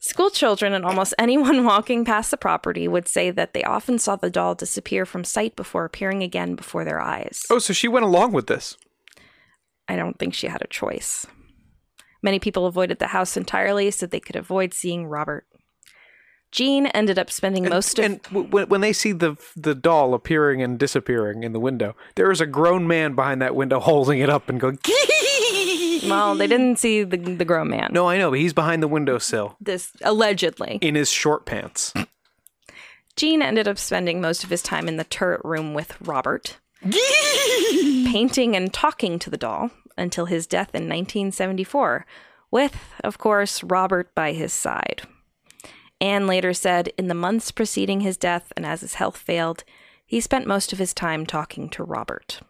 School 0.00 0.30
children 0.30 0.72
and 0.72 0.84
almost 0.84 1.14
anyone 1.18 1.64
walking 1.64 2.04
past 2.04 2.30
the 2.30 2.36
property 2.36 2.88
would 2.88 3.06
say 3.06 3.30
that 3.30 3.54
they 3.54 3.62
often 3.62 3.98
saw 3.98 4.16
the 4.16 4.30
doll 4.30 4.54
disappear 4.54 5.04
from 5.04 5.24
sight 5.24 5.54
before 5.54 5.84
appearing 5.84 6.22
again 6.22 6.54
before 6.54 6.84
their 6.84 7.00
eyes. 7.00 7.44
Oh, 7.50 7.58
so 7.58 7.72
she 7.72 7.88
went 7.88 8.06
along 8.06 8.32
with 8.32 8.46
this. 8.46 8.76
I 9.88 9.96
don't 9.96 10.18
think 10.18 10.34
she 10.34 10.46
had 10.46 10.62
a 10.62 10.68
choice. 10.68 11.26
Many 12.26 12.40
people 12.40 12.66
avoided 12.66 12.98
the 12.98 13.06
house 13.06 13.36
entirely 13.36 13.88
so 13.92 14.04
they 14.04 14.18
could 14.18 14.34
avoid 14.34 14.74
seeing 14.74 15.06
Robert. 15.06 15.46
Gene 16.50 16.86
ended 16.86 17.20
up 17.20 17.30
spending 17.30 17.66
And, 17.66 17.72
most 17.72 18.00
of 18.00 18.04
and 18.04 18.20
w- 18.24 18.48
when 18.48 18.68
when 18.68 18.80
they 18.80 18.92
see 18.92 19.12
the 19.12 19.36
the 19.54 19.76
doll 19.76 20.12
appearing 20.12 20.60
and 20.60 20.76
disappearing 20.76 21.44
in 21.44 21.52
the 21.52 21.60
window, 21.60 21.94
there 22.16 22.32
is 22.32 22.40
a 22.40 22.46
grown 22.46 22.88
man 22.88 23.14
behind 23.14 23.40
that 23.42 23.54
window 23.54 23.78
holding 23.90 24.18
it 24.18 24.28
up 24.28 24.48
and 24.48 24.58
going. 24.58 24.80
well, 26.08 26.34
they 26.34 26.48
didn't 26.48 26.80
see 26.80 27.04
the 27.04 27.16
the 27.16 27.44
grown 27.44 27.68
man. 27.70 27.90
No, 27.92 28.08
I 28.08 28.18
know, 28.18 28.30
but 28.30 28.40
he's 28.40 28.52
behind 28.52 28.82
the 28.82 28.88
windowsill 28.88 29.56
This 29.60 29.92
allegedly. 30.02 30.78
in 30.82 30.96
his 30.96 31.08
short 31.10 31.46
pants. 31.46 31.94
Gene 33.14 33.40
ended 33.40 33.68
up 33.68 33.78
spending 33.78 34.20
most 34.20 34.42
of 34.42 34.50
his 34.50 34.62
time 34.62 34.88
in 34.88 34.96
the 34.96 35.04
turret 35.04 35.42
room 35.44 35.74
with 35.74 35.96
Robert, 36.00 36.58
painting 38.10 38.56
and 38.56 38.72
talking 38.72 39.18
to 39.20 39.30
the 39.30 39.36
doll 39.36 39.70
until 39.96 40.26
his 40.26 40.46
death 40.46 40.74
in 40.74 40.84
1974, 40.84 42.06
with, 42.50 42.76
of 43.02 43.18
course, 43.18 43.62
Robert 43.62 44.14
by 44.14 44.32
his 44.32 44.52
side. 44.52 45.02
Anne 46.00 46.26
later 46.26 46.52
said, 46.52 46.92
in 46.98 47.08
the 47.08 47.14
months 47.14 47.50
preceding 47.50 48.00
his 48.00 48.16
death 48.16 48.52
and 48.56 48.66
as 48.66 48.82
his 48.82 48.94
health 48.94 49.16
failed, 49.16 49.64
he 50.04 50.20
spent 50.20 50.46
most 50.46 50.72
of 50.72 50.78
his 50.78 50.94
time 50.94 51.26
talking 51.26 51.68
to 51.70 51.82
Robert. 51.82 52.40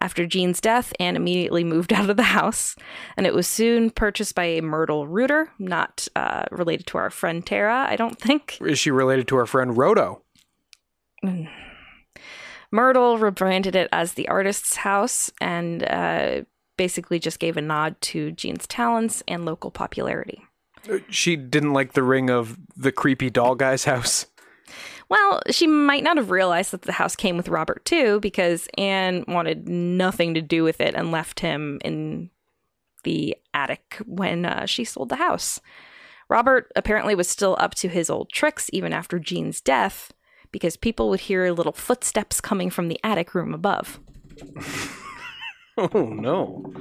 After 0.00 0.26
Gene's 0.26 0.60
death, 0.60 0.92
Anne 0.98 1.16
immediately 1.16 1.64
moved 1.64 1.92
out 1.94 2.10
of 2.10 2.16
the 2.16 2.24
house, 2.24 2.76
and 3.16 3.26
it 3.26 3.34
was 3.34 3.46
soon 3.46 3.90
purchased 3.90 4.34
by 4.34 4.44
a 4.44 4.62
Myrtle 4.62 5.06
Reuter, 5.06 5.50
not 5.58 6.08
uh, 6.16 6.44
related 6.50 6.86
to 6.88 6.98
our 6.98 7.10
friend 7.10 7.44
Tara, 7.44 7.86
I 7.88 7.96
don't 7.96 8.18
think. 8.18 8.58
Is 8.60 8.78
she 8.78 8.90
related 8.90 9.28
to 9.28 9.36
our 9.36 9.46
friend 9.46 9.76
Roto? 9.76 10.22
Myrtle 12.74 13.18
rebranded 13.18 13.76
it 13.76 13.88
as 13.92 14.14
the 14.14 14.26
artist's 14.26 14.74
house 14.74 15.30
and 15.40 15.84
uh, 15.84 16.42
basically 16.76 17.20
just 17.20 17.38
gave 17.38 17.56
a 17.56 17.62
nod 17.62 17.94
to 18.00 18.32
Gene's 18.32 18.66
talents 18.66 19.22
and 19.28 19.44
local 19.44 19.70
popularity. 19.70 20.42
She 21.08 21.36
didn't 21.36 21.72
like 21.72 21.92
the 21.92 22.02
ring 22.02 22.30
of 22.30 22.58
the 22.76 22.90
creepy 22.90 23.30
doll 23.30 23.54
guy's 23.54 23.84
house. 23.84 24.26
Well, 25.08 25.40
she 25.50 25.68
might 25.68 26.02
not 26.02 26.16
have 26.16 26.32
realized 26.32 26.72
that 26.72 26.82
the 26.82 26.90
house 26.90 27.14
came 27.14 27.36
with 27.36 27.48
Robert 27.48 27.84
too, 27.84 28.18
because 28.18 28.68
Anne 28.76 29.24
wanted 29.28 29.68
nothing 29.68 30.34
to 30.34 30.42
do 30.42 30.64
with 30.64 30.80
it 30.80 30.96
and 30.96 31.12
left 31.12 31.38
him 31.38 31.78
in 31.84 32.28
the 33.04 33.36
attic 33.54 34.02
when 34.04 34.46
uh, 34.46 34.66
she 34.66 34.82
sold 34.82 35.10
the 35.10 35.16
house. 35.16 35.60
Robert 36.28 36.72
apparently 36.74 37.14
was 37.14 37.28
still 37.28 37.56
up 37.60 37.76
to 37.76 37.88
his 37.88 38.10
old 38.10 38.30
tricks 38.30 38.68
even 38.72 38.92
after 38.92 39.20
Gene's 39.20 39.60
death, 39.60 40.12
because 40.54 40.76
people 40.76 41.10
would 41.10 41.18
hear 41.18 41.50
little 41.50 41.72
footsteps 41.72 42.40
coming 42.40 42.70
from 42.70 42.86
the 42.86 43.00
attic 43.02 43.34
room 43.34 43.52
above. 43.52 43.98
Oh 45.76 46.04
no. 46.04 46.72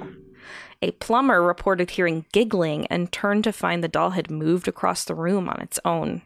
A 0.84 0.91
plumber 0.91 1.41
reported 1.41 1.89
hearing 1.89 2.28
giggling 2.32 2.86
and 2.91 3.11
turned 3.11 3.43
to 3.45 3.51
find 3.51 3.84
the 3.84 3.88
doll 3.88 4.11
had 4.11 4.30
moved 4.30 4.67
across 4.67 5.03
the 5.03 5.15
room 5.15 5.49
on 5.49 5.59
its 5.59 5.80
own. 5.84 6.21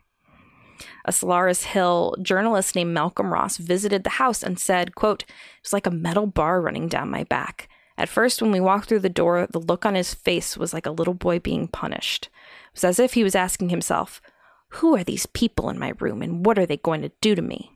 A 1.06 1.14
Solares 1.14 1.64
Hill 1.64 2.18
journalist 2.22 2.76
named 2.76 2.94
Malcolm 2.94 3.32
Ross 3.32 3.56
visited 3.56 4.04
the 4.04 4.20
house 4.20 4.44
and 4.44 4.60
said, 4.60 4.96
quote, 4.96 5.24
It 5.24 5.30
was 5.64 5.72
like 5.72 5.88
a 5.88 5.92
metal 5.92 6.28
bar 6.28 6.60
running 6.60 6.90
down 6.90 7.10
my 7.10 7.24
back. 7.24 7.70
At 7.98 8.10
first, 8.10 8.42
when 8.42 8.52
we 8.52 8.60
walked 8.60 8.90
through 8.90 9.00
the 9.00 9.08
door, 9.08 9.48
the 9.50 9.62
look 9.62 9.86
on 9.86 9.96
his 9.96 10.14
face 10.14 10.58
was 10.58 10.74
like 10.74 10.86
a 10.86 10.92
little 10.92 11.14
boy 11.14 11.40
being 11.40 11.70
punished. 11.70 12.26
It 12.26 12.74
was 12.74 12.84
as 12.84 13.00
if 13.00 13.14
he 13.14 13.24
was 13.24 13.36
asking 13.36 13.70
himself, 13.70 14.22
Who 14.70 14.96
are 14.96 15.04
these 15.04 15.26
people 15.26 15.70
in 15.70 15.80
my 15.80 15.94
room 16.00 16.22
and 16.22 16.46
what 16.46 16.60
are 16.60 16.66
they 16.66 16.78
going 16.78 17.02
to 17.02 17.12
do 17.22 17.36
to 17.36 17.42
me? 17.42 17.72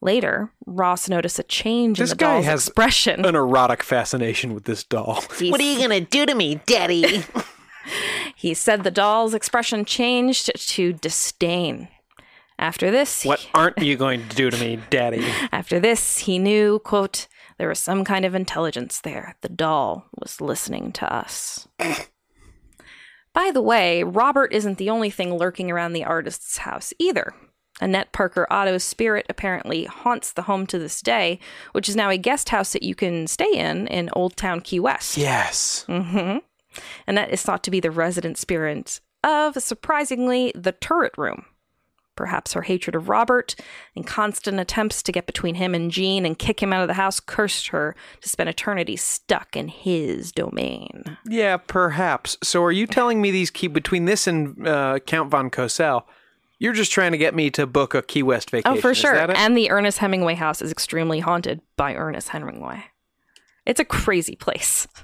Later, 0.00 0.52
Ross 0.66 1.08
noticed 1.08 1.38
a 1.38 1.44
change 1.44 1.98
This 1.98 2.10
in 2.10 2.18
the 2.18 2.24
guy 2.24 2.34
doll's 2.34 2.44
has 2.46 2.66
expression. 2.66 3.24
An 3.24 3.36
erotic 3.36 3.84
fascination 3.84 4.52
with 4.52 4.64
this 4.64 4.82
doll. 4.82 5.22
What 5.40 5.60
are 5.60 5.64
you 5.64 5.78
gonna 5.80 6.00
do 6.00 6.26
to 6.26 6.34
me, 6.34 6.60
Daddy? 6.66 7.24
He 8.36 8.54
said 8.54 8.82
the 8.82 8.90
doll's 8.90 9.34
expression 9.34 9.84
changed 9.84 10.50
to 10.70 10.92
disdain. 10.92 11.88
After 12.58 12.90
this, 12.90 13.24
What 13.24 13.48
aren't 13.54 13.78
you 13.78 13.96
going 13.96 14.28
to 14.28 14.36
do 14.36 14.50
to 14.50 14.56
me, 14.58 14.80
Daddy? 14.90 15.24
after 15.52 15.80
this, 15.80 16.18
he 16.18 16.38
knew, 16.38 16.78
quote, 16.80 17.26
there 17.58 17.68
was 17.68 17.78
some 17.78 18.04
kind 18.04 18.24
of 18.24 18.34
intelligence 18.34 19.00
there. 19.00 19.36
The 19.42 19.48
doll 19.48 20.06
was 20.20 20.40
listening 20.40 20.92
to 20.92 21.12
us. 21.12 21.68
By 23.34 23.50
the 23.50 23.62
way, 23.62 24.02
Robert 24.02 24.52
isn't 24.52 24.78
the 24.78 24.90
only 24.90 25.10
thing 25.10 25.34
lurking 25.34 25.70
around 25.70 25.92
the 25.92 26.04
artist's 26.04 26.58
house 26.58 26.92
either. 26.98 27.34
Annette 27.80 28.12
Parker 28.12 28.46
Otto's 28.50 28.84
spirit 28.84 29.26
apparently 29.28 29.84
haunts 29.84 30.32
the 30.32 30.42
home 30.42 30.66
to 30.66 30.78
this 30.78 31.00
day, 31.00 31.38
which 31.72 31.88
is 31.88 31.96
now 31.96 32.10
a 32.10 32.18
guest 32.18 32.50
house 32.50 32.72
that 32.74 32.82
you 32.82 32.94
can 32.94 33.26
stay 33.26 33.50
in 33.52 33.86
in 33.88 34.10
Old 34.12 34.36
Town 34.36 34.60
Key 34.60 34.78
West. 34.78 35.16
Yes. 35.16 35.84
Mm-hmm. 35.88 36.38
Annette 37.06 37.30
is 37.30 37.42
thought 37.42 37.64
to 37.64 37.70
be 37.70 37.80
the 37.80 37.90
resident 37.90 38.38
spirit 38.38 39.00
of, 39.24 39.54
surprisingly, 39.62 40.52
the 40.54 40.72
turret 40.72 41.16
room. 41.16 41.46
Perhaps 42.14 42.52
her 42.52 42.62
hatred 42.62 42.94
of 42.94 43.08
Robert 43.08 43.54
and 43.96 44.06
constant 44.06 44.60
attempts 44.60 45.02
to 45.02 45.12
get 45.12 45.26
between 45.26 45.54
him 45.54 45.74
and 45.74 45.90
Gene 45.90 46.26
and 46.26 46.38
kick 46.38 46.62
him 46.62 46.72
out 46.72 46.82
of 46.82 46.88
the 46.88 46.94
house 46.94 47.20
cursed 47.20 47.68
her 47.68 47.96
to 48.20 48.28
spend 48.28 48.50
eternity 48.50 48.96
stuck 48.96 49.56
in 49.56 49.68
his 49.68 50.30
domain. 50.30 51.16
Yeah, 51.26 51.56
perhaps. 51.56 52.36
So 52.42 52.62
are 52.64 52.72
you 52.72 52.86
telling 52.86 53.22
me 53.22 53.30
these 53.30 53.50
key 53.50 53.66
between 53.66 54.04
this 54.04 54.26
and 54.26 54.66
uh, 54.66 54.98
Count 55.06 55.30
von 55.30 55.50
Cosel, 55.50 56.04
you're 56.58 56.72
just 56.72 56.92
trying 56.92 57.12
to 57.12 57.18
get 57.18 57.34
me 57.34 57.50
to 57.50 57.66
book 57.66 57.94
a 57.94 58.02
Key 58.02 58.22
West 58.22 58.50
vacation? 58.50 58.78
Oh, 58.78 58.80
for 58.80 58.90
is 58.90 58.98
sure. 58.98 59.14
that 59.14 59.30
it? 59.30 59.36
And 59.36 59.56
the 59.56 59.70
Ernest 59.70 59.98
Hemingway 59.98 60.34
house 60.34 60.62
is 60.62 60.70
extremely 60.70 61.20
haunted 61.20 61.60
by 61.76 61.94
Ernest 61.94 62.28
Hemingway. 62.28 62.84
It's 63.66 63.80
a 63.80 63.84
crazy 63.84 64.36
place. 64.36 64.86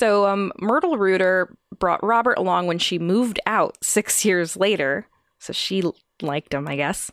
So, 0.00 0.24
um, 0.24 0.50
Myrtle 0.58 0.96
Reuter 0.96 1.54
brought 1.78 2.02
Robert 2.02 2.38
along 2.38 2.66
when 2.66 2.78
she 2.78 2.98
moved 2.98 3.38
out 3.44 3.76
six 3.82 4.24
years 4.24 4.56
later. 4.56 5.06
So 5.40 5.52
she 5.52 5.82
liked 6.22 6.54
him, 6.54 6.68
I 6.68 6.76
guess. 6.76 7.10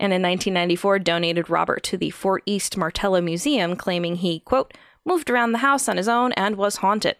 And 0.00 0.12
in 0.12 0.22
1994, 0.22 0.98
donated 1.00 1.50
Robert 1.50 1.82
to 1.84 1.96
the 1.96 2.10
Fort 2.10 2.42
East 2.46 2.76
Martello 2.76 3.20
Museum, 3.20 3.76
claiming 3.76 4.16
he, 4.16 4.40
quote, 4.40 4.74
moved 5.04 5.30
around 5.30 5.52
the 5.52 5.58
house 5.58 5.88
on 5.88 5.96
his 5.96 6.08
own 6.08 6.32
and 6.32 6.56
was 6.56 6.76
haunted. 6.76 7.16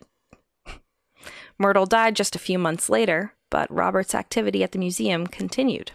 Myrtle 1.59 1.87
died 1.87 2.17
just 2.17 2.35
a 2.35 2.41
few 2.41 2.59
months 2.59 2.89
later, 2.89 3.35
but 3.51 3.71
Robert's 3.73 4.15
activity 4.15 4.65
at 4.65 4.73
the 4.73 4.79
museum 4.79 5.27
continued. 5.27 5.93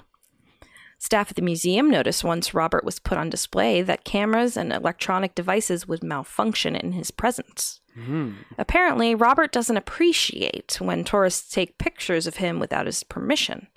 Staff 0.99 1.31
at 1.31 1.35
the 1.35 1.41
museum 1.41 1.89
noticed 1.89 2.23
once 2.23 2.53
Robert 2.53 2.83
was 2.83 2.99
put 2.99 3.17
on 3.17 3.31
display 3.31 3.81
that 3.81 4.03
cameras 4.03 4.55
and 4.55 4.71
electronic 4.71 5.33
devices 5.33 5.87
would 5.87 6.03
malfunction 6.03 6.75
in 6.75 6.91
his 6.91 7.09
presence. 7.09 7.81
Hmm. 7.95 8.33
Apparently, 8.59 9.15
Robert 9.15 9.51
doesn't 9.51 9.77
appreciate 9.77 10.77
when 10.79 11.03
tourists 11.03 11.51
take 11.51 11.79
pictures 11.79 12.27
of 12.27 12.37
him 12.37 12.59
without 12.59 12.85
his 12.85 13.03
permission. 13.03 13.67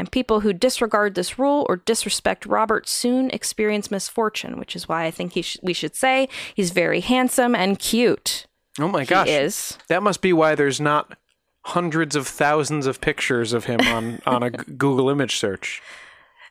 And 0.00 0.10
people 0.10 0.40
who 0.40 0.54
disregard 0.54 1.14
this 1.14 1.38
rule 1.38 1.66
or 1.68 1.76
disrespect 1.76 2.46
Robert 2.46 2.88
soon 2.88 3.28
experience 3.32 3.90
misfortune, 3.90 4.58
which 4.58 4.74
is 4.74 4.88
why 4.88 5.04
I 5.04 5.10
think 5.10 5.34
he 5.34 5.42
sh- 5.42 5.58
we 5.62 5.74
should 5.74 5.94
say 5.94 6.26
he's 6.54 6.70
very 6.70 7.00
handsome 7.00 7.54
and 7.54 7.78
cute. 7.78 8.46
oh 8.78 8.88
my 8.88 9.04
gosh. 9.04 9.26
He 9.26 9.34
is. 9.34 9.76
That 9.90 10.02
must 10.02 10.22
be 10.22 10.32
why 10.32 10.54
there's 10.54 10.80
not 10.80 11.18
hundreds 11.66 12.16
of 12.16 12.26
thousands 12.26 12.86
of 12.86 13.02
pictures 13.02 13.52
of 13.52 13.66
him 13.66 13.80
on, 13.80 14.22
on 14.26 14.42
a 14.42 14.48
Google 14.48 15.10
image 15.10 15.36
search. 15.36 15.82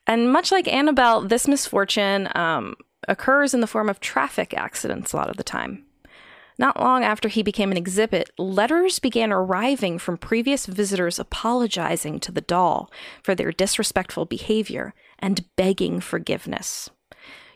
And 0.05 0.31
much 0.31 0.51
like 0.51 0.67
Annabelle, 0.67 1.21
this 1.21 1.47
misfortune 1.47 2.29
um, 2.35 2.75
occurs 3.07 3.55
in 3.55 3.61
the 3.61 3.67
form 3.67 3.89
of 3.89 3.99
traffic 3.99 4.53
accidents 4.53 5.11
a 5.11 5.17
lot 5.17 5.31
of 5.31 5.37
the 5.37 5.43
time. 5.43 5.85
Not 6.59 6.77
long 6.77 7.05
after 7.05 7.29
he 7.29 7.41
became 7.41 7.71
an 7.71 7.77
exhibit, 7.77 8.31
letters 8.37 8.99
began 8.99 9.31
arriving 9.31 9.97
from 9.97 10.17
previous 10.17 10.65
visitors 10.65 11.17
apologizing 11.17 12.19
to 12.19 12.33
the 12.33 12.41
doll 12.41 12.91
for 13.23 13.33
their 13.33 13.53
disrespectful 13.53 14.25
behavior 14.25 14.93
and 15.17 15.45
begging 15.55 16.01
forgiveness. 16.01 16.89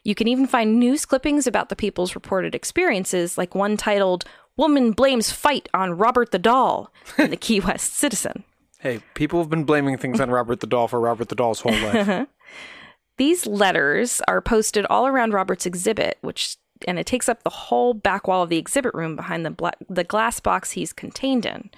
You 0.06 0.16
can 0.16 0.30
even 0.30 0.48
find 0.48 0.80
news 0.80 1.06
clippings 1.06 1.46
about 1.46 1.68
the 1.68 1.76
people's 1.76 2.16
reported 2.16 2.56
experiences, 2.56 3.38
like 3.38 3.54
one 3.54 3.76
titled, 3.76 4.24
Woman 4.56 4.94
Blames 4.94 5.34
Fight 5.34 5.68
on 5.74 5.98
Robert 5.98 6.32
the 6.32 6.40
Doll 6.40 6.90
in 7.18 7.30
the 7.30 7.36
Key 7.36 7.60
West 7.60 7.96
Citizen. 7.96 8.46
Hey, 8.80 9.02
people 9.16 9.40
have 9.40 9.50
been 9.50 9.66
blaming 9.66 9.98
things 9.98 10.22
on 10.22 10.30
Robert 10.30 10.62
the 10.62 10.68
Doll 10.68 10.88
for 10.88 11.02
Robert 11.02 11.28
the 11.28 11.36
Doll's 11.36 11.60
whole 11.60 11.74
life. 11.74 12.28
These 13.18 13.46
letters 13.46 14.22
are 14.30 14.42
posted 14.42 14.86
all 14.90 15.08
around 15.08 15.34
Robert's 15.34 15.66
exhibit, 15.66 16.18
which 16.22 16.58
and 16.88 17.00
it 17.00 17.06
takes 17.06 17.30
up 17.30 17.44
the 17.44 17.50
whole 17.50 17.94
back 17.94 18.28
wall 18.28 18.44
of 18.44 18.50
the 18.50 18.58
exhibit 18.58 18.94
room 18.94 19.16
behind 19.16 19.46
the 19.46 19.52
bla- 19.52 19.74
the 19.90 20.04
glass 20.04 20.40
box 20.40 20.72
he's 20.72 20.94
contained 20.94 21.46
in, 21.46 21.70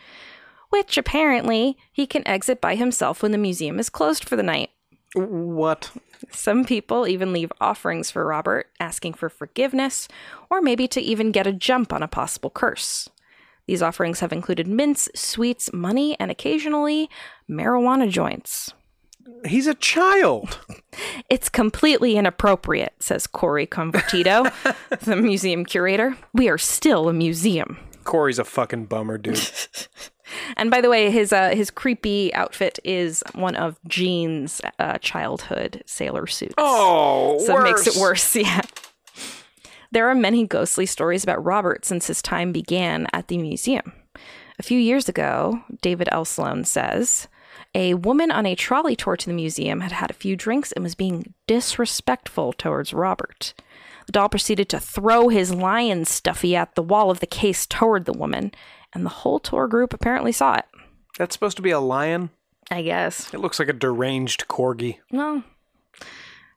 which 0.70 0.98
apparently 0.98 1.78
he 1.92 2.06
can 2.08 2.28
exit 2.28 2.62
by 2.62 2.76
himself 2.76 3.22
when 3.22 3.32
the 3.32 3.38
museum 3.38 3.80
is 3.80 3.90
closed 3.90 4.24
for 4.28 4.36
the 4.36 4.44
night. 4.44 4.70
what? 5.14 5.92
Some 6.32 6.66
people 6.66 7.08
even 7.08 7.34
leave 7.34 7.52
offerings 7.62 8.10
for 8.10 8.26
Robert, 8.26 8.68
asking 8.80 9.14
for 9.14 9.30
forgiveness, 9.30 10.08
or 10.50 10.62
maybe 10.62 10.88
to 10.90 11.02
even 11.02 11.32
get 11.32 11.48
a 11.48 11.54
jump 11.54 11.94
on 11.94 12.04
a 12.04 12.08
possible 12.08 12.50
curse. 12.50 13.10
These 13.68 13.82
offerings 13.82 14.20
have 14.20 14.32
included 14.32 14.68
mints, 14.68 15.10
sweets, 15.16 15.72
money, 15.74 16.20
and 16.20 16.30
occasionally 16.32 17.10
marijuana 17.50 18.10
joints. 18.10 18.74
He's 19.46 19.68
a 19.68 19.74
child. 19.74 20.60
It's 21.30 21.50
completely 21.50 22.16
inappropriate, 22.18 22.94
says 23.00 23.28
Cori 23.28 23.66
Convertito, 23.68 24.52
the 25.02 25.16
museum 25.16 25.66
curator. 25.66 26.16
We 26.34 26.48
are 26.50 26.58
still 26.58 27.10
a 27.10 27.14
museum. 27.14 27.78
Corey's 28.04 28.40
a 28.40 28.44
fucking 28.46 28.86
bummer, 28.86 29.18
dude. 29.18 29.42
And 30.58 30.72
by 30.72 30.82
the 30.82 30.90
way, 30.90 31.12
his 31.12 31.32
uh, 31.32 31.50
his 31.50 31.70
creepy 31.70 32.34
outfit 32.34 32.80
is 32.84 33.24
one 33.34 33.56
of 33.56 33.80
Gene's 33.88 34.60
uh, 34.80 34.98
childhood 34.98 35.84
sailor 35.86 36.26
suits. 36.28 36.56
Oh, 36.58 37.38
so 37.46 37.60
it 37.60 37.64
makes 37.64 37.88
it 37.88 37.96
worse. 37.96 38.36
worse. 38.36 38.36
Yeah. 38.46 38.62
There 39.92 40.10
are 40.10 40.16
many 40.16 40.46
ghostly 40.46 40.88
stories 40.88 41.24
about 41.24 41.44
Robert 41.46 41.86
since 41.86 42.08
his 42.08 42.22
time 42.22 42.52
began 42.52 43.08
at 43.14 43.28
the 43.28 43.38
museum. 43.38 43.94
A 44.60 44.64
few 44.64 44.80
years 44.80 45.08
ago, 45.08 45.62
David 45.82 46.10
L. 46.12 46.26
Sloan 46.26 46.66
says, 46.66 47.28
a 47.76 47.94
woman 47.94 48.32
on 48.32 48.46
a 48.46 48.56
trolley 48.56 48.96
tour 48.96 49.18
to 49.18 49.28
the 49.28 49.34
museum 49.34 49.82
had 49.82 49.92
had 49.92 50.10
a 50.10 50.14
few 50.14 50.36
drinks 50.36 50.72
and 50.72 50.82
was 50.82 50.96
being 50.96 51.34
disrespectful 51.46 52.54
towards 52.54 52.94
Robert. 52.94 53.54
The 54.06 54.14
doll 54.14 54.30
proceeded 54.30 54.70
to 54.70 54.80
throw 54.80 55.28
his 55.28 55.54
lion 55.54 56.06
stuffy 56.06 56.56
at 56.56 56.76
the 56.76 56.82
wall 56.82 57.12
of 57.12 57.20
the 57.20 57.28
case 57.28 57.66
toward 57.66 58.06
the 58.06 58.14
woman, 58.14 58.52
and 58.94 59.06
the 59.06 59.10
whole 59.10 59.40
tour 59.40 59.68
group 59.68 59.94
apparently 59.94 60.32
saw 60.32 60.56
it. 60.56 60.66
That's 61.18 61.36
supposed 61.36 61.58
to 61.58 61.64
be 61.64 61.72
a 61.72 61.80
lion? 61.80 62.30
I 62.72 62.82
guess. 62.82 63.34
It 63.34 63.40
looks 63.40 63.60
like 63.60 63.68
a 63.68 63.74
deranged 63.74 64.48
corgi. 64.48 64.98
Well, 65.12 65.44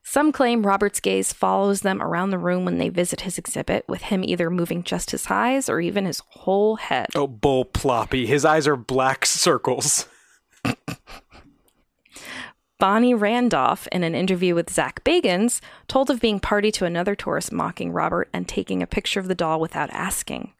some 0.03 0.31
claim 0.31 0.65
Robert's 0.65 0.99
gaze 0.99 1.33
follows 1.33 1.81
them 1.81 2.01
around 2.01 2.29
the 2.29 2.39
room 2.39 2.65
when 2.65 2.77
they 2.77 2.89
visit 2.89 3.21
his 3.21 3.37
exhibit, 3.37 3.83
with 3.87 4.03
him 4.03 4.23
either 4.23 4.49
moving 4.49 4.83
just 4.83 5.11
his 5.11 5.27
eyes 5.29 5.69
or 5.69 5.81
even 5.81 6.05
his 6.05 6.21
whole 6.29 6.77
head. 6.77 7.07
Oh, 7.13 7.27
bull 7.27 7.65
ploppy. 7.65 8.25
His 8.25 8.45
eyes 8.45 8.67
are 8.67 8.75
black 8.77 9.25
circles. 9.25 10.07
Bonnie 12.79 13.13
Randolph, 13.13 13.89
in 13.91 14.05
an 14.05 14.15
interview 14.15 14.55
with 14.55 14.69
Zak 14.71 15.03
Bagans, 15.03 15.59
told 15.89 16.09
of 16.09 16.21
being 16.21 16.39
party 16.39 16.71
to 16.71 16.85
another 16.85 17.13
tourist 17.13 17.51
mocking 17.51 17.91
Robert 17.91 18.29
and 18.31 18.47
taking 18.47 18.81
a 18.81 18.87
picture 18.87 19.19
of 19.19 19.27
the 19.27 19.35
doll 19.35 19.59
without 19.59 19.89
asking. 19.89 20.53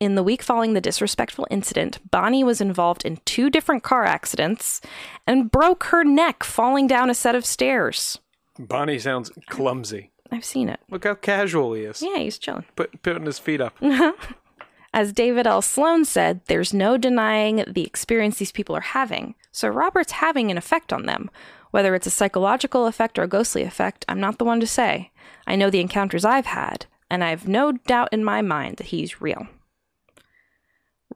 In 0.00 0.16
the 0.16 0.24
week 0.24 0.42
following 0.42 0.72
the 0.72 0.80
disrespectful 0.80 1.46
incident, 1.48 1.98
Bonnie 2.10 2.42
was 2.42 2.60
involved 2.60 3.04
in 3.04 3.20
two 3.24 3.50
different 3.50 3.84
car 3.84 4.04
accidents 4.04 4.80
and 5.28 5.48
broke 5.48 5.84
her 5.84 6.02
neck 6.02 6.42
falling 6.42 6.88
down 6.88 7.08
a 7.08 7.14
set 7.14 7.36
of 7.36 7.46
stairs. 7.46 8.18
Bonnie 8.58 8.98
sounds 8.98 9.30
clumsy. 9.48 10.10
I've 10.32 10.44
seen 10.44 10.68
it. 10.68 10.80
Look 10.90 11.04
how 11.04 11.14
casual 11.14 11.74
he 11.74 11.82
is. 11.82 12.02
Yeah, 12.02 12.18
he's 12.18 12.38
chilling. 12.38 12.64
Put, 12.74 13.00
putting 13.02 13.26
his 13.26 13.38
feet 13.38 13.60
up. 13.60 13.76
As 14.92 15.12
David 15.12 15.46
L. 15.46 15.62
Sloan 15.62 16.04
said, 16.04 16.40
there's 16.46 16.74
no 16.74 16.96
denying 16.96 17.64
the 17.68 17.84
experience 17.84 18.38
these 18.38 18.50
people 18.50 18.74
are 18.74 18.80
having. 18.80 19.36
So 19.52 19.68
Robert's 19.68 20.12
having 20.12 20.50
an 20.50 20.58
effect 20.58 20.92
on 20.92 21.06
them. 21.06 21.30
Whether 21.70 21.94
it's 21.94 22.06
a 22.06 22.10
psychological 22.10 22.86
effect 22.86 23.18
or 23.18 23.22
a 23.22 23.28
ghostly 23.28 23.62
effect, 23.62 24.04
I'm 24.08 24.20
not 24.20 24.38
the 24.38 24.44
one 24.44 24.60
to 24.60 24.66
say. 24.66 25.10
I 25.46 25.56
know 25.56 25.70
the 25.70 25.80
encounters 25.80 26.24
I've 26.24 26.46
had, 26.46 26.86
and 27.08 27.22
I 27.22 27.30
have 27.30 27.46
no 27.46 27.72
doubt 27.72 28.08
in 28.12 28.24
my 28.24 28.42
mind 28.42 28.76
that 28.76 28.88
he's 28.88 29.20
real. 29.20 29.46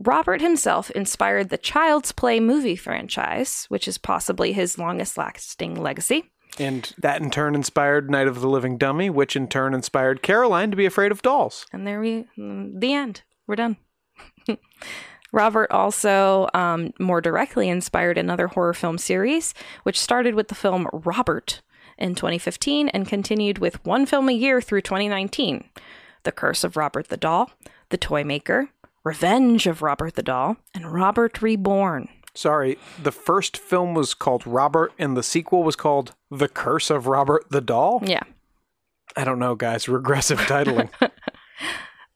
Robert 0.01 0.41
himself 0.41 0.91
inspired 0.91 1.51
the 1.51 1.59
Child's 1.59 2.13
Play 2.13 2.41
movie 2.41 2.77
franchise, 2.77 3.67
which 3.69 3.87
is 3.87 3.99
possibly 3.99 4.53
his 4.53 4.79
longest 4.79 5.17
lasting 5.17 5.75
legacy. 5.75 6.31
And 6.59 6.93
that 6.99 7.21
in 7.21 7.31
turn 7.31 7.55
inspired 7.55 8.11
Night 8.11 8.29
of 8.29 8.41
the 8.41 8.49
Living 8.49 8.79
Dummy, 8.79 9.11
which 9.11 9.35
in 9.35 9.49
turn 9.49 9.75
inspired 9.75 10.23
Caroline 10.23 10.71
to 10.71 10.77
be 10.77 10.87
afraid 10.87 11.11
of 11.11 11.23
dolls. 11.23 11.67
And 11.73 11.87
there 11.87 12.01
we, 12.01 12.27
mm, 12.39 12.79
the 12.79 12.93
end. 12.93 13.23
We're 13.47 13.57
done. 13.57 13.77
Robert 15.35 15.70
also 15.72 16.49
um, 16.55 16.93
more 17.01 17.20
directly 17.20 17.68
inspired 17.68 18.16
another 18.16 18.47
horror 18.47 18.72
film 18.72 18.99
series, 18.99 19.53
which 19.82 20.01
started 20.01 20.37
with 20.37 20.47
the 20.47 20.55
film 20.55 20.87
Robert 20.93 21.61
in 21.99 22.14
2015 22.14 22.89
and 22.91 23.09
continued 23.09 23.59
with 23.59 23.85
one 23.85 24.07
film 24.07 24.28
a 24.28 24.32
year 24.32 24.61
through 24.61 24.82
2019 24.82 25.64
The 26.22 26.32
Curse 26.32 26.62
of 26.62 26.76
Robert 26.76 27.09
the 27.09 27.16
Doll, 27.16 27.51
The 27.89 27.99
Toy 27.99 28.22
Maker, 28.22 28.70
Revenge 29.03 29.66
of 29.66 29.82
Robert 29.82 30.14
the 30.14 30.22
Doll, 30.22 30.57
and 30.72 30.93
Robert 30.93 31.43
Reborn. 31.43 32.09
Sorry, 32.37 32.78
the 33.03 33.12
first 33.12 33.57
film 33.57 33.93
was 33.93 34.14
called 34.14 34.47
Robert, 34.47 34.93
and 35.01 35.16
the 35.16 35.22
sequel 35.24 35.64
was 35.64 35.74
called 35.74 36.14
The 36.30 36.49
Curse 36.49 36.91
of 36.91 37.09
Robert 37.09 37.47
the 37.51 37.61
Doll? 37.61 38.01
Yeah. 38.05 38.22
I 39.16 39.24
don't 39.24 39.41
know, 39.41 39.57
guys. 39.57 39.89
Regressive 39.89 40.39
titling. 40.39 40.91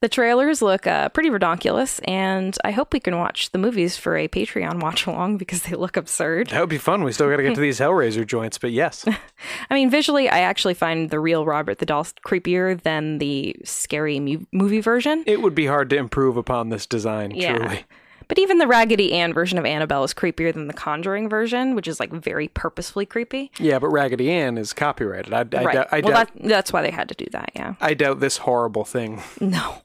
The 0.01 0.09
trailers 0.09 0.63
look 0.63 0.87
uh, 0.87 1.09
pretty 1.09 1.29
redonkulous, 1.29 1.99
and 2.07 2.57
I 2.65 2.71
hope 2.71 2.93
we 2.93 3.01
can 3.01 3.19
watch 3.19 3.51
the 3.51 3.59
movies 3.59 3.97
for 3.97 4.17
a 4.17 4.29
Patreon 4.29 4.81
watch 4.81 5.07
along 5.07 5.39
because 5.39 5.63
they 5.63 5.75
look 5.75 5.97
absurd. 5.97 6.49
that 6.51 6.61
would 6.61 6.69
be 6.69 6.79
fun. 6.79 7.03
We 7.03 7.11
still 7.11 7.29
got 7.29 7.39
to 7.39 7.43
get 7.43 7.57
to 7.57 7.61
these 7.61 7.81
Hellraiser 7.81 8.25
joints, 8.25 8.59
but 8.59 8.71
yes. 8.71 9.05
I 9.71 9.75
mean, 9.75 9.91
visually, 9.91 10.29
I 10.29 10.39
actually 10.41 10.75
find 10.75 11.11
the 11.11 11.19
real 11.19 11.45
Robert 11.45 11.79
the 11.79 11.87
Doll 11.87 12.05
creepier 12.25 12.81
than 12.81 13.19
the 13.19 13.57
scary 13.65 14.21
mu- 14.21 14.47
movie 14.53 14.81
version. 14.81 15.25
It 15.27 15.43
would 15.43 15.57
be 15.57 15.67
hard 15.67 15.91
to 15.91 15.97
improve 15.97 16.37
upon 16.37 16.69
this 16.69 16.87
design, 16.87 17.33
Yeah. 17.33 17.57
truly. 17.59 17.85
But 18.29 18.39
even 18.39 18.59
the 18.59 18.67
Raggedy 18.69 19.15
Ann 19.15 19.33
version 19.33 19.59
of 19.59 19.65
Annabelle 19.65 20.05
is 20.05 20.13
creepier 20.15 20.53
than 20.53 20.69
the 20.69 20.75
Conjuring 20.75 21.29
version, 21.31 21.75
which 21.75 21.89
is 21.89 21.99
like 21.99 22.13
very 22.13 22.47
purposefully 22.49 23.07
creepy. 23.07 23.51
Yeah, 23.59 23.79
but 23.79 23.89
Raggedy 23.89 24.31
Ann 24.31 24.59
is 24.59 24.73
copyrighted. 24.75 25.33
I, 25.33 25.39
I, 25.39 25.65
right. 25.65 25.75
doubt- 25.75 25.89
I, 25.91 26.01
well, 26.01 26.13
doubt, 26.13 26.31
that, 26.35 26.43
that's 26.49 26.73
why 26.73 26.83
they 26.83 26.91
had 26.91 27.09
to 27.09 27.15
do 27.15 27.25
that. 27.33 27.51
Yeah. 27.57 27.75
I 27.81 27.95
doubt 27.95 28.21
this 28.21 28.37
horrible 28.37 28.85
thing. 28.85 29.23
No. 29.41 29.79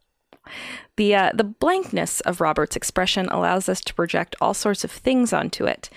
The 0.98 1.16
uh, 1.16 1.32
the 1.34 1.44
blankness 1.44 2.20
of 2.22 2.42
Robert's 2.42 2.76
expression 2.76 3.28
allows 3.30 3.68
us 3.70 3.82
to 3.82 3.94
project 3.94 4.36
all 4.42 4.54
sorts 4.54 4.84
of 4.84 4.92
things 4.92 5.34
onto 5.34 5.66
it, 5.66 5.90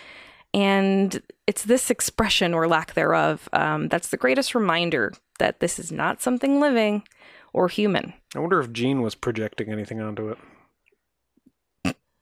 and 0.55 1.20
it's 1.47 1.64
this 1.64 1.90
expression 1.90 2.55
or 2.55 2.66
lack 2.66 2.94
thereof 2.94 3.49
um, 3.53 3.88
that's 3.88 4.09
the 4.09 4.16
greatest 4.16 4.55
reminder 4.55 5.12
that 5.38 5.61
this 5.61 5.78
is 5.78 5.92
not 5.92 6.22
something 6.22 6.61
living 6.61 7.03
or 7.53 7.68
human. 7.68 8.14
I 8.34 8.38
wonder 8.38 8.61
if 8.61 8.72
Gene 8.72 9.03
was 9.03 9.14
projecting 9.14 9.70
anything 9.70 10.01
onto 10.01 10.30
it. 10.30 10.38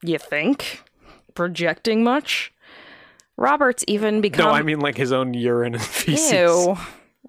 You 0.02 0.18
think 0.18 0.82
projecting 1.34 2.04
much? 2.04 2.52
Robert's 3.36 3.84
even 3.88 4.20
become 4.20 4.46
No, 4.46 4.52
I 4.52 4.62
mean 4.62 4.80
like 4.80 4.96
his 4.96 5.12
own 5.12 5.34
urine 5.34 5.74
and 5.74 5.82
feces. 5.84 6.32
ew, 6.32 6.76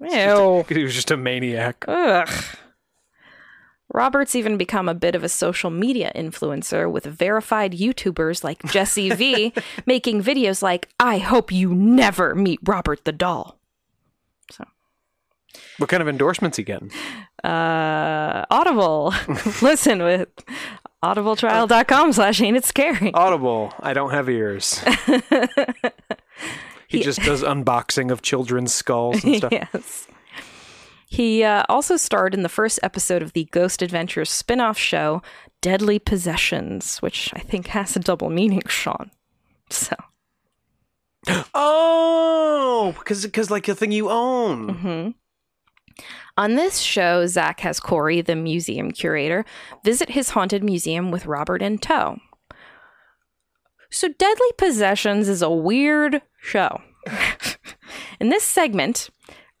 ew. 0.02 0.64
He 0.68 0.82
was 0.84 0.94
just 0.94 1.10
a 1.10 1.16
maniac. 1.16 1.84
Ugh. 1.88 2.28
Robert's 3.96 4.36
even 4.36 4.58
become 4.58 4.90
a 4.90 4.94
bit 4.94 5.14
of 5.14 5.24
a 5.24 5.28
social 5.28 5.70
media 5.70 6.12
influencer 6.14 6.88
with 6.88 7.06
verified 7.06 7.72
YouTubers 7.72 8.44
like 8.44 8.62
Jesse 8.64 9.10
V 9.10 9.54
making 9.86 10.22
videos 10.22 10.62
like, 10.62 10.90
I 11.00 11.16
hope 11.16 11.50
you 11.50 11.74
never 11.74 12.34
meet 12.34 12.60
Robert 12.62 13.06
the 13.06 13.12
doll. 13.12 13.58
So. 14.52 14.64
What 15.78 15.88
kind 15.88 16.02
of 16.02 16.08
endorsements 16.08 16.58
he 16.58 16.62
getting? 16.62 16.90
Uh, 17.42 18.44
Audible. 18.50 19.14
Listen 19.62 20.02
with 20.02 20.28
audibletrial.com 21.02 22.12
slash 22.12 22.42
ain't 22.42 22.58
it 22.58 22.66
scary. 22.66 23.14
Audible. 23.14 23.72
I 23.80 23.94
don't 23.94 24.10
have 24.10 24.28
ears. 24.28 24.78
he 26.86 27.02
just 27.02 27.22
does 27.22 27.42
unboxing 27.42 28.12
of 28.12 28.20
children's 28.20 28.74
skulls 28.74 29.24
and 29.24 29.36
stuff. 29.36 29.52
yes. 29.52 30.06
He 31.08 31.44
uh, 31.44 31.62
also 31.68 31.96
starred 31.96 32.34
in 32.34 32.42
the 32.42 32.48
first 32.48 32.80
episode 32.82 33.22
of 33.22 33.32
the 33.32 33.44
Ghost 33.52 33.80
Adventures 33.80 34.28
spin 34.28 34.60
off 34.60 34.76
show, 34.76 35.22
Deadly 35.60 35.98
Possessions, 36.00 36.98
which 36.98 37.30
I 37.34 37.38
think 37.38 37.68
has 37.68 37.94
a 37.94 38.00
double 38.00 38.28
meaning, 38.28 38.62
Sean. 38.68 39.10
So, 39.70 39.94
Oh, 41.54 42.94
because 42.98 43.24
because 43.24 43.50
like 43.50 43.64
the 43.66 43.74
thing 43.74 43.92
you 43.92 44.10
own. 44.10 44.74
mhm. 44.74 45.14
on 46.36 46.54
this 46.54 46.78
show, 46.80 47.26
Zak 47.26 47.60
has 47.60 47.80
Corey, 47.80 48.20
the 48.20 48.36
museum 48.36 48.90
curator, 48.92 49.44
visit 49.84 50.10
his 50.10 50.30
haunted 50.30 50.62
museum 50.62 51.10
with 51.10 51.26
Robert 51.26 51.62
in 51.62 51.78
tow. 51.78 52.18
So, 53.90 54.08
Deadly 54.08 54.52
Possessions 54.58 55.28
is 55.28 55.42
a 55.42 55.50
weird 55.50 56.20
show. 56.40 56.80
in 58.20 58.28
this 58.30 58.42
segment, 58.44 59.10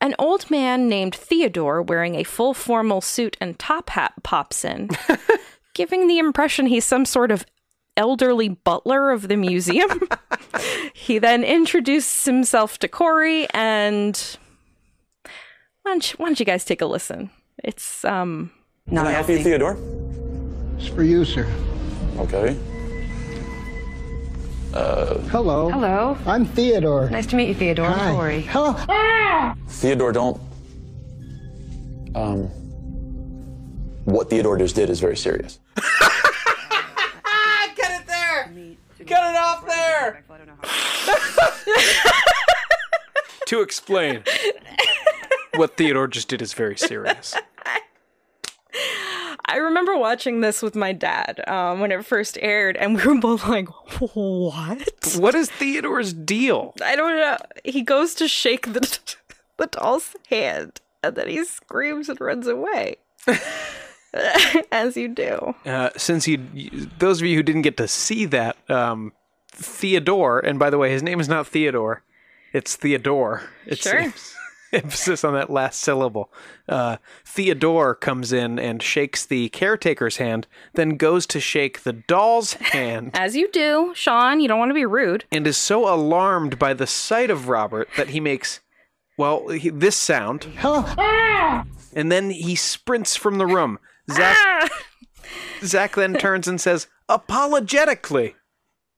an 0.00 0.14
old 0.18 0.50
man 0.50 0.88
named 0.88 1.14
Theodore 1.14 1.82
wearing 1.82 2.14
a 2.14 2.24
full 2.24 2.54
formal 2.54 3.00
suit 3.00 3.36
and 3.40 3.58
top 3.58 3.90
hat 3.90 4.12
pops 4.22 4.64
in, 4.64 4.90
giving 5.74 6.06
the 6.06 6.18
impression 6.18 6.66
he's 6.66 6.84
some 6.84 7.04
sort 7.04 7.30
of 7.30 7.46
elderly 7.96 8.48
butler 8.48 9.10
of 9.10 9.28
the 9.28 9.36
museum. 9.36 10.08
he 10.92 11.18
then 11.18 11.42
introduces 11.42 12.24
himself 12.24 12.78
to 12.78 12.88
Corey 12.88 13.48
and 13.50 14.38
why 15.82 15.92
don't, 15.92 16.12
you, 16.12 16.16
why 16.18 16.26
don't 16.26 16.40
you 16.40 16.46
guys 16.46 16.64
take 16.64 16.82
a 16.82 16.86
listen? 16.86 17.30
It's 17.64 18.04
um 18.04 18.50
Can 18.88 18.98
I 18.98 19.12
help 19.12 19.28
you, 19.28 19.42
Theodore? 19.42 19.78
It's 20.76 20.88
for 20.88 21.02
you, 21.02 21.24
sir. 21.24 21.50
Okay. 22.18 22.56
Hello. 24.76 25.70
Hello. 25.70 26.18
I'm 26.26 26.44
Theodore. 26.44 27.08
Nice 27.08 27.26
to 27.26 27.36
meet 27.36 27.48
you, 27.48 27.54
Theodore. 27.54 27.88
Hi. 27.88 28.12
Corey. 28.12 28.42
Hello. 28.42 28.74
Theodore, 29.68 30.12
don't. 30.12 30.40
Um. 32.14 32.48
What 34.04 34.28
Theodore 34.30 34.58
just 34.58 34.76
did 34.76 34.90
is 34.90 35.00
very 35.00 35.16
serious. 35.16 35.58
Get 37.76 38.00
it 38.00 38.06
there. 38.06 38.52
Get 39.04 39.30
it 39.30 39.36
off 39.36 39.66
there. 39.66 40.24
to 43.46 43.60
explain, 43.62 44.22
what 45.54 45.76
Theodore 45.76 46.06
just 46.06 46.28
did 46.28 46.42
is 46.42 46.52
very 46.52 46.76
serious. 46.76 47.34
I 49.48 49.58
remember 49.58 49.96
watching 49.96 50.40
this 50.40 50.60
with 50.60 50.74
my 50.74 50.92
dad 50.92 51.40
um, 51.48 51.78
when 51.80 51.92
it 51.92 52.04
first 52.04 52.36
aired, 52.42 52.76
and 52.76 52.96
we 52.96 53.04
were 53.04 53.20
both 53.20 53.46
like, 53.48 53.68
"What?" 54.14 55.16
What 55.18 55.34
is 55.34 55.50
Theodore's 55.50 56.12
deal? 56.12 56.74
I 56.84 56.96
don't 56.96 57.16
know. 57.16 57.36
He 57.64 57.82
goes 57.82 58.14
to 58.16 58.28
shake 58.28 58.72
the 58.72 58.80
the 59.56 59.66
doll's 59.66 60.14
hand, 60.30 60.80
and 61.02 61.16
then 61.16 61.28
he 61.28 61.44
screams 61.44 62.08
and 62.08 62.20
runs 62.20 62.46
away, 62.46 62.96
as 64.72 64.96
you 64.96 65.08
do. 65.08 65.54
Uh, 65.64 65.90
since 65.96 66.26
you, 66.28 66.44
you- 66.54 66.90
those 66.98 67.20
of 67.20 67.26
you 67.26 67.36
who 67.36 67.42
didn't 67.42 67.62
get 67.62 67.76
to 67.78 67.88
see 67.88 68.24
that, 68.26 68.56
um, 68.70 69.12
Theodore, 69.52 70.40
and 70.40 70.58
by 70.58 70.70
the 70.70 70.78
way, 70.78 70.90
his 70.90 71.02
name 71.02 71.20
is 71.20 71.28
not 71.28 71.46
Theodore, 71.46 72.02
it's 72.52 72.76
Theodore. 72.76 73.42
It's 73.66 73.82
Sure. 73.82 74.12
emphasis 74.72 75.24
on 75.24 75.34
that 75.34 75.50
last 75.50 75.80
syllable. 75.80 76.32
Uh, 76.68 76.96
Theodore 77.24 77.94
comes 77.94 78.32
in 78.32 78.58
and 78.58 78.82
shakes 78.82 79.24
the 79.24 79.48
caretaker's 79.50 80.16
hand, 80.16 80.46
then 80.74 80.96
goes 80.96 81.26
to 81.28 81.40
shake 81.40 81.82
the 81.82 81.92
doll's 81.92 82.54
hand, 82.54 83.10
As 83.14 83.36
you 83.36 83.48
do, 83.50 83.92
Sean. 83.94 84.40
You 84.40 84.48
don't 84.48 84.58
want 84.58 84.70
to 84.70 84.74
be 84.74 84.86
rude. 84.86 85.24
and 85.30 85.46
is 85.46 85.56
so 85.56 85.92
alarmed 85.92 86.58
by 86.58 86.74
the 86.74 86.86
sight 86.86 87.30
of 87.30 87.48
Robert 87.48 87.88
that 87.96 88.08
he 88.10 88.20
makes, 88.20 88.60
well, 89.16 89.48
he, 89.48 89.70
this 89.70 89.96
sound, 89.96 90.44
Hello. 90.58 90.84
and 91.94 92.10
then 92.12 92.30
he 92.30 92.54
sprints 92.56 93.16
from 93.16 93.38
the 93.38 93.46
room. 93.46 93.78
Zak, 94.12 94.70
Zak 95.62 95.94
then 95.96 96.14
turns 96.14 96.46
and 96.48 96.60
says, 96.60 96.86
apologetically, 97.08 98.34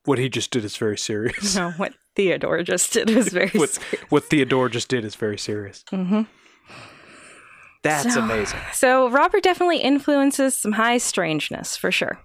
what 0.05 0.19
he 0.19 0.29
just 0.29 0.51
did 0.51 0.64
is 0.64 0.77
very 0.77 0.97
serious. 0.99 1.55
No, 1.57 1.71
what 1.73 1.93
Theodore 2.19 2.64
just 2.64 2.93
did 2.93 3.09
was 3.14 3.29
very 3.29 3.49
what, 3.51 3.71
serious. 3.71 4.07
what 4.11 4.25
Theodore 4.25 4.69
just 4.69 4.89
did 4.89 5.05
is 5.05 5.14
very 5.14 5.39
serious. 5.39 5.85
Mm-hmm. 5.93 6.23
That's 7.85 8.12
So- 8.14 8.21
amazing. 8.23 8.59
So 8.73 9.09
Robert 9.09 9.43
definitely 9.45 9.79
influences 9.79 10.57
some 10.59 10.73
high 10.73 10.99
strangeness 10.99 11.77
for 11.77 11.93
sure. 11.93 12.19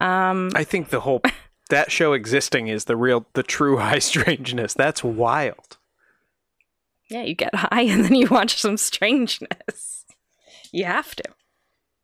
Um, 0.00 0.50
I 0.54 0.64
think 0.64 0.88
the 0.88 1.00
whole 1.00 1.20
that 1.68 1.92
show 1.92 2.14
existing 2.14 2.68
is 2.68 2.86
the 2.86 2.96
real, 2.96 3.26
the 3.34 3.42
true 3.42 3.76
high 3.86 3.98
strangeness. 3.98 4.72
That's 4.72 5.04
wild. 5.04 5.76
Yeah, 7.10 7.22
you 7.22 7.34
get 7.34 7.54
high 7.54 7.82
and 7.82 8.04
then 8.04 8.14
you 8.14 8.26
watch 8.28 8.58
some 8.58 8.78
strangeness. 8.78 10.06
You 10.72 10.84
have 10.86 11.14
to. 11.16 11.24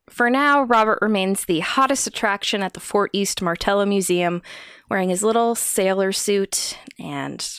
For 0.08 0.30
now, 0.30 0.62
Robert 0.62 0.98
remains 1.02 1.44
the 1.44 1.60
hottest 1.60 2.06
attraction 2.06 2.62
at 2.62 2.74
the 2.74 2.80
Fort 2.80 3.10
East 3.12 3.42
Martello 3.42 3.84
Museum, 3.84 4.40
wearing 4.88 5.08
his 5.08 5.22
little 5.22 5.54
sailor 5.54 6.12
suit 6.12 6.78
and 6.98 7.58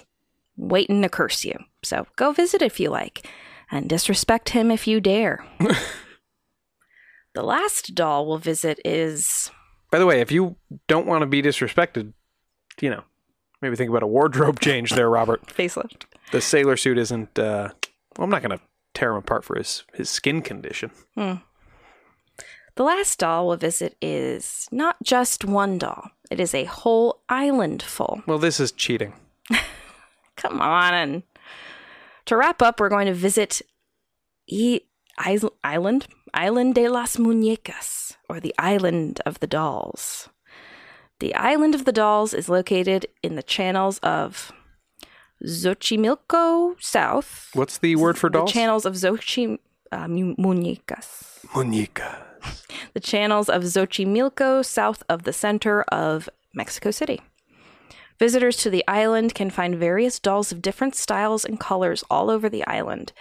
waiting 0.55 1.01
to 1.01 1.09
curse 1.09 1.43
you. 1.43 1.57
So 1.83 2.07
go 2.15 2.31
visit 2.31 2.61
if 2.61 2.79
you 2.79 2.89
like, 2.89 3.27
and 3.69 3.89
disrespect 3.89 4.49
him 4.49 4.71
if 4.71 4.87
you 4.87 5.01
dare. 5.01 5.45
the 7.33 7.43
last 7.43 7.93
doll 7.95 8.25
we'll 8.25 8.37
visit 8.37 8.79
is 8.85 9.51
By 9.91 9.99
the 9.99 10.05
way, 10.05 10.21
if 10.21 10.31
you 10.31 10.55
don't 10.87 11.05
want 11.05 11.21
to 11.23 11.27
be 11.27 11.41
disrespected, 11.41 12.13
you 12.79 12.89
know, 12.89 13.03
maybe 13.61 13.75
think 13.75 13.89
about 13.89 14.03
a 14.03 14.07
wardrobe 14.07 14.59
change 14.59 14.91
there, 14.91 15.09
Robert. 15.09 15.45
Facelift. 15.47 16.03
The 16.31 16.41
sailor 16.41 16.77
suit 16.77 16.97
isn't. 16.97 17.37
Uh, 17.37 17.69
well, 18.17 18.23
I'm 18.23 18.29
not 18.29 18.41
going 18.41 18.57
to 18.57 18.63
tear 18.93 19.11
him 19.11 19.17
apart 19.17 19.43
for 19.43 19.57
his 19.57 19.83
his 19.93 20.09
skin 20.09 20.41
condition. 20.41 20.91
Hmm. 21.15 21.35
The 22.77 22.83
last 22.83 23.17
doll 23.19 23.47
we'll 23.47 23.57
visit 23.57 23.97
is 24.01 24.67
not 24.71 24.97
just 25.03 25.43
one 25.43 25.77
doll, 25.79 26.11
it 26.29 26.39
is 26.39 26.53
a 26.53 26.65
whole 26.65 27.21
island 27.27 27.81
full. 27.81 28.21
Well, 28.27 28.37
this 28.37 28.59
is 28.59 28.71
cheating. 28.71 29.13
Come 30.37 30.61
on. 30.61 31.23
To 32.25 32.37
wrap 32.37 32.61
up, 32.61 32.79
we're 32.79 32.89
going 32.89 33.07
to 33.07 33.13
visit 33.15 33.61
e- 34.47 34.81
Is- 35.27 35.45
Island, 35.63 36.05
Island 36.35 36.75
de 36.75 36.87
las 36.87 37.15
Muñecas, 37.17 38.15
or 38.29 38.39
the 38.39 38.53
Island 38.59 39.21
of 39.25 39.39
the 39.39 39.47
Dolls. 39.47 40.29
The 41.19 41.33
Island 41.33 41.73
of 41.73 41.85
the 41.85 41.91
Dolls 41.91 42.31
is 42.35 42.47
located 42.47 43.07
in 43.23 43.33
the 43.35 43.41
channels 43.41 43.97
of 44.03 44.51
Xochimilco 45.43 46.75
South. 46.79 47.49
What's 47.53 47.79
the 47.79 47.95
word 47.95 48.19
for 48.19 48.29
dolls? 48.29 48.51
The 48.51 48.53
channels 48.53 48.85
of 48.85 48.93
Xochim 48.93 49.57
uh, 49.91 50.07
Mu- 50.07 50.35
Muñecas. 50.35 51.43
The 52.93 52.99
channels 52.99 53.49
of 53.49 53.63
Xochimilco 53.63 54.65
south 54.65 55.03
of 55.09 55.23
the 55.23 55.33
center 55.33 55.83
of 55.83 56.29
Mexico 56.53 56.91
City. 56.91 57.21
Visitors 58.19 58.57
to 58.57 58.69
the 58.69 58.83
island 58.87 59.35
can 59.35 59.49
find 59.51 59.75
various 59.75 60.19
dolls 60.19 60.51
of 60.51 60.61
different 60.61 60.95
styles 60.95 61.45
and 61.45 61.59
colors 61.59 62.03
all 62.09 62.31
over 62.31 62.49
the 62.49 62.65
island, 62.65 63.13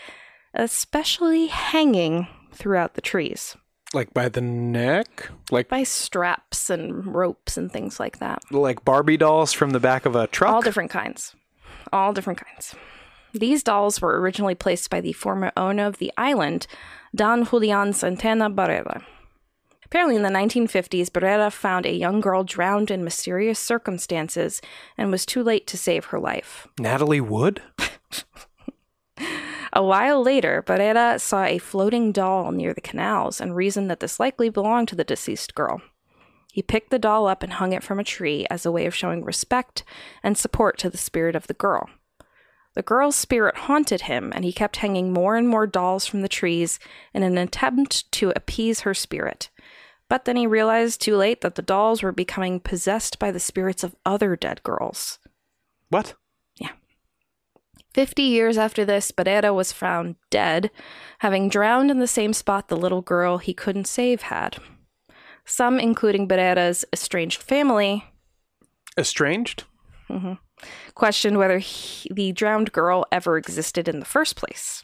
especially 0.55 1.49
hanging 1.49 2.29
throughout 2.53 2.95
the 2.95 3.03
trees 3.03 3.57
Like 3.93 4.15
by 4.15 4.31
the 4.31 4.41
neck, 4.41 5.29
like 5.51 5.69
by 5.69 5.83
straps 5.83 6.71
and 6.71 7.15
ropes 7.15 7.59
and 7.59 7.71
things 7.71 8.01
like 8.01 8.19
that. 8.19 8.43
like 8.51 8.85
Barbie 8.85 9.19
dolls 9.19 9.53
from 9.53 9.71
the 9.71 9.81
back 9.81 10.07
of 10.07 10.17
a 10.17 10.27
truck. 10.27 10.53
All 10.53 10.63
different 10.63 10.91
kinds. 10.91 11.35
All 11.93 12.13
different 12.15 12.43
kinds. 12.43 12.75
These 13.39 13.63
dolls 13.63 14.01
were 14.01 14.19
originally 14.19 14.55
placed 14.55 14.89
by 14.89 15.03
the 15.03 15.13
former 15.13 15.53
owner 15.57 15.85
of 15.87 15.99
the 15.99 16.13
island, 16.17 16.67
Don 17.15 17.45
Julian 17.45 17.93
Santana 17.93 18.49
Barrera. 18.49 19.05
Apparently, 19.85 20.17
in 20.17 20.23
the 20.23 20.31
1950s, 20.31 21.11
Barrera 21.11 21.53
found 21.53 21.85
a 21.85 21.95
young 21.95 22.21
girl 22.21 22.45
drowned 22.45 22.91
in 22.91 23.05
mysterious 23.05 23.59
circumstances 23.59 24.61
and 24.97 25.11
was 25.11 25.27
too 25.27 25.43
late 25.43 25.67
to 25.67 25.77
save 25.77 26.07
her 26.07 26.19
life. 26.19 26.67
Natalie 26.79 27.21
Wood. 27.21 27.63
A 29.73 29.83
while 29.83 30.23
later, 30.23 30.65
Barrera 30.67 31.21
saw 31.21 31.45
a 31.45 31.59
floating 31.59 32.11
doll 32.11 32.51
near 32.53 32.73
the 32.73 32.81
canals 32.81 33.41
and 33.41 33.55
reasoned 33.55 33.91
that 33.91 34.01
this 34.01 34.19
likely 34.19 34.49
belonged 34.49 34.89
to 34.89 34.97
the 34.97 35.05
deceased 35.05 35.55
girl. 35.55 35.83
He 36.53 36.63
picked 36.63 36.91
the 36.91 36.99
doll 36.99 37.27
up 37.27 37.43
and 37.43 37.53
hung 37.53 37.75
it 37.75 37.83
from 37.83 38.01
a 38.01 38.05
tree 38.05 38.47
as 38.49 38.65
a 38.65 38.73
way 38.73 38.87
of 38.87 38.95
showing 38.95 39.23
respect 39.23 39.85
and 40.23 40.39
support 40.39 40.79
to 40.79 40.89
the 40.89 40.97
spirit 40.97 41.37
of 41.37 41.47
the 41.47 41.55
girl. 41.55 41.91
The 42.77 42.83
girl's 42.83 43.17
spirit 43.17 43.57
haunted 43.57 44.03
him, 44.03 44.33
and 44.35 44.45
he 44.45 44.53
kept 44.53 44.77
hanging 44.77 45.11
more 45.11 45.35
and 45.37 45.49
more 45.49 45.67
dolls 45.67 46.07
from 46.07 46.21
the 46.21 46.29
trees 46.29 46.79
in 47.15 47.23
an 47.23 47.39
attempt 47.39 48.11
to 48.13 48.35
appease 48.37 48.81
her 48.81 48.93
spirit. 48.93 49.49
But 50.11 50.27
then 50.27 50.37
he 50.37 50.47
realized 50.47 51.01
too 51.01 51.17
late 51.17 51.41
that 51.41 51.55
the 51.55 51.63
dolls 51.63 52.03
were 52.03 52.13
becoming 52.13 52.61
possessed 52.61 53.19
by 53.19 53.31
the 53.31 53.41
spirits 53.41 53.83
of 53.83 53.97
other 54.05 54.37
dead 54.37 54.63
girls. 54.63 55.19
What? 55.89 56.15
Yeah. 56.61 56.73
Fifty 57.95 58.25
years 58.25 58.59
after 58.59 58.85
this, 58.85 59.11
Barrera 59.11 59.55
was 59.55 59.73
found 59.73 60.17
dead, 60.29 60.71
having 61.21 61.49
drowned 61.49 61.91
in 61.91 61.99
the 61.99 62.07
same 62.07 62.35
spot 62.35 62.69
the 62.69 62.77
little 62.77 63.01
girl 63.03 63.39
he 63.39 63.55
couldn't 63.55 63.87
save 63.87 64.23
had. 64.23 64.59
Some, 65.47 65.79
including 65.79 66.29
Barrera's 66.29 66.85
estranged 66.93 67.43
family, 67.43 68.05
Estranged? 68.99 69.65
mhm, 70.11 70.39
questioned 70.95 71.39
whether 71.39 71.59
he, 71.59 72.09
the 72.13 72.33
drowned 72.33 72.73
girl 72.73 73.07
ever 73.13 73.37
existed 73.37 73.89
in 73.89 74.01
the 74.01 74.07
first 74.07 74.37
place. 74.37 74.83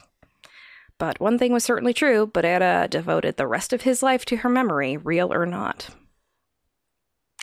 But 0.97 1.19
one 1.19 1.37
thing 1.37 1.51
was 1.51 1.63
certainly 1.63 1.93
true 1.93 2.27
Barrera 2.27 2.89
devoted 2.89 3.37
the 3.37 3.47
rest 3.47 3.73
of 3.73 3.81
his 3.81 4.03
life 4.03 4.25
to 4.25 4.37
her 4.37 4.49
memory, 4.49 4.97
real 4.97 5.33
or 5.33 5.45
not. 5.45 5.89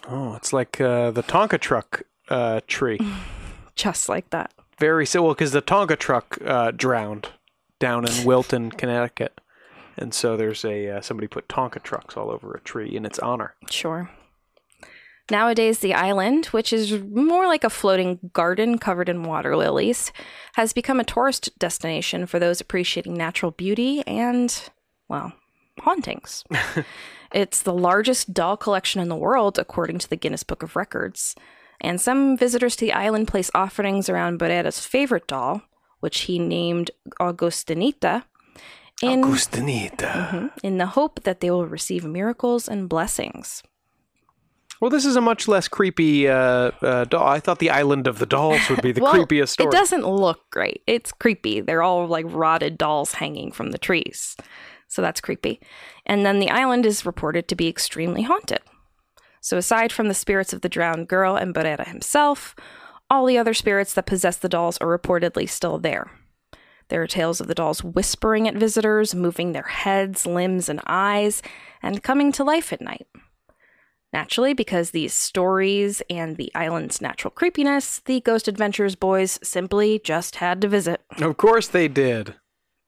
Oh, 0.08 0.34
it's 0.34 0.52
like 0.52 0.80
uh, 0.80 1.10
the 1.10 1.22
Tonka 1.22 1.58
truck 1.60 2.02
uh, 2.28 2.60
tree. 2.66 2.98
Just 3.74 4.08
like 4.08 4.30
that. 4.30 4.52
Very 4.78 5.04
simple 5.04 5.30
because 5.30 5.52
the 5.52 5.62
Tonka 5.62 5.98
truck 5.98 6.38
uh, 6.44 6.70
drowned 6.70 7.28
down 7.78 8.06
in 8.08 8.24
Wilton, 8.24 8.70
Connecticut, 8.78 9.40
and 9.96 10.14
so 10.14 10.36
there's 10.36 10.64
a 10.64 10.88
uh, 10.88 11.00
somebody 11.00 11.26
put 11.26 11.48
Tonka 11.48 11.82
trucks 11.82 12.16
all 12.16 12.30
over 12.30 12.54
a 12.54 12.60
tree 12.60 12.96
in 12.96 13.04
its 13.04 13.18
honor. 13.18 13.54
Sure. 13.70 14.10
Nowadays, 15.30 15.78
the 15.78 15.94
island, 15.94 16.46
which 16.46 16.72
is 16.72 16.92
more 17.02 17.46
like 17.46 17.64
a 17.64 17.70
floating 17.70 18.18
garden 18.32 18.78
covered 18.78 19.08
in 19.08 19.22
water 19.22 19.56
lilies, 19.56 20.12
has 20.54 20.72
become 20.72 20.98
a 20.98 21.04
tourist 21.04 21.56
destination 21.58 22.26
for 22.26 22.38
those 22.38 22.60
appreciating 22.60 23.14
natural 23.14 23.52
beauty 23.52 24.02
and, 24.06 24.70
well, 25.08 25.32
hauntings. 25.80 26.44
it's 27.32 27.62
the 27.62 27.72
largest 27.72 28.34
doll 28.34 28.56
collection 28.56 29.00
in 29.00 29.08
the 29.08 29.16
world, 29.16 29.58
according 29.58 29.98
to 29.98 30.08
the 30.08 30.16
Guinness 30.16 30.42
Book 30.42 30.62
of 30.62 30.76
Records. 30.76 31.34
And 31.80 32.00
some 32.00 32.36
visitors 32.36 32.76
to 32.76 32.84
the 32.84 32.92
island 32.92 33.28
place 33.28 33.50
offerings 33.54 34.08
around 34.08 34.38
Barrera's 34.38 34.84
favorite 34.84 35.26
doll, 35.26 35.62
which 36.00 36.22
he 36.22 36.38
named 36.38 36.90
Augustinita, 37.20 38.24
in, 39.02 39.22
Augustinita. 39.22 40.28
Mhm, 40.28 40.50
in 40.62 40.78
the 40.78 40.86
hope 40.86 41.22
that 41.22 41.40
they 41.40 41.50
will 41.50 41.66
receive 41.66 42.04
miracles 42.04 42.68
and 42.68 42.88
blessings. 42.88 43.62
Well, 44.80 44.90
this 44.90 45.04
is 45.04 45.14
a 45.14 45.20
much 45.20 45.46
less 45.46 45.68
creepy 45.68 46.26
uh, 46.26 46.70
uh, 46.80 47.04
doll. 47.04 47.28
I 47.28 47.38
thought 47.38 47.58
the 47.58 47.68
Island 47.68 48.06
of 48.06 48.18
the 48.18 48.24
Dolls 48.24 48.66
would 48.70 48.80
be 48.80 48.92
the 48.92 49.02
well, 49.02 49.12
creepiest 49.12 49.50
story. 49.50 49.68
It 49.68 49.72
doesn't 49.72 50.06
look 50.06 50.48
great. 50.50 50.82
It's 50.86 51.12
creepy. 51.12 51.60
They're 51.60 51.82
all 51.82 52.06
like 52.06 52.24
rotted 52.28 52.78
dolls 52.78 53.12
hanging 53.12 53.52
from 53.52 53.72
the 53.72 53.78
trees. 53.78 54.36
So 54.88 55.02
that's 55.02 55.20
creepy. 55.20 55.60
And 56.06 56.24
then 56.24 56.40
the 56.40 56.50
island 56.50 56.86
is 56.86 57.04
reported 57.04 57.46
to 57.48 57.54
be 57.54 57.68
extremely 57.68 58.22
haunted. 58.22 58.60
So 59.42 59.58
aside 59.58 59.92
from 59.92 60.08
the 60.08 60.14
spirits 60.14 60.52
of 60.52 60.62
the 60.62 60.68
drowned 60.68 61.08
girl 61.08 61.36
and 61.36 61.54
Barrera 61.54 61.86
himself, 61.86 62.56
all 63.10 63.26
the 63.26 63.38
other 63.38 63.54
spirits 63.54 63.92
that 63.94 64.06
possess 64.06 64.38
the 64.38 64.48
dolls 64.48 64.78
are 64.78 64.98
reportedly 64.98 65.48
still 65.48 65.78
there. 65.78 66.10
There 66.88 67.02
are 67.02 67.06
tales 67.06 67.40
of 67.40 67.46
the 67.46 67.54
dolls 67.54 67.84
whispering 67.84 68.48
at 68.48 68.54
visitors, 68.54 69.14
moving 69.14 69.52
their 69.52 69.62
heads, 69.62 70.26
limbs, 70.26 70.68
and 70.68 70.80
eyes, 70.86 71.42
and 71.82 72.02
coming 72.02 72.32
to 72.32 72.44
life 72.44 72.72
at 72.72 72.80
night. 72.80 73.06
Naturally, 74.12 74.54
because 74.54 74.90
these 74.90 75.14
stories 75.14 76.02
and 76.10 76.36
the 76.36 76.50
island's 76.54 77.00
natural 77.00 77.30
creepiness, 77.30 78.00
the 78.06 78.20
Ghost 78.20 78.48
Adventures 78.48 78.96
boys 78.96 79.38
simply 79.42 80.00
just 80.02 80.36
had 80.36 80.60
to 80.62 80.68
visit. 80.68 81.00
Of 81.20 81.36
course 81.36 81.68
they 81.68 81.86
did. 81.86 82.34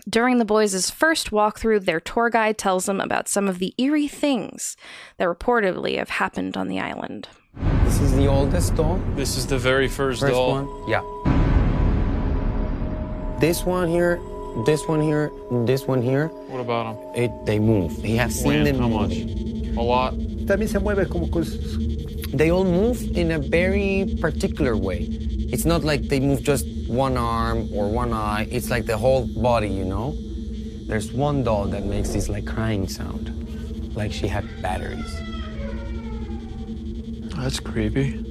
During 0.09 0.39
the 0.39 0.45
boys' 0.45 0.91
first 0.91 1.31
walkthrough, 1.31 1.85
their 1.85 2.01
tour 2.01 2.29
guide 2.29 2.59
tells 2.59 2.87
them 2.87 3.01
about 3.01 3.29
some 3.29 3.49
of 3.49 3.61
the 3.61 3.73
eerie 3.79 4.09
things 4.09 4.77
that 5.18 5.29
reportedly 5.29 5.97
have 5.97 6.09
happened 6.11 6.57
on 6.57 6.66
the 6.66 6.81
island. 6.81 7.29
This 7.85 8.01
is 8.01 8.12
the 8.16 8.27
oldest 8.27 8.75
doll. 8.75 9.01
This 9.14 9.37
is 9.37 9.47
the 9.47 9.59
very 9.59 9.87
first, 9.87 10.20
First 10.23 10.33
doll. 10.33 10.64
one. 10.64 10.89
Yeah. 10.89 11.03
This 13.39 13.64
one 13.64 13.89
here, 13.89 14.20
this 14.67 14.87
one 14.87 15.01
here, 15.01 15.31
this 15.65 15.87
one 15.87 16.03
here. 16.03 16.29
What 16.49 16.61
about 16.61 16.97
them? 16.97 17.23
It 17.25 17.47
they 17.47 17.59
move. 17.59 17.97
He 18.03 18.17
have 18.17 18.33
seen 18.33 18.63
When? 18.63 18.65
them 18.65 18.79
How 18.79 18.89
much? 18.89 19.13
A 19.77 19.81
lot. 19.83 20.15
También 20.47 20.69
se 20.69 20.79
mueve 20.79 21.09
como 21.09 21.29
cosas. 21.29 21.79
They 22.33 22.51
all 22.51 22.65
move 22.65 23.01
in 23.17 23.33
a 23.33 23.39
very 23.39 24.17
particular 24.21 24.77
way. 24.77 25.09
It's 25.53 25.65
not 25.65 25.85
like 25.85 26.09
they 26.09 26.21
move 26.21 26.43
just 26.43 26.67
one 26.89 27.17
arm 27.17 27.69
or 27.73 27.91
one 27.91 28.13
eye. 28.13 28.47
It's 28.51 28.71
like 28.71 28.87
the 28.87 28.97
whole 28.97 29.27
body, 29.27 29.69
you 29.69 29.85
know. 29.85 30.15
There's 30.87 31.13
one 31.13 31.43
doll 31.45 31.67
that 31.67 31.85
makes 31.85 32.11
this 32.11 32.29
like 32.29 32.47
crying 32.47 32.89
sound, 32.89 33.31
like 33.95 34.13
she 34.13 34.29
had 34.29 34.45
batteries. 34.61 35.13
That's 37.37 37.61
creepy. 37.61 38.29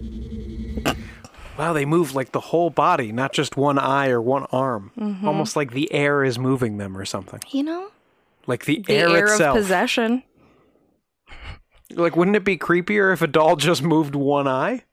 Wow, 1.62 1.74
they 1.74 1.86
move 1.86 2.16
like 2.16 2.32
the 2.32 2.39
whole 2.39 2.72
body, 2.72 3.12
not 3.12 3.34
just 3.34 3.55
one 3.55 3.78
eye 3.78 4.09
or 4.09 4.20
one 4.20 4.45
arm. 4.51 4.91
Mhm. 4.97 5.24
Almost 5.24 5.55
like 5.55 5.72
the 5.74 5.91
air 5.93 6.24
is 6.24 6.39
moving 6.39 6.78
them 6.78 6.97
or 6.97 7.05
something. 7.05 7.39
You 7.51 7.62
know? 7.64 7.88
Like 8.47 8.66
the, 8.66 8.80
The 8.88 8.93
air, 8.95 9.09
air 9.09 9.26
itself. 9.26 9.55
of 9.57 9.62
possession. 9.64 10.24
Like, 11.93 12.16
wouldn't 12.16 12.38
it 12.38 12.45
be 12.45 12.57
creepier 12.57 13.12
if 13.12 13.22
a 13.22 13.28
doll 13.28 13.57
just 13.57 13.84
moved 13.84 14.16
one 14.16 14.47
eye? 14.47 14.84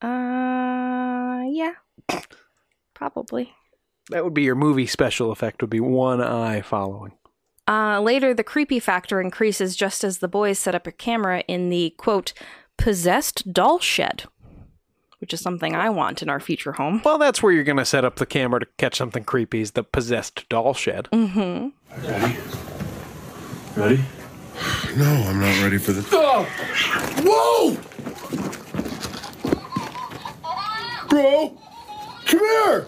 Uh, 0.00 1.42
yeah. 1.50 1.72
Probably. 2.94 3.52
That 4.10 4.22
would 4.22 4.32
be 4.32 4.42
your 4.44 4.54
movie 4.54 4.86
special 4.86 5.32
effect. 5.32 5.60
Would 5.60 5.70
be 5.70 5.80
one 5.80 6.20
eye 6.22 6.60
following. 6.62 7.14
Uh, 7.66 8.00
later, 8.00 8.32
the 8.32 8.44
creepy 8.44 8.78
factor 8.78 9.20
increases 9.20 9.74
just 9.74 10.04
as 10.04 10.18
the 10.18 10.28
boys 10.28 10.60
set 10.60 10.76
up 10.76 10.86
a 10.86 10.92
camera 10.92 11.40
in 11.48 11.68
the 11.68 11.92
quote, 11.98 12.32
possessed 12.76 13.52
doll 13.52 13.80
shed, 13.80 14.22
which 15.18 15.34
is 15.34 15.40
something 15.40 15.74
I 15.74 15.90
want 15.90 16.22
in 16.22 16.28
our 16.28 16.40
future 16.40 16.72
home. 16.72 17.02
Well, 17.04 17.18
that's 17.18 17.42
where 17.42 17.52
you're 17.52 17.64
going 17.64 17.78
to 17.78 17.84
set 17.84 18.04
up 18.04 18.16
the 18.16 18.26
camera 18.26 18.60
to 18.60 18.66
catch 18.76 18.96
something 18.96 19.24
creepy. 19.24 19.60
Is 19.60 19.72
the 19.72 19.82
possessed 19.82 20.48
doll 20.48 20.74
shed? 20.74 21.08
Mm-hmm. 21.12 21.68
Ready? 22.06 22.36
Ready? 23.76 24.02
No, 24.96 25.04
I'm 25.04 25.40
not 25.40 25.62
ready 25.62 25.78
for 25.78 25.92
this. 25.92 26.06
Oh! 26.12 26.44
Whoa! 27.24 27.76
Bro! 31.08 31.56
Come 32.26 32.40
here! 32.40 32.86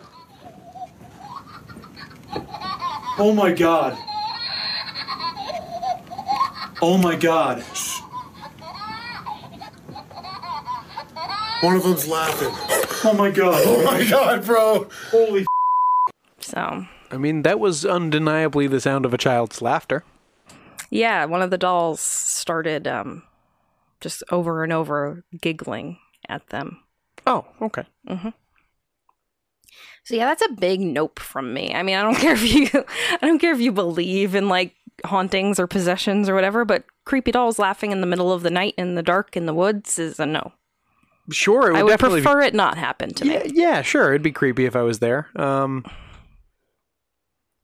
Oh 3.19 3.33
my 3.35 3.53
god. 3.53 3.99
Oh 6.83 6.97
my 6.97 7.15
god. 7.17 7.63
One 11.61 11.77
of 11.77 11.83
them's 11.83 12.09
laughing. 12.09 12.49
Oh 13.05 13.15
my 13.17 13.31
god. 13.31 13.63
Oh 13.67 13.85
my 13.85 14.05
god, 14.09 14.45
bro. 14.47 14.89
Holy 15.11 15.45
So, 16.39 16.87
I 17.11 17.17
mean, 17.19 17.43
that 17.43 17.61
was 17.61 17.85
undeniably 17.85 18.67
the 18.67 18.81
sound 18.81 19.05
of 19.05 19.13
a 19.13 19.19
child's 19.19 19.61
laughter. 19.61 20.05
yeah, 20.91 21.25
one 21.27 21.43
of 21.43 21.51
the 21.51 21.59
dolls 21.59 22.01
started 22.01 22.87
um, 22.89 23.25
just 24.01 24.23
over 24.31 24.65
and 24.65 24.73
over 24.73 25.23
giggling 25.41 25.99
at 26.29 26.47
them. 26.49 26.83
Oh, 27.27 27.45
okay. 27.61 27.85
hmm 28.09 28.31
So 30.05 30.15
yeah, 30.17 30.27
that's 30.27 30.43
a 30.47 30.53
big 30.55 30.81
nope 30.81 31.19
from 31.19 31.53
me. 31.53 31.75
I 31.75 31.83
mean, 31.83 31.97
I 31.97 32.03
don't 32.03 32.15
care 32.25 32.33
if 32.33 32.43
you, 32.55 32.69
I 33.21 33.27
don't 33.27 33.39
care 33.39 33.53
if 33.53 33.61
you 33.61 33.73
believe 33.73 34.35
in 34.35 34.49
like 34.49 34.75
hauntings 35.05 35.61
or 35.61 35.67
possessions 35.67 36.27
or 36.29 36.35
whatever, 36.35 36.65
but 36.65 36.85
creepy 37.05 37.33
dolls 37.33 37.59
laughing 37.59 37.93
in 37.93 38.01
the 38.01 38.07
middle 38.07 38.33
of 38.33 38.43
the 38.43 38.51
night 38.51 38.75
in 38.79 38.95
the 38.95 39.03
dark 39.03 39.37
in 39.37 39.45
the 39.45 39.55
woods 39.55 39.99
is 39.99 40.19
a 40.19 40.25
no. 40.27 40.53
Sure, 41.33 41.69
it 41.69 41.73
would 41.73 41.79
I 41.79 41.83
would 41.83 41.91
definitely 41.91 42.21
be- 42.21 42.25
prefer 42.25 42.41
it 42.43 42.55
not 42.55 42.77
happen 42.79 43.13
to 43.15 43.27
yeah, 43.27 43.43
me. 43.45 43.51
yeah, 43.55 43.83
sure. 43.83 44.11
It'd 44.11 44.23
be 44.23 44.33
creepy 44.33 44.65
if 44.67 44.75
I 44.77 44.83
was 44.83 44.99
there. 44.99 45.29
Um, 45.37 45.85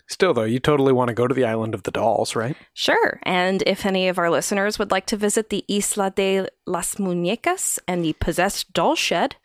still, 0.08 0.32
though, 0.34 0.44
you 0.44 0.60
totally 0.60 0.92
want 0.92 1.08
to 1.08 1.14
go 1.14 1.26
to 1.26 1.34
the 1.34 1.44
island 1.44 1.74
of 1.74 1.82
the 1.82 1.90
dolls, 1.90 2.36
right? 2.36 2.56
Sure. 2.74 3.18
And 3.24 3.62
if 3.66 3.84
any 3.86 4.08
of 4.08 4.18
our 4.18 4.30
listeners 4.30 4.78
would 4.78 4.90
like 4.90 5.06
to 5.06 5.16
visit 5.16 5.50
the 5.50 5.64
Isla 5.68 6.10
de 6.10 6.46
las 6.66 6.94
Muñecas 6.96 7.78
and 7.88 8.04
the 8.04 8.12
Possessed 8.14 8.72
Doll 8.72 8.94
Shed, 8.94 9.36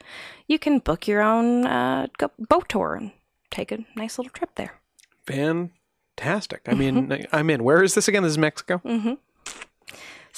you 0.47 0.59
can 0.59 0.79
book 0.79 1.07
your 1.07 1.21
own 1.21 1.65
uh, 1.65 2.07
go- 2.17 2.31
boat 2.37 2.69
tour 2.69 2.95
and 2.95 3.11
take 3.49 3.71
a 3.71 3.79
nice 3.95 4.17
little 4.19 4.31
trip 4.31 4.51
there. 4.55 4.79
Fantastic. 5.25 6.61
I 6.67 6.73
mean, 6.73 7.25
I'm 7.31 7.49
in. 7.49 7.63
Where 7.63 7.83
is 7.83 7.95
this 7.95 8.07
again? 8.07 8.23
This 8.23 8.31
is 8.31 8.37
Mexico. 8.37 8.77
hmm 8.79 9.13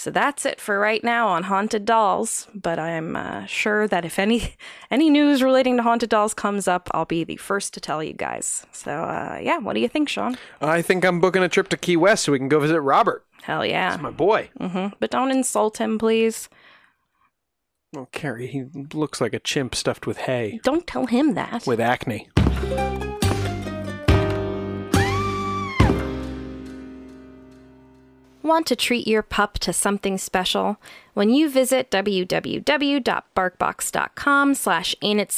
So 0.04 0.12
that's 0.12 0.46
it 0.46 0.60
for 0.60 0.78
right 0.80 1.02
now 1.02 1.30
on 1.30 1.44
haunted 1.44 1.86
dolls. 1.86 2.50
But 2.54 2.78
I'm 2.78 3.16
uh, 3.16 3.46
sure 3.46 3.88
that 3.88 4.04
if 4.04 4.20
any 4.20 4.56
any 4.92 5.10
news 5.10 5.42
relating 5.42 5.78
to 5.78 5.84
haunted 5.84 6.10
dolls 6.10 6.34
comes 6.34 6.68
up, 6.68 6.90
I'll 6.94 7.06
be 7.06 7.24
the 7.24 7.38
first 7.38 7.74
to 7.76 7.80
tell 7.80 8.04
you 8.04 8.12
guys. 8.12 8.68
So 8.74 8.92
uh, 8.92 9.40
yeah, 9.42 9.60
what 9.60 9.76
do 9.76 9.80
you 9.80 9.88
think, 9.88 10.10
Sean? 10.10 10.38
I 10.60 10.82
think 10.82 11.06
I'm 11.06 11.22
booking 11.22 11.42
a 11.42 11.48
trip 11.48 11.70
to 11.70 11.78
Key 11.78 11.96
West 11.96 12.26
so 12.26 12.34
we 12.34 12.38
can 12.38 12.50
go 12.50 12.60
visit 12.60 12.82
Robert. 12.82 13.26
Hell 13.44 13.66
yeah, 13.66 13.96
my 13.96 14.12
boy. 14.12 14.50
Mm-hmm. 14.60 14.96
But 15.00 15.10
don't 15.10 15.32
insult 15.32 15.78
him, 15.78 15.98
please. 15.98 16.50
Oh, 17.96 18.10
Carrie, 18.12 18.48
he 18.48 18.66
looks 18.94 19.22
like 19.22 19.34
a 19.34 19.40
chimp 19.40 19.74
stuffed 19.74 20.06
with 20.06 20.18
hay. 20.18 20.60
Don't 20.64 20.86
tell 20.86 21.06
him 21.06 21.36
that. 21.36 21.66
With 21.66 21.80
acne. 21.80 22.28
Want 28.44 28.68
to 28.68 28.76
treat 28.76 29.08
your 29.08 29.22
pup 29.22 29.58
to 29.60 29.72
something 29.72 30.18
special? 30.18 30.76
When 31.14 31.30
you 31.30 31.50
visit 31.50 31.90
www.barkbox.com 31.90 34.56
slash 34.56 34.96
ain't 35.02 35.32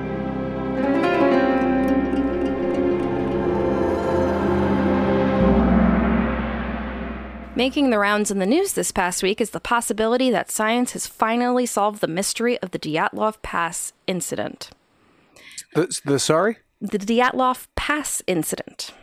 Making 7.61 7.91
the 7.91 7.99
rounds 7.99 8.31
in 8.31 8.39
the 8.39 8.47
news 8.47 8.73
this 8.73 8.91
past 8.91 9.21
week 9.21 9.39
is 9.39 9.51
the 9.51 9.59
possibility 9.59 10.31
that 10.31 10.49
science 10.49 10.93
has 10.93 11.05
finally 11.05 11.67
solved 11.67 12.01
the 12.01 12.07
mystery 12.07 12.57
of 12.57 12.71
the 12.71 12.79
Dyatlov 12.79 13.39
Pass 13.43 13.93
incident. 14.07 14.71
The, 15.75 16.01
the 16.03 16.17
sorry? 16.17 16.57
The 16.81 16.97
Dyatlov 16.97 17.67
Pass 17.75 18.23
incident. 18.25 18.95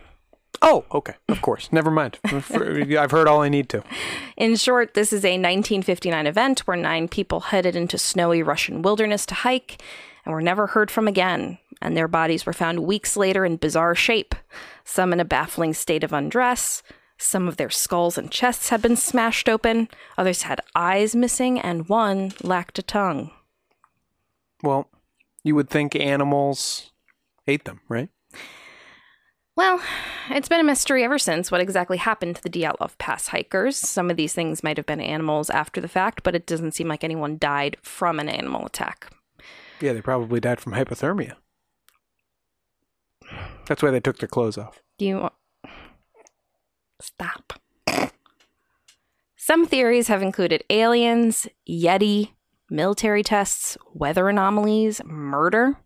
Oh, 0.61 0.85
okay. 0.91 1.15
Of 1.29 1.41
course. 1.41 1.69
Never 1.71 1.89
mind. 1.93 2.19
I've 2.25 3.13
heard 3.13 3.29
all 3.29 3.43
I 3.43 3.49
need 3.49 3.69
to. 3.69 3.85
In 4.37 4.57
short, 4.57 4.95
this 4.95 5.13
is 5.13 5.25
a 5.25 5.39
1959 5.39 6.27
event 6.27 6.67
where 6.67 6.77
nine 6.77 7.07
people 7.07 7.39
headed 7.39 7.77
into 7.77 7.97
snowy 7.97 8.43
Russian 8.43 8.83
wilderness 8.83 9.25
to 9.27 9.37
hike 9.37 9.81
and 10.25 10.35
were 10.35 10.43
never 10.43 10.67
heard 10.67 10.91
from 10.91 11.07
again, 11.07 11.59
and 11.81 11.97
their 11.97 12.09
bodies 12.09 12.45
were 12.45 12.53
found 12.53 12.81
weeks 12.81 13.17
later 13.17 13.45
in 13.45 13.55
bizarre 13.55 13.95
shape, 13.95 14.35
some 14.83 15.13
in 15.13 15.21
a 15.21 15.25
baffling 15.25 15.75
state 15.75 16.03
of 16.03 16.13
undress. 16.13 16.83
Some 17.19 17.49
of 17.49 17.57
their 17.57 17.71
skulls 17.71 18.17
and 18.17 18.31
chests 18.31 18.69
had 18.69 18.81
been 18.81 18.97
smashed 18.97 19.49
open, 19.49 19.89
others 20.17 20.43
had 20.43 20.61
eyes 20.75 21.17
missing, 21.17 21.59
and 21.59 21.89
one 21.89 22.33
lacked 22.43 22.79
a 22.79 22.83
tongue. 22.83 23.33
Well, 24.63 24.89
you 25.43 25.55
would 25.57 25.69
think 25.69 25.97
animals 25.97 26.93
ate 27.47 27.65
them, 27.65 27.81
right? 27.89 28.09
Well, 29.57 29.83
it's 30.31 30.49
been 30.49 30.61
a 30.61 30.65
mystery 30.65 31.03
ever 31.03 31.19
since 31.19 31.51
what 31.51 31.61
exactly 31.61 31.97
happened 31.97 32.37
to 32.37 32.43
the 32.43 32.51
Dyatlov 32.51 32.97
Pass 32.99 33.29
hikers. 33.29 33.77
Some 33.77 34.09
of 34.09 34.17
these 34.17 34.33
things 34.33 34.63
might 34.63 34.77
have 34.77 34.87
been 34.87 35.01
animals 35.01 35.51
after 35.51 35.81
the 35.81 35.89
fact, 35.89 36.23
but 36.23 36.37
it 36.37 36.47
doesn't 36.47 36.73
seem 36.73 36.87
like 36.87 37.03
anyone 37.03 37.39
died 37.39 37.77
from 37.83 38.21
an 38.21 38.29
animal 38.29 38.65
attack. 38.65 39.11
Yeah, 39.81 39.93
they 39.93 40.01
probably 40.01 40.39
died 40.39 40.61
from 40.61 40.75
hypothermia. 40.75 41.35
That's 43.67 43.83
why 43.83 43.91
they 43.91 43.99
took 43.99 44.19
their 44.19 44.29
clothes 44.29 44.57
off. 44.57 44.81
Do 44.97 45.05
you. 45.05 45.31
Stop. 47.01 47.55
Some 49.37 49.67
theories 49.67 50.09
have 50.09 50.23
included 50.23 50.65
aliens, 50.69 51.47
Yeti, 51.69 52.33
military 52.71 53.23
tests, 53.23 53.79
weather 53.95 54.29
anomalies, 54.29 55.01
murder, 55.05 55.79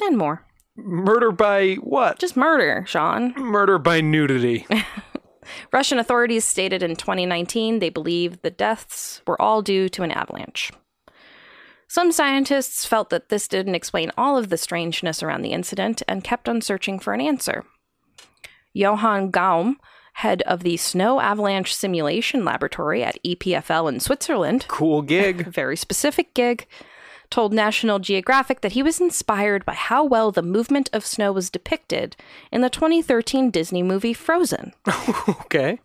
and 0.00 0.16
more. 0.16 0.44
Murder 0.76 1.32
by 1.32 1.74
what? 1.74 2.18
Just 2.18 2.36
murder, 2.36 2.84
Sean. 2.86 3.34
Murder 3.36 3.78
by 3.78 4.00
nudity. 4.00 4.66
Russian 5.72 5.98
authorities 5.98 6.44
stated 6.44 6.82
in 6.82 6.96
2019 6.96 7.78
they 7.78 7.90
believe 7.90 8.42
the 8.42 8.50
deaths 8.50 9.22
were 9.26 9.40
all 9.40 9.62
due 9.62 9.88
to 9.90 10.02
an 10.02 10.12
avalanche. 10.12 10.72
Some 11.88 12.12
scientists 12.12 12.84
felt 12.84 13.10
that 13.10 13.28
this 13.28 13.48
didn't 13.48 13.74
explain 13.74 14.12
all 14.16 14.36
of 14.36 14.50
the 14.50 14.58
strangeness 14.58 15.22
around 15.22 15.42
the 15.42 15.52
incident 15.52 16.02
and 16.06 16.22
kept 16.22 16.48
on 16.48 16.60
searching 16.60 16.98
for 16.98 17.14
an 17.14 17.20
answer. 17.20 17.64
Johan 18.74 19.30
Gaume, 19.30 19.76
head 20.18 20.42
of 20.42 20.64
the 20.64 20.76
Snow 20.76 21.20
Avalanche 21.20 21.72
Simulation 21.72 22.44
Laboratory 22.44 23.04
at 23.04 23.22
EPFL 23.22 23.88
in 23.88 24.00
Switzerland, 24.00 24.66
cool 24.66 25.00
gig, 25.00 25.46
very 25.52 25.76
specific 25.76 26.34
gig, 26.34 26.66
told 27.30 27.52
National 27.52 28.00
Geographic 28.00 28.60
that 28.62 28.72
he 28.72 28.82
was 28.82 29.00
inspired 29.00 29.64
by 29.64 29.74
how 29.74 30.04
well 30.04 30.32
the 30.32 30.42
movement 30.42 30.90
of 30.92 31.06
snow 31.06 31.30
was 31.30 31.50
depicted 31.50 32.16
in 32.50 32.62
the 32.62 32.68
2013 32.68 33.52
Disney 33.52 33.80
movie 33.80 34.12
Frozen. 34.12 34.72
okay. 35.28 35.78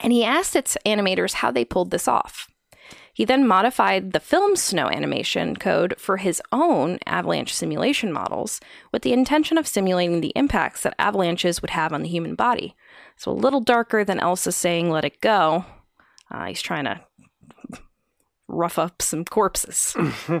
And 0.00 0.12
he 0.12 0.22
asked 0.22 0.54
its 0.54 0.78
animators 0.86 1.34
how 1.34 1.50
they 1.50 1.64
pulled 1.64 1.90
this 1.90 2.06
off. 2.06 2.48
He 3.18 3.24
then 3.24 3.48
modified 3.48 4.12
the 4.12 4.20
film's 4.20 4.62
snow 4.62 4.86
animation 4.86 5.56
code 5.56 5.96
for 5.98 6.18
his 6.18 6.40
own 6.52 7.00
avalanche 7.04 7.52
simulation 7.52 8.12
models 8.12 8.60
with 8.92 9.02
the 9.02 9.12
intention 9.12 9.58
of 9.58 9.66
simulating 9.66 10.20
the 10.20 10.32
impacts 10.36 10.84
that 10.84 10.94
avalanches 11.00 11.60
would 11.60 11.70
have 11.70 11.92
on 11.92 12.02
the 12.04 12.08
human 12.08 12.36
body. 12.36 12.76
So 13.16 13.32
a 13.32 13.34
little 13.34 13.60
darker 13.60 14.04
than 14.04 14.20
Elsa 14.20 14.52
saying, 14.52 14.88
let 14.88 15.04
it 15.04 15.20
go. 15.20 15.64
Uh, 16.30 16.44
he's 16.44 16.62
trying 16.62 16.84
to 16.84 17.00
rough 18.46 18.78
up 18.78 19.02
some 19.02 19.24
corpses. 19.24 19.96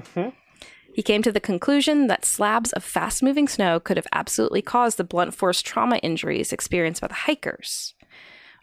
He 0.94 1.02
came 1.02 1.22
to 1.22 1.30
the 1.30 1.38
conclusion 1.38 2.08
that 2.08 2.24
slabs 2.24 2.72
of 2.72 2.82
fast 2.82 3.22
moving 3.22 3.46
snow 3.46 3.78
could 3.78 3.96
have 3.96 4.08
absolutely 4.12 4.62
caused 4.62 4.96
the 4.96 5.04
blunt 5.04 5.32
force 5.32 5.62
trauma 5.62 5.98
injuries 5.98 6.52
experienced 6.52 7.02
by 7.02 7.06
the 7.06 7.14
hikers. 7.14 7.94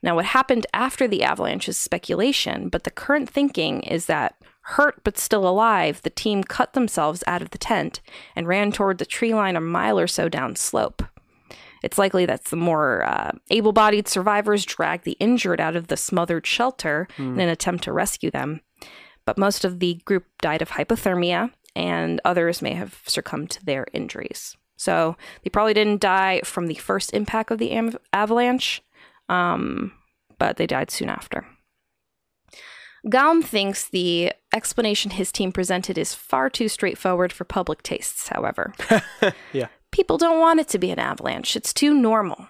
Now, 0.05 0.15
what 0.15 0.25
happened 0.25 0.67
after 0.71 1.07
the 1.07 1.23
avalanche 1.23 1.67
is 1.67 1.77
speculation, 1.77 2.69
but 2.69 2.83
the 2.83 2.91
current 2.91 3.27
thinking 3.27 3.81
is 3.81 4.05
that, 4.05 4.35
hurt 4.61 5.03
but 5.03 5.17
still 5.17 5.47
alive, 5.47 6.01
the 6.03 6.09
team 6.11 6.43
cut 6.43 6.73
themselves 6.73 7.23
out 7.27 7.41
of 7.41 7.49
the 7.49 7.57
tent 7.57 8.01
and 8.35 8.47
ran 8.47 8.71
toward 8.71 8.99
the 8.99 9.05
tree 9.05 9.33
line 9.33 9.55
a 9.55 9.61
mile 9.61 9.99
or 9.99 10.07
so 10.07 10.29
down 10.29 10.55
slope. 10.55 11.01
It's 11.83 11.97
likely 11.97 12.25
that 12.27 12.45
the 12.45 12.55
more 12.55 13.03
uh, 13.03 13.31
able 13.49 13.73
bodied 13.73 14.07
survivors 14.07 14.63
dragged 14.63 15.05
the 15.05 15.17
injured 15.19 15.59
out 15.59 15.75
of 15.75 15.87
the 15.87 15.97
smothered 15.97 16.45
shelter 16.47 17.07
Hmm. 17.17 17.33
in 17.33 17.39
an 17.41 17.49
attempt 17.49 17.83
to 17.85 17.91
rescue 17.93 18.29
them. 18.31 18.61
But 19.25 19.37
most 19.39 19.65
of 19.65 19.79
the 19.79 19.95
group 20.05 20.25
died 20.39 20.61
of 20.61 20.69
hypothermia, 20.69 21.51
and 21.75 22.21
others 22.23 22.61
may 22.61 22.73
have 22.73 23.01
succumbed 23.07 23.49
to 23.51 23.65
their 23.65 23.87
injuries. 23.91 24.55
So 24.77 25.15
they 25.43 25.49
probably 25.49 25.73
didn't 25.73 26.01
die 26.01 26.41
from 26.43 26.67
the 26.67 26.75
first 26.75 27.13
impact 27.13 27.49
of 27.49 27.57
the 27.59 27.71
am- 27.71 27.97
avalanche, 28.13 28.81
um, 29.29 29.91
but 30.37 30.57
they 30.57 30.67
died 30.67 30.91
soon 30.91 31.09
after. 31.09 31.45
Gaume 33.07 33.43
thinks 33.43 33.87
the 33.87 34.33
explanation 34.53 35.11
his 35.11 35.31
team 35.31 35.51
presented 35.51 35.97
is 35.97 36.15
far 36.15 36.49
too 36.49 36.67
straightforward 36.67 37.31
for 37.31 37.43
public 37.43 37.83
tastes, 37.83 38.29
however. 38.29 38.73
yeah. 39.53 39.67
People 39.91 40.17
don't 40.17 40.39
want 40.39 40.59
it 40.59 40.67
to 40.69 40.79
be 40.79 40.89
an 40.89 40.99
avalanche, 40.99 41.55
it's 41.55 41.73
too 41.73 41.93
normal. 41.93 42.47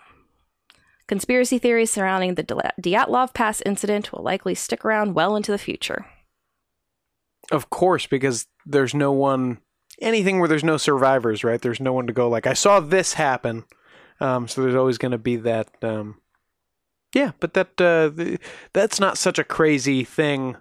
Conspiracy 1.08 1.60
theories 1.60 1.92
surrounding 1.92 2.36
the 2.36 2.44
Dya- 2.44 2.72
Dyatlov 2.82 3.34
Pass 3.34 3.62
incident 3.62 4.12
will 4.12 4.24
likely 4.24 4.56
stick 4.56 4.84
around 4.84 5.14
well 5.14 5.36
into 5.36 5.52
the 5.52 5.58
future. 5.58 6.06
Of 7.52 7.70
course, 7.70 8.08
because 8.08 8.48
there's 8.66 8.96
no 8.96 9.12
one, 9.12 9.60
anything 10.02 10.40
where 10.40 10.48
there's 10.48 10.64
no 10.64 10.78
survivors, 10.78 11.44
right? 11.44 11.62
There's 11.62 11.80
no 11.80 11.94
one 11.94 12.08
to 12.08 12.14
go 12.14 12.28
like, 12.28 12.48
I 12.48 12.54
saw 12.54 12.80
this 12.80 13.14
happen. 13.14 13.66
Um, 14.20 14.48
so 14.48 14.64
there's 14.64 14.76
always 14.76 14.98
going 14.98 15.12
to 15.12 15.20
be 15.20 15.36
that. 15.36 15.70
Um, 15.84 16.22
yeah, 17.16 17.32
but 17.40 17.54
that 17.54 17.82
uh, 17.82 18.38
that's 18.74 19.00
not 19.00 19.18
such 19.18 19.40
a 19.40 19.44
crazy 19.44 20.04
thing. 20.04 20.58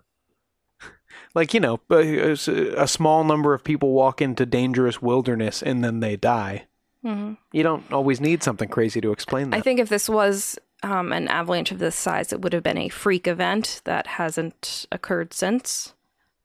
like 1.35 1.53
you 1.53 1.59
know, 1.61 1.81
a, 1.91 2.31
a 2.31 2.87
small 2.87 3.25
number 3.25 3.53
of 3.53 3.65
people 3.65 3.91
walk 3.91 4.23
into 4.23 4.47
dangerous 4.47 5.03
wilderness 5.03 5.63
and 5.63 5.83
then 5.83 5.99
they 5.99 6.17
die. 6.17 6.67
Mhm. 7.05 7.37
You 7.53 7.65
don't 7.65 7.93
always 7.93 8.21
need 8.21 8.43
something 8.43 8.69
crazy 8.69 9.01
to 9.01 9.11
explain 9.11 9.51
that. 9.51 9.57
I 9.57 9.61
think 9.61 9.81
if 9.81 9.89
this 9.89 10.09
was 10.09 10.57
um, 10.85 11.13
an 11.13 11.27
avalanche 11.27 11.73
of 11.73 11.81
this 11.81 11.97
size, 11.97 12.33
it 12.33 12.41
would 12.41 12.53
have 12.53 12.63
been 12.63 12.79
a 12.79 12.89
freak 12.89 13.27
event 13.27 13.83
that 13.85 14.07
hasn't 14.07 14.87
occurred 14.93 15.35
since 15.35 15.93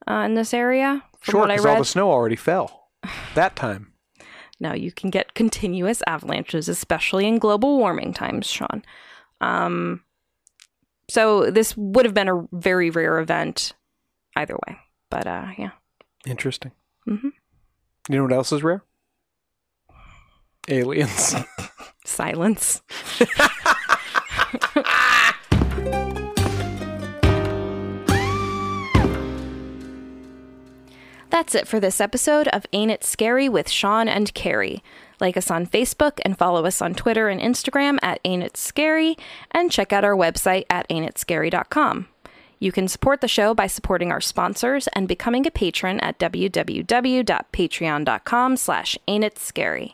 uh, 0.10 0.24
in 0.26 0.34
this 0.34 0.54
area. 0.56 1.04
Sure, 1.22 1.46
because 1.48 1.66
all 1.66 1.78
the 1.78 1.86
snow 1.86 2.10
already 2.10 2.36
fell 2.36 2.90
that 3.36 3.56
time. 3.56 3.94
now 4.60 4.74
you 4.74 4.92
can 4.92 5.12
get 5.12 5.36
continuous 5.36 6.02
avalanches, 6.08 6.68
especially 6.68 7.28
in 7.28 7.38
global 7.38 7.78
warming 7.78 8.12
times, 8.12 8.48
Sean. 8.48 8.84
Um, 9.42 10.04
so 11.10 11.50
this 11.50 11.76
would 11.76 12.06
have 12.06 12.14
been 12.14 12.30
a 12.30 12.48
very 12.52 12.90
rare 12.90 13.20
event 13.20 13.74
either 14.36 14.56
way. 14.68 14.78
But 15.10 15.28
uh, 15.28 15.48
yeah. 15.58 15.72
Interesting. 16.26 16.72
Mm-hmm. 17.08 17.30
You 18.10 18.16
know 18.16 18.24
what 18.24 18.34
else 18.34 18.52
is 18.52 18.64
rare? 18.64 18.84
Aliens. 20.68 21.36
Silence. 22.06 22.82
That's 31.30 31.54
it 31.54 31.68
for 31.68 31.80
this 31.80 32.02
episode 32.02 32.48
of 32.50 32.66
Ain't 32.74 32.92
It 32.92 33.04
Scary 33.04 33.48
with 33.48 33.70
Sean 33.70 34.08
and 34.10 34.34
Carrie. 34.34 34.84
Like 35.20 35.38
us 35.38 35.52
on 35.52 35.68
Facebook 35.68 36.20
and 36.24 36.38
follow 36.38 36.66
us 36.66 36.82
on 36.82 36.96
Twitter 36.96 37.30
and 37.30 37.42
Instagram 37.42 38.00
at 38.02 38.20
Ain't 38.24 38.44
It 38.44 38.58
Scary, 38.58 39.18
and 39.52 39.72
check 39.72 39.92
out 39.92 40.04
our 40.04 40.16
website 40.16 40.66
at 40.70 40.88
ain'titscary.com. 40.90 42.08
You 42.60 42.72
can 42.74 42.90
support 42.90 43.22
the 43.22 43.28
show 43.28 43.54
by 43.54 43.68
supporting 43.68 44.12
our 44.12 44.20
sponsors 44.20 44.88
and 44.90 45.08
becoming 45.08 45.48
a 45.48 45.52
patron 45.52 46.02
at 46.02 46.20
www.patreon.com 46.20 48.58
slash 48.58 48.98
ain'titscary. 49.08 49.94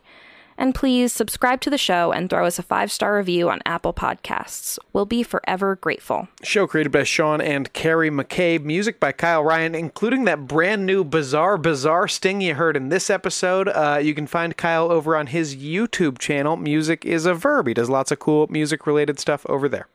And 0.58 0.74
please 0.74 1.12
subscribe 1.12 1.60
to 1.60 1.70
the 1.70 1.76
show 1.76 2.12
and 2.12 2.30
throw 2.30 2.46
us 2.46 2.58
a 2.58 2.62
five-star 2.62 3.16
review 3.16 3.50
on 3.50 3.60
Apple 3.66 3.92
Podcasts. 3.92 4.78
We'll 4.92 5.04
be 5.04 5.22
forever 5.22 5.76
grateful. 5.76 6.28
Show 6.42 6.66
created 6.66 6.92
by 6.92 7.02
Sean 7.04 7.40
and 7.40 7.72
Carrie 7.74 8.10
McCabe. 8.10 8.62
Music 8.62 8.98
by 8.98 9.12
Kyle 9.12 9.44
Ryan, 9.44 9.74
including 9.74 10.24
that 10.24 10.46
brand 10.46 10.86
new 10.86 11.04
bizarre, 11.04 11.58
bizarre 11.58 12.08
sting 12.08 12.40
you 12.40 12.54
heard 12.54 12.76
in 12.76 12.88
this 12.88 13.10
episode. 13.10 13.68
Uh, 13.68 14.00
you 14.02 14.14
can 14.14 14.26
find 14.26 14.56
Kyle 14.56 14.90
over 14.90 15.14
on 15.14 15.26
his 15.26 15.56
YouTube 15.56 16.18
channel. 16.18 16.56
Music 16.56 17.04
is 17.04 17.26
a 17.26 17.34
verb. 17.34 17.66
He 17.66 17.74
does 17.74 17.90
lots 17.90 18.10
of 18.10 18.18
cool 18.18 18.46
music 18.48 18.86
related 18.86 19.18
stuff 19.18 19.44
over 19.50 19.68
there. 19.68 19.88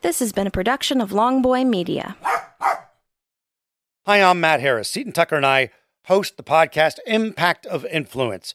This 0.00 0.20
has 0.20 0.32
been 0.32 0.46
a 0.46 0.50
production 0.50 1.00
of 1.00 1.10
Longboy 1.10 1.66
Media. 1.66 2.16
Hi, 4.06 4.22
I'm 4.22 4.40
Matt 4.40 4.60
Harris. 4.60 4.88
Seton 4.88 5.12
Tucker 5.12 5.36
and 5.36 5.44
I 5.44 5.70
host 6.04 6.38
the 6.38 6.42
podcast 6.42 6.94
Impact 7.06 7.66
of 7.66 7.84
Influence, 7.84 8.54